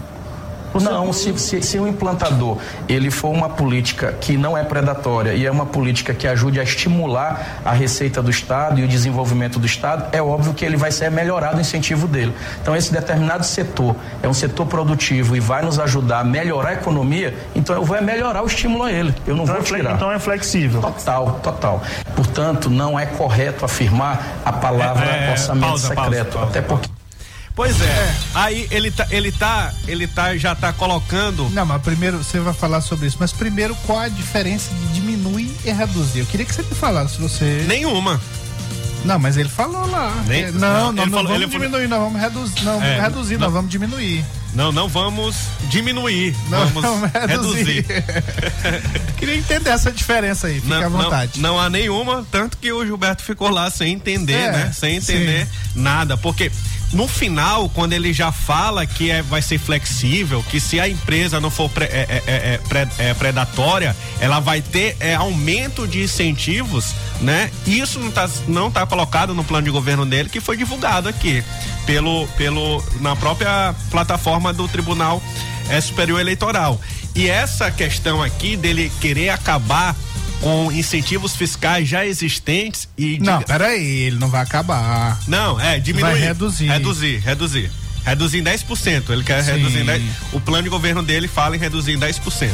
Não, 0.74 1.12
se, 1.12 1.38
se, 1.38 1.62
se, 1.62 1.80
o 1.80 1.88
implantador 1.88 2.58
ele 2.88 3.10
for 3.10 3.30
uma 3.30 3.50
política 3.50 4.14
que 4.20 4.38
não 4.38 4.58
é 4.58 4.64
predatória 4.64 5.34
e 5.34 5.46
é 5.46 5.52
uma 5.52 5.66
política 5.66 6.14
que 6.14 6.28
ajude 6.28 6.60
a 6.60 6.64
estimular 6.64 7.62
a 7.66 7.72
receita 7.72 8.22
do 8.22 8.30
Estado 8.30 8.80
e 8.80 8.84
o 8.84 8.88
desenvolvimento 8.88 9.60
do 9.60 9.66
Estado, 9.66 10.06
é 10.12 10.22
óbvio 10.22 10.54
que 10.54 10.64
ele 10.64 10.78
vai 10.78 10.92
ser 10.92 11.10
melhorado 11.10 11.58
o 11.58 11.62
incentivo 11.62 12.08
dele. 12.08 12.34
Então, 12.62 12.76
esse 12.76 12.92
determinado 12.92 13.46
setor 13.46 13.96
é 14.22 14.28
um 14.28 14.34
setor 14.34 14.66
produtivo 14.66 15.36
e 15.36 15.40
vai 15.40 15.64
nos 15.64 15.80
ajudar 15.80 16.20
a 16.20 16.24
melhorar 16.24 16.70
a 16.70 16.74
economia, 16.74 17.36
então 17.56 17.76
eu 17.76 17.84
vou 17.84 18.00
melhorar 18.02 18.44
o 18.44 18.48
estímulo 18.48 18.84
a 18.84 18.92
ele. 18.92 19.14
Eu 19.26 19.36
não 19.36 19.44
então 19.44 19.56
vou 19.56 19.64
é 19.64 19.68
tirar. 19.68 19.96
Então 19.96 20.12
é 20.12 20.20
flexível. 20.20 20.82
Total, 20.82 21.40
total. 21.44 21.82
Portanto, 22.16 22.70
não 22.70 23.00
é 23.00 23.06
correto 23.06 23.66
afirmar 23.66 24.24
a 24.46 24.54
palavra 24.54 25.06
é, 25.06 25.28
é, 25.28 25.32
orçamento 25.32 25.68
pausa, 25.68 25.88
secreto. 25.88 26.06
Pausa, 26.12 26.32
pausa, 26.32 26.50
até 26.50 26.62
porque 26.62 26.99
Pois 27.60 27.82
é. 27.82 27.84
é. 27.84 28.16
Aí 28.36 28.68
ele 28.72 28.90
tá, 28.90 29.06
ele 29.12 29.34
tá, 29.34 29.74
ele 29.86 30.08
tá, 30.08 30.38
já 30.38 30.56
tá 30.56 30.72
colocando. 30.72 31.50
Não, 31.50 31.66
mas 31.66 31.82
primeiro 31.82 32.20
você 32.20 32.40
vai 32.40 32.54
falar 32.54 32.80
sobre 32.80 33.08
isso. 33.08 33.18
Mas 33.20 33.34
primeiro, 33.34 33.76
qual 33.86 34.00
a 34.00 34.08
diferença 34.08 34.74
de 34.74 34.94
diminuir 34.94 35.54
e 35.66 35.70
reduzir? 35.70 36.20
Eu 36.20 36.26
queria 36.26 36.46
que 36.46 36.56
você 36.56 36.62
me 36.62 36.74
falasse 36.74 37.16
se 37.16 37.22
você. 37.22 37.66
Nenhuma. 37.68 38.22
Não, 39.04 39.20
mas 39.20 39.36
ele 39.36 39.50
falou 39.50 39.86
lá. 39.92 40.24
Nem, 40.26 40.44
é, 40.44 40.52
não, 40.52 40.60
não, 40.60 40.92
não, 40.94 41.06
não 41.06 41.12
falou, 41.12 41.34
vamos 41.34 41.50
diminuir, 41.50 41.90
falou... 41.90 41.90
não 41.90 42.00
vamos 42.06 42.22
reduzir. 42.22 42.64
Não, 42.64 42.82
é, 42.82 43.02
reduzir, 43.02 43.38
não. 43.38 43.52
vamos 43.52 43.72
diminuir. 43.72 44.26
Não, 44.54 44.72
não 44.72 44.88
vamos 44.88 45.36
diminuir. 45.70 46.36
Não, 46.50 46.66
vamos, 46.68 46.82
vamos 46.82 47.12
reduzir. 47.12 47.86
reduzir. 47.86 47.86
Queria 49.20 49.36
entender 49.36 49.70
essa 49.70 49.92
diferença 49.92 50.48
aí, 50.48 50.56
fique 50.56 50.68
não, 50.68 50.84
à 50.84 50.90
vontade. 50.90 51.42
Não, 51.42 51.50
não, 51.56 51.60
há 51.60 51.70
nenhuma, 51.70 52.26
tanto 52.32 52.58
que 52.58 52.72
o 52.72 52.86
Gilberto 52.86 53.22
ficou 53.22 53.50
lá 53.50 53.70
sem 53.70 53.94
entender, 53.94 54.34
é, 54.34 54.52
né? 54.52 54.72
Sem 54.74 54.96
entender 54.96 55.46
sim. 55.46 55.82
nada. 55.82 56.18
Porque 56.18 56.52
no 56.92 57.08
final, 57.08 57.70
quando 57.70 57.94
ele 57.94 58.12
já 58.12 58.32
fala 58.32 58.86
que 58.86 59.12
é, 59.12 59.22
vai 59.22 59.42
ser 59.42 59.60
flexível, 59.60 60.44
que 60.50 60.60
se 60.60 60.80
a 60.80 60.90
empresa 60.90 61.40
não 61.40 61.52
for 61.52 61.70
pre, 61.70 61.86
é, 61.86 62.08
é, 62.10 62.24
é, 62.26 62.60
é, 62.98 63.10
é 63.10 63.14
predatória, 63.14 63.96
ela 64.20 64.40
vai 64.40 64.62
ter 64.62 64.98
aumento 65.16 65.88
de 65.88 66.02
incentivos, 66.02 66.94
né? 67.22 67.52
Isso 67.68 68.00
não 68.00 68.10
está 68.10 68.30
não 68.48 68.72
tá 68.72 68.86
colocado 68.86 69.36
no 69.36 69.44
plano 69.44 69.66
de 69.66 69.72
governo 69.72 70.06
dele, 70.06 70.30
que 70.30 70.40
foi 70.40 70.58
divulgado 70.58 71.08
aqui 71.08 71.44
pelo, 71.86 72.28
pelo 72.30 72.84
na 73.00 73.16
própria 73.16 73.76
plataforma 73.92 74.52
do 74.52 74.68
Tribunal 74.68 75.22
Superior 75.82 76.20
Eleitoral. 76.20 76.80
E 77.16 77.28
essa 77.28 77.70
questão 77.70 78.24
aqui 78.24 78.56
dele 78.56 78.92
querer 79.00 79.30
acabar 79.30 79.96
com 80.42 80.72
incentivos 80.72 81.36
fiscais 81.36 81.88
já 81.88 82.06
existentes 82.06 82.88
e. 82.98 83.20
Não, 83.20 83.42
peraí, 83.42 84.04
ele 84.04 84.18
não 84.18 84.30
vai 84.30 84.42
acabar. 84.42 85.20
Não, 85.28 85.60
é, 85.60 85.80
diminuir. 85.80 86.12
Vai 86.12 86.20
reduzir. 86.20 86.68
Reduzir, 86.68 87.18
reduzir. 87.18 87.72
Reduzir 88.06 88.40
em 88.40 88.44
10%. 88.44 89.10
Ele 89.10 89.24
quer 89.24 89.44
Sim. 89.44 89.52
reduzir 89.52 89.80
em 89.80 89.86
10%. 89.86 90.02
O 90.34 90.40
plano 90.40 90.64
de 90.64 90.70
governo 90.70 91.04
dele 91.04 91.28
fala 91.28 91.56
em 91.56 91.60
reduzir 91.60 91.94
em 91.94 92.00
10%. 92.00 92.52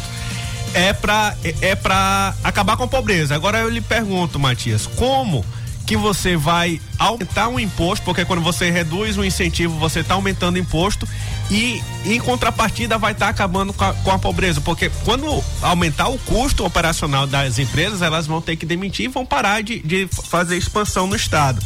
É 0.73 0.91
pra, 0.91 1.35
é, 1.43 1.69
é 1.69 1.75
pra 1.75 2.35
acabar 2.43 2.75
com 2.75 2.83
a 2.83 2.87
pobreza. 2.87 3.35
Agora 3.35 3.59
eu 3.59 3.69
lhe 3.69 3.81
pergunto, 3.81 4.39
Matias, 4.39 4.85
como 4.85 5.45
que 5.85 5.95
você 5.95 6.35
vai 6.35 6.81
aumentar 6.97 7.47
um 7.47 7.59
imposto, 7.59 8.03
porque 8.03 8.25
quando 8.25 8.41
você 8.41 8.71
reduz 8.71 9.17
o 9.17 9.23
incentivo, 9.23 9.77
você 9.77 9.99
está 9.99 10.15
aumentando 10.15 10.55
o 10.55 10.59
imposto 10.59 11.07
e 11.51 11.81
em 12.05 12.19
contrapartida 12.19 12.97
vai 12.97 13.11
estar 13.11 13.27
tá 13.27 13.31
acabando 13.31 13.71
com 13.71 13.83
a, 13.83 13.93
com 13.93 14.11
a, 14.11 14.17
pobreza, 14.17 14.59
porque 14.61 14.89
quando 15.03 15.43
aumentar 15.61 16.07
o 16.07 16.17
custo 16.19 16.65
operacional 16.65 17.27
das 17.27 17.59
empresas, 17.59 18.01
elas 18.01 18.25
vão 18.25 18.41
ter 18.41 18.55
que 18.55 18.65
demitir 18.65 19.05
e 19.05 19.07
vão 19.09 19.25
parar 19.25 19.61
de, 19.61 19.79
de 19.79 20.07
fazer 20.07 20.57
expansão 20.57 21.05
no 21.05 21.15
estado. 21.15 21.61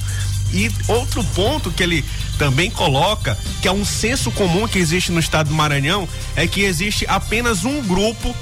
E 0.52 0.70
outro 0.88 1.24
ponto 1.24 1.72
que 1.72 1.84
ele 1.84 2.04
também 2.38 2.70
coloca, 2.72 3.38
que 3.62 3.68
é 3.68 3.72
um 3.72 3.86
senso 3.86 4.32
comum 4.32 4.68
que 4.68 4.80
existe 4.80 5.12
no 5.12 5.20
estado 5.20 5.48
do 5.48 5.54
Maranhão, 5.54 6.10
é 6.36 6.48
que 6.48 6.62
existe 6.62 7.06
apenas 7.08 7.64
um 7.64 7.82
grupo 7.84 8.36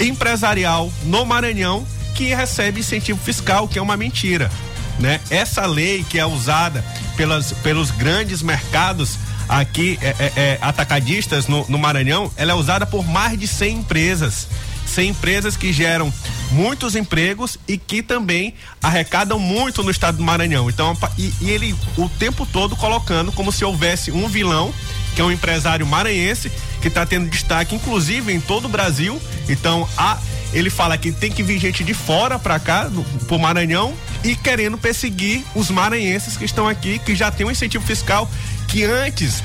empresarial 0.00 0.92
no 1.04 1.24
Maranhão 1.24 1.86
que 2.14 2.34
recebe 2.34 2.80
incentivo 2.80 3.18
fiscal, 3.22 3.68
que 3.68 3.78
é 3.78 3.82
uma 3.82 3.96
mentira 3.96 4.50
né? 4.98 5.20
Essa 5.30 5.66
lei 5.66 6.04
que 6.08 6.18
é 6.18 6.26
usada 6.26 6.84
pelas, 7.16 7.52
pelos 7.52 7.90
grandes 7.90 8.42
mercados 8.42 9.18
aqui 9.48 9.98
é, 10.00 10.08
é, 10.18 10.32
é, 10.36 10.58
atacadistas 10.60 11.46
no, 11.46 11.66
no 11.68 11.78
Maranhão, 11.78 12.30
ela 12.36 12.52
é 12.52 12.54
usada 12.54 12.86
por 12.86 13.04
mais 13.06 13.38
de 13.38 13.46
100 13.46 13.78
empresas. 13.78 14.48
100 14.86 15.08
empresas 15.08 15.56
que 15.56 15.72
geram 15.72 16.12
muitos 16.50 16.94
empregos 16.94 17.58
e 17.66 17.78
que 17.78 18.02
também 18.02 18.54
arrecadam 18.82 19.38
muito 19.38 19.82
no 19.82 19.90
estado 19.90 20.18
do 20.18 20.22
Maranhão. 20.22 20.68
Então, 20.68 20.96
e, 21.18 21.32
e, 21.40 21.50
ele 21.50 21.74
o 21.96 22.08
tempo 22.08 22.46
todo 22.46 22.76
colocando 22.76 23.32
como 23.32 23.50
se 23.50 23.64
houvesse 23.64 24.12
um 24.12 24.28
vilão, 24.28 24.72
que 25.14 25.20
é 25.20 25.24
um 25.24 25.32
empresário 25.32 25.86
maranhense, 25.86 26.50
que 26.80 26.88
está 26.88 27.06
tendo 27.06 27.30
destaque, 27.30 27.74
inclusive, 27.74 28.32
em 28.32 28.40
todo 28.40 28.66
o 28.66 28.68
Brasil. 28.68 29.20
Então, 29.48 29.88
a, 29.96 30.18
ele 30.54 30.70
fala 30.70 30.96
que 30.96 31.12
tem 31.12 31.30
que 31.30 31.42
vir 31.42 31.58
gente 31.58 31.82
de 31.82 31.92
fora 31.92 32.38
para 32.38 32.58
cá, 32.58 32.88
no, 32.88 33.04
pro 33.26 33.38
Maranhão, 33.38 33.92
e 34.22 34.36
querendo 34.36 34.78
perseguir 34.78 35.44
os 35.54 35.68
maranhenses 35.70 36.36
que 36.36 36.44
estão 36.44 36.68
aqui, 36.68 36.98
que 37.00 37.14
já 37.14 37.30
tem 37.30 37.46
um 37.46 37.50
incentivo 37.50 37.84
fiscal 37.84 38.30
que 38.68 38.84
antes 38.84 39.42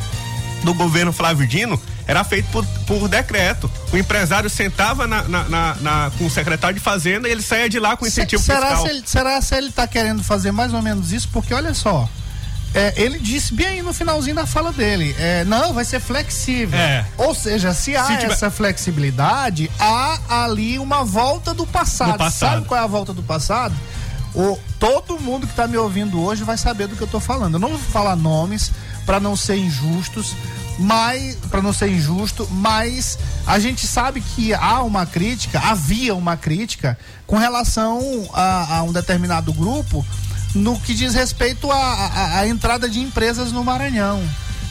do 0.63 0.73
governo 0.73 1.11
Flávio 1.11 1.47
Dino 1.47 1.81
era 2.05 2.23
feito 2.23 2.47
por, 2.49 2.65
por 2.87 3.07
decreto. 3.07 3.69
O 3.91 3.97
empresário 3.97 4.49
sentava 4.49 5.05
na, 5.05 5.23
na, 5.23 5.43
na, 5.43 5.75
na, 5.75 6.11
com 6.17 6.25
o 6.25 6.29
secretário 6.29 6.75
de 6.75 6.81
Fazenda 6.81 7.27
e 7.27 7.31
ele 7.31 7.41
saía 7.41 7.69
de 7.69 7.79
lá 7.79 7.95
com 7.95 8.05
incentivo 8.05 8.41
será 8.41 8.61
fiscal. 8.61 8.83
Se 8.83 8.89
ele, 8.89 9.03
será 9.05 9.41
se 9.41 9.55
ele 9.55 9.67
está 9.69 9.87
querendo 9.87 10.23
fazer 10.23 10.51
mais 10.51 10.73
ou 10.73 10.81
menos 10.81 11.11
isso? 11.11 11.29
Porque 11.31 11.53
olha 11.53 11.73
só. 11.73 12.09
É, 12.73 12.93
ele 12.95 13.17
disse 13.17 13.53
bem 13.53 13.81
no 13.81 13.91
finalzinho 13.93 14.35
da 14.35 14.45
fala 14.45 14.71
dele, 14.71 15.15
é, 15.17 15.43
não, 15.43 15.73
vai 15.73 15.83
ser 15.83 15.99
flexível. 15.99 16.77
É. 16.77 17.05
Ou 17.17 17.33
seja, 17.33 17.73
se 17.73 17.95
há 17.95 18.05
se 18.05 18.17
tiver... 18.17 18.31
essa 18.31 18.51
flexibilidade, 18.51 19.71
há 19.79 20.43
ali 20.43 20.77
uma 20.77 21.03
volta 21.03 21.53
do 21.53 21.65
passado. 21.65 22.13
do 22.13 22.17
passado. 22.17 22.53
Sabe 22.53 22.67
qual 22.67 22.79
é 22.79 22.83
a 22.83 22.87
volta 22.87 23.13
do 23.13 23.23
passado? 23.23 23.75
O, 24.35 24.59
todo 24.77 25.19
mundo 25.19 25.47
que 25.47 25.53
está 25.53 25.67
me 25.67 25.77
ouvindo 25.77 26.21
hoje 26.21 26.43
vai 26.43 26.57
saber 26.57 26.87
do 26.87 26.95
que 26.95 27.01
eu 27.01 27.05
estou 27.05 27.19
falando. 27.19 27.55
Eu 27.55 27.59
não 27.59 27.69
vou 27.69 27.79
falar 27.79 28.15
nomes 28.15 28.71
para 29.03 29.19
não 29.19 29.35
ser 29.35 29.57
injustos, 29.57 30.35
mas 30.77 31.35
para 31.49 31.61
não 31.63 31.73
ser 31.73 31.89
injusto, 31.89 32.47
mas 32.51 33.17
a 33.47 33.57
gente 33.57 33.87
sabe 33.87 34.21
que 34.21 34.53
há 34.53 34.83
uma 34.83 35.05
crítica, 35.05 35.59
havia 35.59 36.13
uma 36.13 36.37
crítica 36.37 36.97
com 37.25 37.37
relação 37.37 38.29
a, 38.33 38.77
a 38.77 38.83
um 38.83 38.93
determinado 38.93 39.51
grupo 39.51 40.05
no 40.53 40.79
que 40.79 40.93
diz 40.93 41.13
respeito 41.13 41.69
à 41.71 42.47
entrada 42.47 42.89
de 42.89 42.99
empresas 42.99 43.51
no 43.51 43.63
Maranhão. 43.63 44.21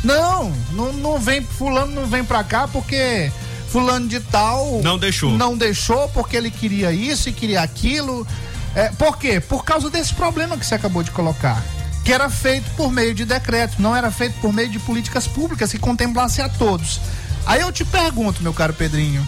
Não, 0.03 0.53
não, 0.73 0.93
não 0.93 1.19
vem, 1.19 1.43
fulano 1.43 1.93
não 1.93 2.07
vem 2.07 2.25
pra 2.25 2.45
cá 2.45 2.69
porque 2.69 3.33
fulano 3.69 4.09
de 4.09 4.21
tal 4.21 4.81
Não 4.83 4.99
deixou. 4.99 5.33
Não 5.37 5.57
deixou 5.57 6.09
porque 6.11 6.37
ele 6.37 6.51
queria 6.51 6.93
isso 6.93 7.29
e 7.29 7.33
queria 7.33 7.63
aquilo. 7.63 8.27
É, 8.75 8.91
por 8.91 9.19
quê? 9.19 9.41
Por 9.41 9.65
causa 9.65 9.91
desse 9.91 10.15
problema 10.15 10.57
que 10.57 10.65
você 10.65 10.75
acabou 10.75 11.03
de 11.03 11.11
colocar. 11.11 11.63
Que 12.05 12.13
era 12.13 12.31
feito 12.31 12.71
por 12.77 12.91
meio 12.91 13.15
de 13.15 13.25
decreto, 13.25 13.83
não 13.83 13.95
era 13.95 14.11
feito 14.11 14.41
por 14.41 14.53
meio 14.53 14.71
de 14.71 14.79
políticas 14.79 15.27
públicas 15.27 15.71
que 15.71 15.79
contemplasse 15.79 16.41
a 16.41 16.49
todos. 16.49 17.01
Aí 17.45 17.61
eu 17.61 17.73
te 17.73 17.85
pergunto, 17.85 18.43
meu 18.43 18.55
caro 18.55 18.73
Pedrinho, 18.73 19.27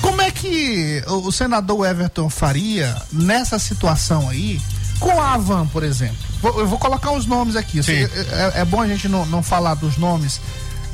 como 0.00 0.20
é 0.20 0.30
que 0.30 1.02
o 1.06 1.30
senador 1.30 1.86
Everton 1.86 2.28
faria 2.28 2.96
nessa 3.12 3.58
situação 3.58 4.28
aí 4.28 4.60
com 5.04 5.20
a 5.20 5.34
Avan, 5.34 5.66
por 5.66 5.82
exemplo? 5.82 6.16
Vou- 6.40 6.60
eu 6.60 6.66
vou 6.66 6.78
colocar 6.78 7.12
os 7.12 7.26
nomes 7.26 7.56
aqui. 7.56 7.80
É, 7.80 8.02
é- 8.02 8.60
é 8.60 8.64
bom 8.64 8.80
a 8.80 8.86
gente 8.86 9.08
não, 9.08 9.26
não 9.26 9.42
falar 9.42 9.74
dos 9.74 9.96
nomes 9.98 10.40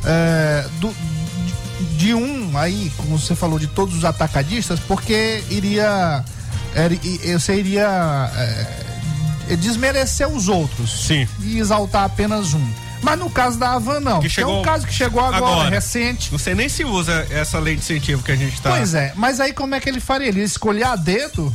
é, 0.05 0.67
do- 0.81 0.95
de 1.97 2.13
um 2.15 2.57
aí, 2.59 2.91
como 2.97 3.19
você 3.19 3.35
falou, 3.35 3.59
de 3.59 3.67
todos 3.67 3.95
os 3.97 4.05
atacadistas, 4.05 4.81
porque 4.81 5.43
iria. 5.51 6.25
Você 7.35 7.55
iria 7.57 8.31
é, 9.49 9.57
desmerecer 9.57 10.29
os 10.29 10.49
outros. 10.49 11.07
Sim. 11.07 11.27
E 11.43 11.59
exaltar 11.59 12.05
apenas 12.05 12.55
um. 12.55 12.67
Mas 13.03 13.19
no 13.19 13.31
caso 13.31 13.59
da 13.59 13.73
Avan, 13.73 13.99
não. 14.01 14.17
Que 14.21 14.21
Que 14.21 14.27
é 14.27 14.31
chegou 14.31 14.61
um 14.61 14.63
caso 14.63 14.87
que 14.87 14.93
chegou 14.93 15.25
agora, 15.25 15.71
recente. 15.71 16.31
Não 16.31 16.39
sei 16.39 16.55
nem 16.55 16.69
se 16.69 16.85
usa 16.85 17.27
essa 17.31 17.59
lei 17.59 17.75
de 17.75 17.81
incentivo 17.83 18.23
que 18.23 18.31
a 18.31 18.37
gente 18.37 18.61
tá. 18.61 18.71
Pois 18.71 18.93
é, 18.95 19.13
mas 19.17 19.41
aí 19.41 19.53
como 19.53 19.75
é 19.75 19.81
que 19.81 19.89
ele 19.89 20.01
faria? 20.01 20.29
Ele 20.29 20.41
ia 20.41 20.45
escolher 20.45 20.85
a 20.85 20.97
dedo? 20.97 21.53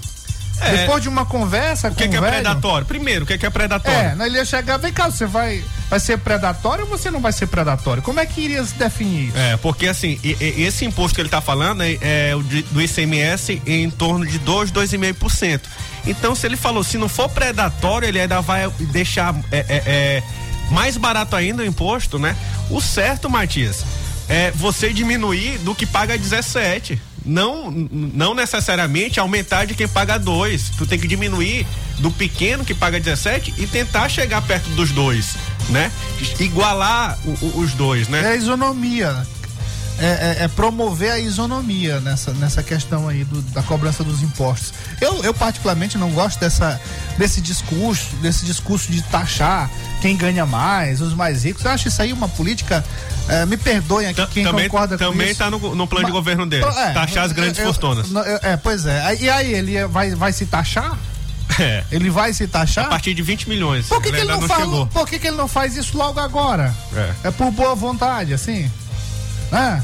É. 0.62 0.78
Depois 0.78 1.02
de 1.04 1.10
uma 1.10 1.26
conversa 1.26 1.90
O 1.90 1.96
que, 1.96 2.08
que 2.08 2.16
é 2.16 2.22
velho? 2.22 2.34
predatório? 2.34 2.86
Primeiro, 2.86 3.24
o 3.24 3.28
que, 3.28 3.38
que 3.38 3.46
é 3.46 3.50
predatório? 3.50 3.98
É, 4.22 4.26
ele 4.26 4.38
ia 4.38 4.46
chegar, 4.46 4.78
vem 4.78 4.92
cá, 4.94 5.10
você 5.10 5.26
vai, 5.26 5.64
vai 5.90 6.00
ser 6.00 6.18
predatório 6.20 6.84
ou 6.86 6.90
você 6.90 7.12
não 7.12 7.20
vai 7.20 7.32
ser 7.32 7.48
predatório? 7.48 8.02
Como 8.02 8.20
é 8.20 8.26
que 8.26 8.42
iria 8.42 8.64
se 8.64 8.74
definir 8.76 9.30
isso? 9.30 9.38
É, 9.38 9.58
porque 9.58 9.88
assim, 9.88 10.20
e- 10.24 10.38
e- 10.40 10.64
esse 10.64 10.86
imposto 10.86 11.16
que 11.16 11.22
ele 11.22 11.28
está 11.28 11.42
falando 11.42 11.82
é, 11.84 11.98
é 12.30 12.36
o 12.36 12.42
de- 12.44 12.64
do 12.64 12.82
ICMS 12.82 13.62
em 13.66 13.90
torno 13.90 14.26
de 14.26 14.40
2, 14.40 14.72
2,5%. 14.72 15.62
Então, 16.08 16.36
se 16.36 16.46
ele 16.46 16.56
falou, 16.58 16.84
se 16.84 16.98
não 16.98 17.10
for 17.10 17.28
predatório, 17.30 18.08
ele 18.08 18.20
ainda 18.20 18.40
vai 18.42 18.70
deixar 18.92 19.34
é, 19.52 19.58
é, 19.58 19.84
é, 19.86 20.24
mais 20.72 20.98
barato 20.98 21.36
ainda 21.36 21.64
o 21.64 21.66
imposto, 21.66 22.18
né? 22.20 22.36
O 22.70 22.80
certo, 22.80 23.30
Matias, 23.30 23.84
é 24.30 24.52
você 24.52 24.94
diminuir 24.94 25.58
do 25.60 25.74
que 25.76 25.86
paga 25.86 26.18
17. 26.18 27.00
Não, 27.26 27.72
não 27.72 28.36
necessariamente 28.36 29.20
aumentar 29.20 29.66
de 29.66 29.74
quem 29.74 29.88
paga 29.88 30.18
2. 30.20 30.72
Tu 30.78 30.86
tem 30.86 31.00
que 31.00 31.08
diminuir 31.08 31.66
do 32.00 32.12
pequeno 32.12 32.64
que 32.64 32.74
paga 32.76 33.00
17 33.00 33.54
e 33.58 33.66
tentar 33.68 34.08
chegar 34.10 34.42
perto 34.44 34.70
dos 34.72 34.92
dois, 34.92 35.36
né? 35.70 35.92
Igualar 36.40 37.18
o- 37.26 37.46
o- 37.46 37.60
os 37.62 37.74
dois, 37.74 38.08
né? 38.08 38.22
É 38.24 38.28
a 38.34 38.36
isonomia. 38.36 39.26
É, 39.98 40.06
é- 40.42 40.44
é 40.44 40.48
promover 40.50 41.10
a 41.14 41.18
isonomia 41.20 42.02
nessa, 42.02 42.34
nessa 42.34 42.62
questão 42.62 43.08
aí 43.08 43.24
do- 43.24 43.42
da 43.54 43.64
cobrança 43.64 44.04
dos 44.04 44.22
impostos. 44.22 44.74
Eu, 45.00 45.24
eu 45.24 45.34
particularmente 45.34 45.98
não 45.98 46.10
gosto 46.12 46.38
dessa, 46.38 46.80
desse 47.18 47.40
discurso, 47.40 48.14
desse 48.18 48.46
discurso 48.46 48.92
de 48.92 49.02
taxar 49.04 49.72
quem 50.02 50.18
ganha 50.18 50.46
mais, 50.46 51.00
os 51.00 51.14
mais 51.14 51.46
ricos. 51.46 51.64
Eu 51.64 51.72
acho 51.72 51.88
isso 51.88 52.02
aí 52.02 52.12
uma 52.12 52.28
política. 52.28 52.84
É, 53.28 53.46
me 53.46 53.58
perdoem 53.58 54.08
aqui 54.08 54.26
quem 54.28 54.44
também 54.44 54.68
concorda 54.70 54.98
com 54.98 55.06
também 55.12 55.30
isso. 55.32 55.40
tá 55.40 55.50
no, 55.50 55.76
no 55.76 55.88
plano 55.88 56.06
de 56.06 56.12
Ma- 56.12 56.18
governo 56.18 56.46
dele. 56.46 56.66
É, 56.66 56.94
taxar 56.94 57.24
as 57.26 57.32
grandes 57.32 57.60
eu- 57.60 57.66
fortunas. 57.66 58.12
eu- 58.12 58.22
eu- 58.22 58.40
é, 58.44 58.58
pois 58.58 58.86
é. 58.86 59.18
E 59.20 59.30
aí, 59.30 59.54
ele 59.54 59.86
vai, 59.88 60.14
vai 60.16 60.32
se 60.34 60.46
taxar? 60.46 60.98
É. 61.60 61.84
Ele 61.92 62.10
vai 62.10 62.34
se 62.34 62.48
taxar? 62.48 62.86
A 62.86 62.90
partir 62.90 63.14
de 63.14 63.22
20 63.22 63.48
milhões. 63.48 63.88
Por 63.88 64.02
que, 64.02 64.12
que 64.12 64.18
ele 64.18 64.26
não, 64.32 64.42
fala- 64.42 64.60
chegou. 64.66 64.88
por 64.88 65.08
que, 65.08 65.18
que 65.20 65.28
ele 65.28 65.38
não 65.38 65.48
faz 65.48 65.78
isso 65.78 65.98
logo 65.98 66.20
agora? 66.20 66.76
É. 66.96 67.28
É 67.30 67.32
por 67.32 67.50
boa 67.52 67.74
vontade, 67.76 68.34
assim? 68.34 68.70
Né? 69.52 69.84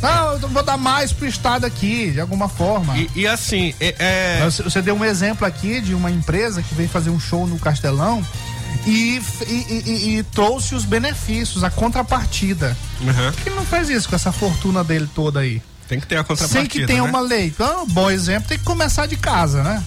Não, 0.00 0.32
eu 0.32 0.48
vou 0.48 0.62
dar 0.64 0.76
mais 0.76 1.12
pro 1.12 1.26
Estado 1.28 1.64
aqui, 1.64 2.10
de 2.10 2.20
alguma 2.20 2.48
forma. 2.48 2.96
E, 2.96 3.08
e 3.14 3.26
assim, 3.26 3.72
é, 3.78 3.94
é- 3.98 4.50
você 4.50 4.82
deu 4.82 4.96
um 4.96 5.04
exemplo 5.04 5.46
aqui 5.46 5.80
de 5.80 5.94
uma 5.94 6.10
empresa 6.10 6.60
que 6.60 6.74
veio 6.74 6.88
fazer 6.88 7.10
um 7.10 7.20
show 7.20 7.46
no 7.46 7.56
Castelão 7.58 8.20
e, 8.86 9.22
e- 9.46 9.82
e- 9.86 10.18
e- 10.18 10.22
trouxe 10.24 10.74
os 10.74 10.84
benefícios, 10.84 11.62
a 11.62 11.70
contrapartida. 11.70 12.76
Uhum. 13.00 13.32
Por 13.32 13.42
que 13.42 13.48
ele 13.48 13.56
não 13.56 13.66
faz 13.66 13.88
isso 13.88 14.08
com 14.08 14.16
essa 14.16 14.32
fortuna 14.32 14.82
dele 14.82 15.08
toda 15.14 15.40
aí? 15.40 15.62
Tem 15.88 16.00
que 16.00 16.06
ter 16.06 16.16
a 16.16 16.24
contrapartida. 16.24 16.60
Sem 16.60 16.68
que 16.68 16.86
tenha 16.86 17.02
né? 17.02 17.08
uma 17.08 17.20
lei. 17.20 17.46
Então, 17.46 17.84
um 17.84 17.86
bom 17.86 18.10
exemplo 18.10 18.48
tem 18.48 18.58
que 18.58 18.64
começar 18.64 19.06
de 19.06 19.16
casa, 19.16 19.62
né? 19.62 19.82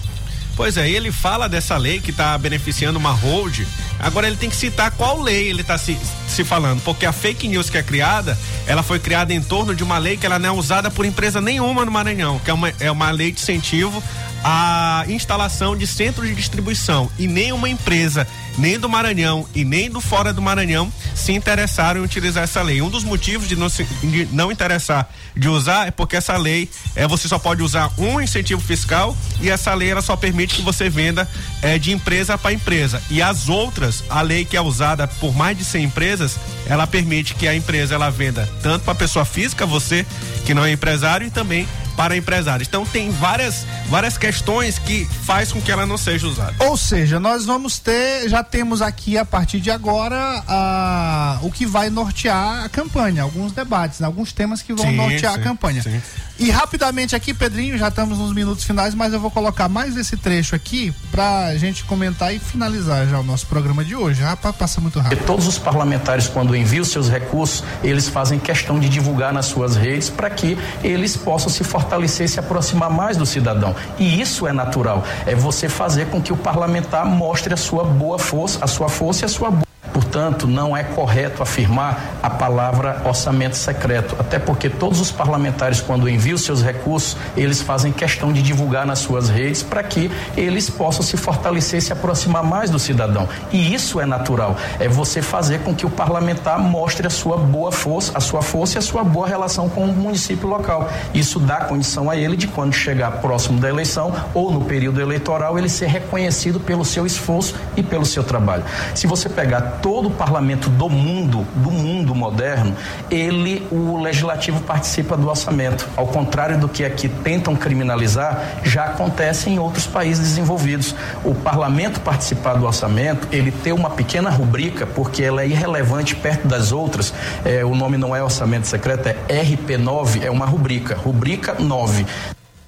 Pois 0.56 0.78
é, 0.78 0.88
ele 0.88 1.12
fala 1.12 1.50
dessa 1.50 1.76
lei 1.76 2.00
que 2.00 2.10
está 2.10 2.36
beneficiando 2.38 2.98
uma 2.98 3.10
hold. 3.10 3.60
Agora 3.98 4.26
ele 4.26 4.36
tem 4.36 4.48
que 4.48 4.56
citar 4.56 4.90
qual 4.92 5.20
lei 5.20 5.48
ele 5.48 5.60
está 5.60 5.76
se, 5.76 5.98
se 6.26 6.44
falando, 6.44 6.80
porque 6.80 7.04
a 7.04 7.12
fake 7.12 7.46
news 7.46 7.68
que 7.68 7.76
é 7.76 7.82
criada, 7.82 8.38
ela 8.66 8.82
foi 8.82 8.98
criada 8.98 9.34
em 9.34 9.42
torno 9.42 9.74
de 9.74 9.84
uma 9.84 9.98
lei 9.98 10.16
que 10.16 10.24
ela 10.24 10.38
não 10.38 10.48
é 10.48 10.52
usada 10.52 10.90
por 10.90 11.04
empresa 11.04 11.42
nenhuma 11.42 11.84
no 11.84 11.90
Maranhão, 11.92 12.38
que 12.38 12.50
é 12.50 12.54
uma, 12.54 12.72
é 12.80 12.90
uma 12.90 13.10
lei 13.10 13.32
de 13.32 13.40
incentivo 13.42 14.02
à 14.42 15.04
instalação 15.08 15.76
de 15.76 15.86
centro 15.86 16.26
de 16.26 16.34
distribuição. 16.34 17.10
E 17.18 17.26
nenhuma 17.26 17.68
empresa, 17.68 18.26
nem 18.58 18.78
do 18.78 18.88
Maranhão 18.88 19.46
e 19.54 19.64
nem 19.64 19.90
do 19.90 20.00
fora 20.00 20.32
do 20.32 20.42
Maranhão, 20.42 20.92
se 21.14 21.32
interessaram 21.32 22.00
em 22.00 22.04
utilizar 22.04 22.44
essa 22.44 22.62
lei. 22.62 22.80
Um 22.82 22.90
dos 22.90 23.04
motivos 23.04 23.48
de 23.48 23.56
não, 23.56 23.68
se, 23.68 23.84
de 23.84 24.28
não 24.32 24.50
interessar 24.52 25.08
de 25.36 25.48
usar 25.48 25.88
é 25.88 25.90
porque 25.90 26.16
essa 26.16 26.36
lei 26.36 26.68
é 26.94 27.06
você 27.06 27.28
só 27.28 27.38
pode 27.38 27.62
usar 27.62 27.92
um 27.98 28.20
incentivo 28.20 28.60
fiscal 28.60 29.16
e 29.40 29.50
essa 29.50 29.74
lei 29.74 29.90
ela 29.90 30.00
só 30.00 30.16
permite 30.16 30.54
que 30.54 30.62
você 30.62 30.88
venda 30.88 31.28
é, 31.60 31.78
de 31.78 31.92
empresa 31.92 32.38
para 32.38 32.52
empresa. 32.52 33.02
E 33.10 33.20
as 33.20 33.48
outras, 33.48 34.02
a 34.08 34.22
lei 34.22 34.44
que 34.44 34.56
é 34.56 34.60
usada 34.60 35.06
por 35.06 35.34
mais 35.34 35.56
de 35.56 35.64
100 35.64 35.84
empresas, 35.84 36.38
ela 36.66 36.86
permite 36.86 37.34
que 37.34 37.46
a 37.46 37.54
empresa 37.54 37.94
ela 37.94 38.10
venda 38.10 38.48
tanto 38.62 38.84
para 38.84 38.94
pessoa 38.94 39.24
física, 39.24 39.66
você 39.66 40.06
que 40.44 40.54
não 40.54 40.64
é 40.64 40.72
empresário, 40.72 41.26
e 41.26 41.30
também 41.30 41.68
para 41.96 42.16
empresários. 42.16 42.68
Então 42.68 42.84
tem 42.84 43.10
várias 43.10 43.66
várias 43.88 44.18
questões 44.18 44.78
que 44.78 45.06
faz 45.24 45.50
com 45.52 45.60
que 45.60 45.72
ela 45.72 45.86
não 45.86 45.96
seja 45.96 46.26
usada. 46.26 46.54
Ou 46.60 46.76
seja, 46.76 47.18
nós 47.18 47.46
vamos 47.46 47.78
ter, 47.78 48.28
já 48.28 48.42
temos 48.42 48.82
aqui 48.82 49.16
a 49.16 49.24
partir 49.24 49.60
de 49.60 49.70
agora 49.70 50.42
a, 50.46 51.38
o 51.42 51.50
que 51.50 51.64
vai 51.64 51.88
nortear 51.88 52.64
a 52.64 52.68
campanha, 52.68 53.22
alguns 53.22 53.52
debates, 53.52 54.02
alguns 54.02 54.32
temas 54.32 54.60
que 54.62 54.74
vão 54.74 54.84
Sim, 54.84 54.96
nortear 54.96 55.34
sim, 55.34 55.40
a 55.40 55.42
campanha. 55.42 55.82
sim. 55.82 56.00
E 56.38 56.50
rapidamente 56.50 57.16
aqui, 57.16 57.32
Pedrinho, 57.32 57.78
já 57.78 57.88
estamos 57.88 58.18
nos 58.18 58.34
minutos 58.34 58.62
finais, 58.64 58.94
mas 58.94 59.12
eu 59.14 59.18
vou 59.18 59.30
colocar 59.30 59.70
mais 59.70 59.96
esse 59.96 60.18
trecho 60.18 60.54
aqui 60.54 60.92
pra 61.10 61.56
gente 61.56 61.82
comentar 61.84 62.34
e 62.34 62.38
finalizar 62.38 63.06
já 63.06 63.18
o 63.18 63.22
nosso 63.22 63.46
programa 63.46 63.82
de 63.82 63.96
hoje. 63.96 64.20
Rapaz, 64.22 64.54
passa 64.54 64.80
muito 64.80 64.98
rápido. 64.98 65.24
Todos 65.24 65.46
os 65.46 65.58
parlamentares, 65.58 66.28
quando 66.28 66.54
enviam 66.54 66.84
seus 66.84 67.08
recursos, 67.08 67.64
eles 67.82 68.06
fazem 68.08 68.38
questão 68.38 68.78
de 68.78 68.86
divulgar 68.90 69.32
nas 69.32 69.46
suas 69.46 69.76
redes 69.76 70.10
para 70.10 70.28
que 70.28 70.58
eles 70.84 71.16
possam 71.16 71.48
se 71.48 71.64
fortalecer 71.64 71.85
e 72.24 72.28
se 72.28 72.40
aproximar 72.40 72.90
mais 72.90 73.16
do 73.16 73.26
cidadão. 73.26 73.74
E 73.98 74.20
isso 74.20 74.46
é 74.46 74.52
natural. 74.52 75.04
É 75.26 75.34
você 75.34 75.68
fazer 75.68 76.06
com 76.06 76.20
que 76.20 76.32
o 76.32 76.36
parlamentar 76.36 77.04
mostre 77.06 77.52
a 77.54 77.56
sua 77.56 77.84
boa 77.84 78.18
força, 78.18 78.58
a 78.62 78.66
sua 78.66 78.88
força 78.88 79.24
e 79.24 79.26
a 79.26 79.28
sua 79.28 79.50
boa. 79.50 79.65
Portanto, 79.96 80.46
não 80.46 80.76
é 80.76 80.84
correto 80.84 81.42
afirmar 81.42 82.18
a 82.22 82.28
palavra 82.28 83.00
orçamento 83.06 83.56
secreto, 83.56 84.14
até 84.18 84.38
porque 84.38 84.68
todos 84.68 85.00
os 85.00 85.10
parlamentares, 85.10 85.80
quando 85.80 86.06
enviam 86.06 86.36
seus 86.36 86.62
recursos, 86.62 87.16
eles 87.34 87.62
fazem 87.62 87.90
questão 87.90 88.30
de 88.30 88.42
divulgar 88.42 88.84
nas 88.84 88.98
suas 88.98 89.30
redes 89.30 89.62
para 89.62 89.82
que 89.82 90.10
eles 90.36 90.68
possam 90.68 91.00
se 91.00 91.16
fortalecer 91.16 91.78
e 91.78 91.80
se 91.80 91.94
aproximar 91.94 92.44
mais 92.44 92.68
do 92.68 92.78
cidadão. 92.78 93.26
E 93.50 93.72
isso 93.72 93.98
é 93.98 94.04
natural. 94.04 94.58
É 94.78 94.86
você 94.86 95.22
fazer 95.22 95.60
com 95.60 95.74
que 95.74 95.86
o 95.86 95.90
parlamentar 95.90 96.58
mostre 96.58 97.06
a 97.06 97.10
sua 97.10 97.38
boa 97.38 97.72
força, 97.72 98.12
a 98.14 98.20
sua 98.20 98.42
força 98.42 98.76
e 98.76 98.78
a 98.80 98.82
sua 98.82 99.02
boa 99.02 99.26
relação 99.26 99.66
com 99.66 99.86
o 99.86 99.96
município 99.96 100.46
local. 100.46 100.90
Isso 101.14 101.40
dá 101.40 101.62
condição 101.64 102.10
a 102.10 102.16
ele 102.16 102.36
de 102.36 102.48
quando 102.48 102.74
chegar 102.74 103.12
próximo 103.22 103.58
da 103.58 103.70
eleição 103.70 104.14
ou 104.34 104.52
no 104.52 104.60
período 104.66 105.00
eleitoral 105.00 105.58
ele 105.58 105.70
ser 105.70 105.86
reconhecido 105.86 106.60
pelo 106.60 106.84
seu 106.84 107.06
esforço 107.06 107.54
e 107.74 107.82
pelo 107.82 108.04
seu 108.04 108.22
trabalho. 108.22 108.62
Se 108.94 109.06
você 109.06 109.26
pegar 109.26 109.80
todo 109.86 110.08
o 110.08 110.10
parlamento 110.10 110.68
do 110.68 110.88
mundo, 110.90 111.46
do 111.54 111.70
mundo 111.70 112.12
moderno, 112.12 112.74
ele, 113.08 113.64
o 113.70 113.96
legislativo 114.02 114.60
participa 114.62 115.16
do 115.16 115.28
orçamento. 115.28 115.88
Ao 115.96 116.08
contrário 116.08 116.58
do 116.58 116.68
que 116.68 116.84
aqui 116.84 117.08
tentam 117.08 117.54
criminalizar, 117.54 118.56
já 118.64 118.86
acontece 118.86 119.48
em 119.48 119.60
outros 119.60 119.86
países 119.86 120.30
desenvolvidos. 120.30 120.92
O 121.22 121.36
parlamento 121.36 122.00
participar 122.00 122.54
do 122.54 122.66
orçamento, 122.66 123.28
ele 123.30 123.52
ter 123.52 123.72
uma 123.72 123.88
pequena 123.88 124.28
rubrica, 124.28 124.88
porque 124.88 125.22
ela 125.22 125.42
é 125.42 125.46
irrelevante 125.46 126.16
perto 126.16 126.48
das 126.48 126.72
outras, 126.72 127.14
é, 127.44 127.64
o 127.64 127.72
nome 127.72 127.96
não 127.96 128.14
é 128.14 128.20
orçamento 128.20 128.66
secreto, 128.66 129.06
é 129.06 129.16
RP9, 129.28 130.24
é 130.24 130.30
uma 130.32 130.46
rubrica, 130.46 130.96
rubrica 130.96 131.54
9. 131.60 132.04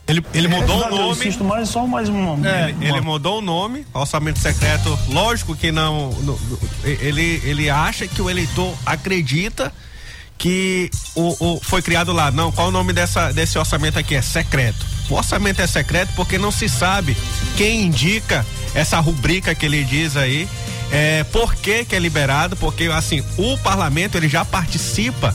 Ele, 0.09 0.25
ele 0.33 0.49
mudou 0.49 0.79
o 0.81 0.85
Eu 0.85 0.91
nome. 0.91 1.11
insisto 1.13 1.45
mais 1.45 1.69
só 1.69 1.87
mais 1.87 2.09
uma. 2.09 2.49
É, 2.49 2.73
uma- 2.73 2.85
ele 2.85 3.01
mudou 3.03 3.39
o 3.39 3.43
nome, 3.43 3.87
orçamento 3.93 4.39
secreto. 4.39 4.99
Lógico 5.09 5.55
que 5.55 5.71
não. 5.71 6.11
ele, 6.83 7.43
ele 7.45 7.69
acha 7.69 8.07
que 8.09 8.23
o 8.23 8.31
eleitor 8.31 8.75
acredita 8.87 9.73
que 10.39 10.91
o, 11.15 11.37
o- 11.57 11.61
foi 11.63 11.83
criado 11.83 12.13
lá. 12.13 12.31
Não, 12.31 12.51
qual 12.51 12.69
o 12.69 12.71
nome 12.71 12.93
dessa, 12.93 13.33
desse 13.33 13.59
orçamento 13.59 13.99
aqui? 13.99 14.15
É 14.15 14.23
secreto. 14.23 14.87
O 15.11 15.15
orçamento 15.15 15.61
é 15.61 15.67
secreto 15.67 16.11
porque 16.15 16.39
não 16.39 16.51
se 16.51 16.69
sabe 16.69 17.17
quem 17.57 17.83
indica 17.83 18.47
essa 18.75 18.99
rubrica 19.01 19.55
que 19.55 19.67
ele 19.67 19.85
diz 19.85 20.17
aí. 20.17 20.49
É, 20.91 21.23
por 21.25 21.55
que, 21.55 21.85
que 21.85 21.95
é 21.95 21.99
liberado? 21.99 22.57
Porque 22.57 22.85
assim, 22.85 23.23
o 23.37 23.59
parlamento 23.59 24.17
ele 24.17 24.29
já 24.29 24.43
participa 24.43 25.35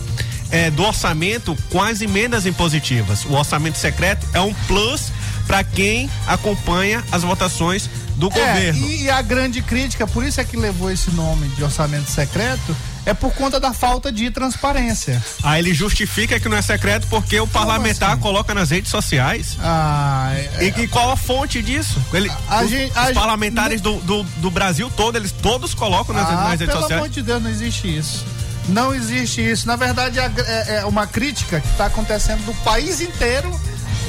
é, 0.54 0.70
do 0.72 0.84
orçamento 0.84 1.58
com 1.72 1.82
as 1.82 1.99
emendas 1.99 2.45
impositivas. 2.45 3.26
O 3.26 3.34
orçamento 3.34 3.78
secreto 3.78 4.26
é 4.34 4.39
um 4.39 4.54
plus 4.68 5.12
para 5.47 5.64
quem 5.64 6.10
acompanha 6.28 7.04
as 7.12 7.24
votações 7.24 7.89
do 8.16 8.28
É, 8.28 8.30
governo. 8.30 8.88
e 8.89 9.10
a 9.10 9.22
grande 9.22 9.62
crítica, 9.64 10.06
por 10.08 10.24
isso 10.24 10.39
é 10.39 10.43
que 10.45 10.56
levou 10.56 10.89
esse 10.91 11.10
nome 11.12 11.47
de 11.49 11.64
orçamento 11.64 12.10
secreto, 12.10 12.78
é 13.06 13.14
por 13.14 13.34
conta 13.34 13.60
da 13.60 13.74
falta 13.74 14.12
de 14.12 14.30
transparência. 14.32 15.22
Aí 15.43 15.60
ele 15.60 15.74
justifica 15.74 16.39
que 16.39 16.47
não 16.47 16.56
é 16.56 16.62
secreto 16.62 17.08
porque 17.08 17.38
o 17.39 17.47
parlamentar 17.47 18.16
coloca 18.20 18.54
nas 18.54 18.70
redes 18.70 18.91
sociais. 18.91 19.58
Ah, 19.60 20.32
é- 20.34 20.66
E, 20.78 20.84
e 20.84 20.88
qual 20.88 21.12
a 21.12 21.18
fonte 21.18 21.62
disso? 21.62 21.99
Ele, 22.14 22.32
A 22.47 22.62
os, 22.62 22.70
gente- 22.70 22.91
os 22.91 22.97
a 22.97 23.06
gente- 23.08 23.16
parlamentares 23.16 23.82
do, 23.82 23.97
do, 24.01 24.24
do 24.24 24.51
Brasil 24.51 24.89
todo, 24.95 25.18
eles 25.18 25.32
todos 25.34 25.74
colocam 25.74 26.16
nas, 26.16 26.30
Ah, 26.30 26.36
nas 26.36 26.51
redes 26.51 26.68
pelo 26.68 26.82
sociais. 26.82 27.01
amor 27.01 27.10
de 27.10 27.22
Deus, 27.24 27.41
não 27.43 27.49
existe 27.49 27.97
isso. 27.97 28.24
Não 28.68 28.93
existe 28.93 29.41
isso. 29.41 29.68
Na 29.68 29.76
verdade, 29.76 30.20
é, 30.20 30.76
é- 30.78 30.86
uma 30.86 31.05
crítica 31.05 31.59
que 31.59 31.68
está 31.68 31.88
acontecendo 31.88 32.45
do 32.45 32.53
país 32.64 33.01
inteiro 33.01 33.49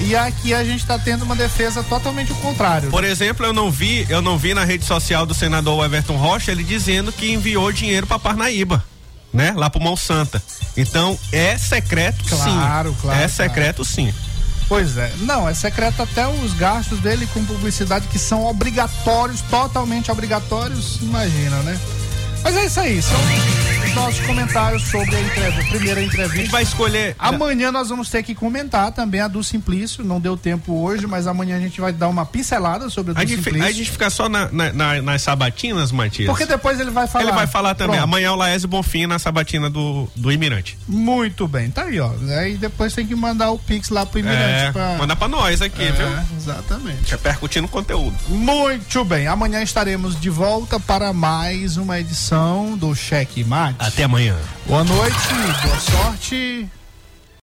e 0.01 0.15
aqui 0.17 0.55
a 0.55 0.65
gente 0.65 0.81
está 0.81 0.99
tendo 0.99 1.25
uma 1.25 1.37
defesa 1.37 1.83
totalmente 1.83 2.33
o 2.33 2.37
contrário. 2.37 2.91
Por 2.91 3.05
exemplo, 3.05 3.45
eu 3.47 3.53
não 3.53 3.71
vi, 3.71 4.07
eu 4.09 4.23
não 4.23 4.39
vi 4.39 4.55
na 4.55 4.65
rede 4.65 4.85
social 4.85 5.25
do 5.27 5.35
senador 5.35 5.85
Everton 5.85 6.17
Rocha 6.17 6.51
ele 6.53 6.63
dizendo 6.65 7.13
que 7.13 7.33
enviou 7.33 7.71
dinheiro 7.73 8.07
para 8.07 8.19
Parnaíba, 8.19 8.85
né? 9.33 9.53
Lá 9.57 9.69
pro 9.69 9.81
Monsanto. 9.81 10.41
Então, 10.77 11.19
é 11.33 11.57
secreto 11.59 12.25
sim. 12.25 12.37
Claro, 12.37 12.97
claro, 13.01 13.21
É 13.21 13.29
secreto 13.29 13.85
sim. 13.85 14.13
Pois 14.69 14.97
é. 14.97 15.13
Não, 15.19 15.49
é 15.49 15.53
secreto 15.53 16.01
até 16.03 16.27
os 16.27 16.55
gastos 16.55 16.99
dele 17.01 17.29
com 17.35 17.45
publicidade 17.45 18.07
que 18.09 18.19
são 18.19 18.47
obrigatórios, 18.47 19.43
totalmente 19.43 20.11
obrigatórios, 20.11 20.99
imagina, 21.03 21.59
né? 21.59 21.79
Mas 22.43 22.57
é 22.57 22.67
isso 22.67 22.81
aí, 22.81 23.03
são 23.03 23.19
nossos 23.95 24.21
comentários 24.27 24.83
sobre 24.85 25.15
a 25.15 25.21
entrevista, 25.21 25.71
primeira 25.71 26.03
entrevista. 26.03 26.35
A 26.35 26.41
gente 26.41 26.51
vai 26.51 26.63
escolher. 26.63 27.15
Amanhã 27.19 27.71
nós 27.71 27.89
vamos 27.89 28.09
ter 28.11 28.23
que 28.23 28.35
comentar 28.35 28.91
também 28.93 29.21
a 29.21 29.29
do 29.29 29.43
Simplício. 29.43 30.05
Não 30.05 30.21
deu 30.21 30.37
tempo 30.37 30.83
hoje, 30.83 31.07
mas 31.07 31.27
amanhã 31.27 31.57
a 31.57 31.61
gente 31.61 31.81
vai 31.81 31.93
dar 31.93 32.09
uma 32.09 32.27
pincelada 32.27 32.91
sobre 32.91 33.13
a 33.13 33.15
do 33.15 33.21
A 33.21 33.25
gente, 33.25 33.37
Simplício. 33.43 33.69
a 33.69 33.73
gente 33.73 33.91
fica 33.91 34.11
só 34.11 34.29
na- 34.29 34.51
na- 34.51 34.73
na- 34.73 35.03
nas 35.03 35.23
sabatinas, 35.23 35.93
Matias. 35.93 36.29
Porque 36.29 36.45
depois 36.47 36.81
ele 36.81 36.91
vai 36.91 37.07
falar. 37.07 37.25
Ele 37.25 37.33
vai 37.33 37.47
falar 37.47 37.75
também. 37.75 37.95
Pronto. 37.97 38.05
Amanhã 38.05 38.29
é 38.29 38.31
o 38.31 38.37
Laésio 38.37 38.69
Bonfim 38.69 39.07
na 39.07 39.19
sabatina 39.19 39.71
do, 39.71 40.09
do 40.17 40.31
Imirante. 40.33 40.77
Muito 40.89 41.47
bem, 41.47 41.71
tá 41.71 41.85
aí, 41.85 42.01
ó. 42.01 42.11
Aí 42.41 42.57
depois 42.57 42.93
tem 42.95 43.07
que 43.07 43.15
mandar 43.15 43.51
o 43.51 43.59
Pix 43.59 43.91
lá 43.91 44.05
pro 44.05 44.19
Imirante. 44.19 44.43
É, 44.69 44.73
pra... 44.73 44.97
manda 44.99 45.15
pra 45.15 45.29
nós 45.29 45.63
aqui, 45.63 45.83
É, 45.83 45.93
viu? 45.93 46.07
Exatamente. 46.37 47.11
Repercutindo 47.11 47.67
o 47.67 47.71
conteúdo. 47.71 48.15
Muito 48.29 49.05
bem, 49.05 49.27
amanhã 49.29 49.63
estaremos 49.63 50.19
de 50.21 50.31
volta 50.31 50.81
para 50.81 51.13
mais 51.13 51.77
uma 51.77 51.99
edição 52.01 52.77
do 52.77 52.95
Cheque 52.95 53.45
Mate. 53.45 53.84
Até 53.87 54.05
amanhã. 54.05 54.35
Boa 54.67 54.83
noite, 54.83 55.35
boa 55.63 55.79
sorte 55.79 56.67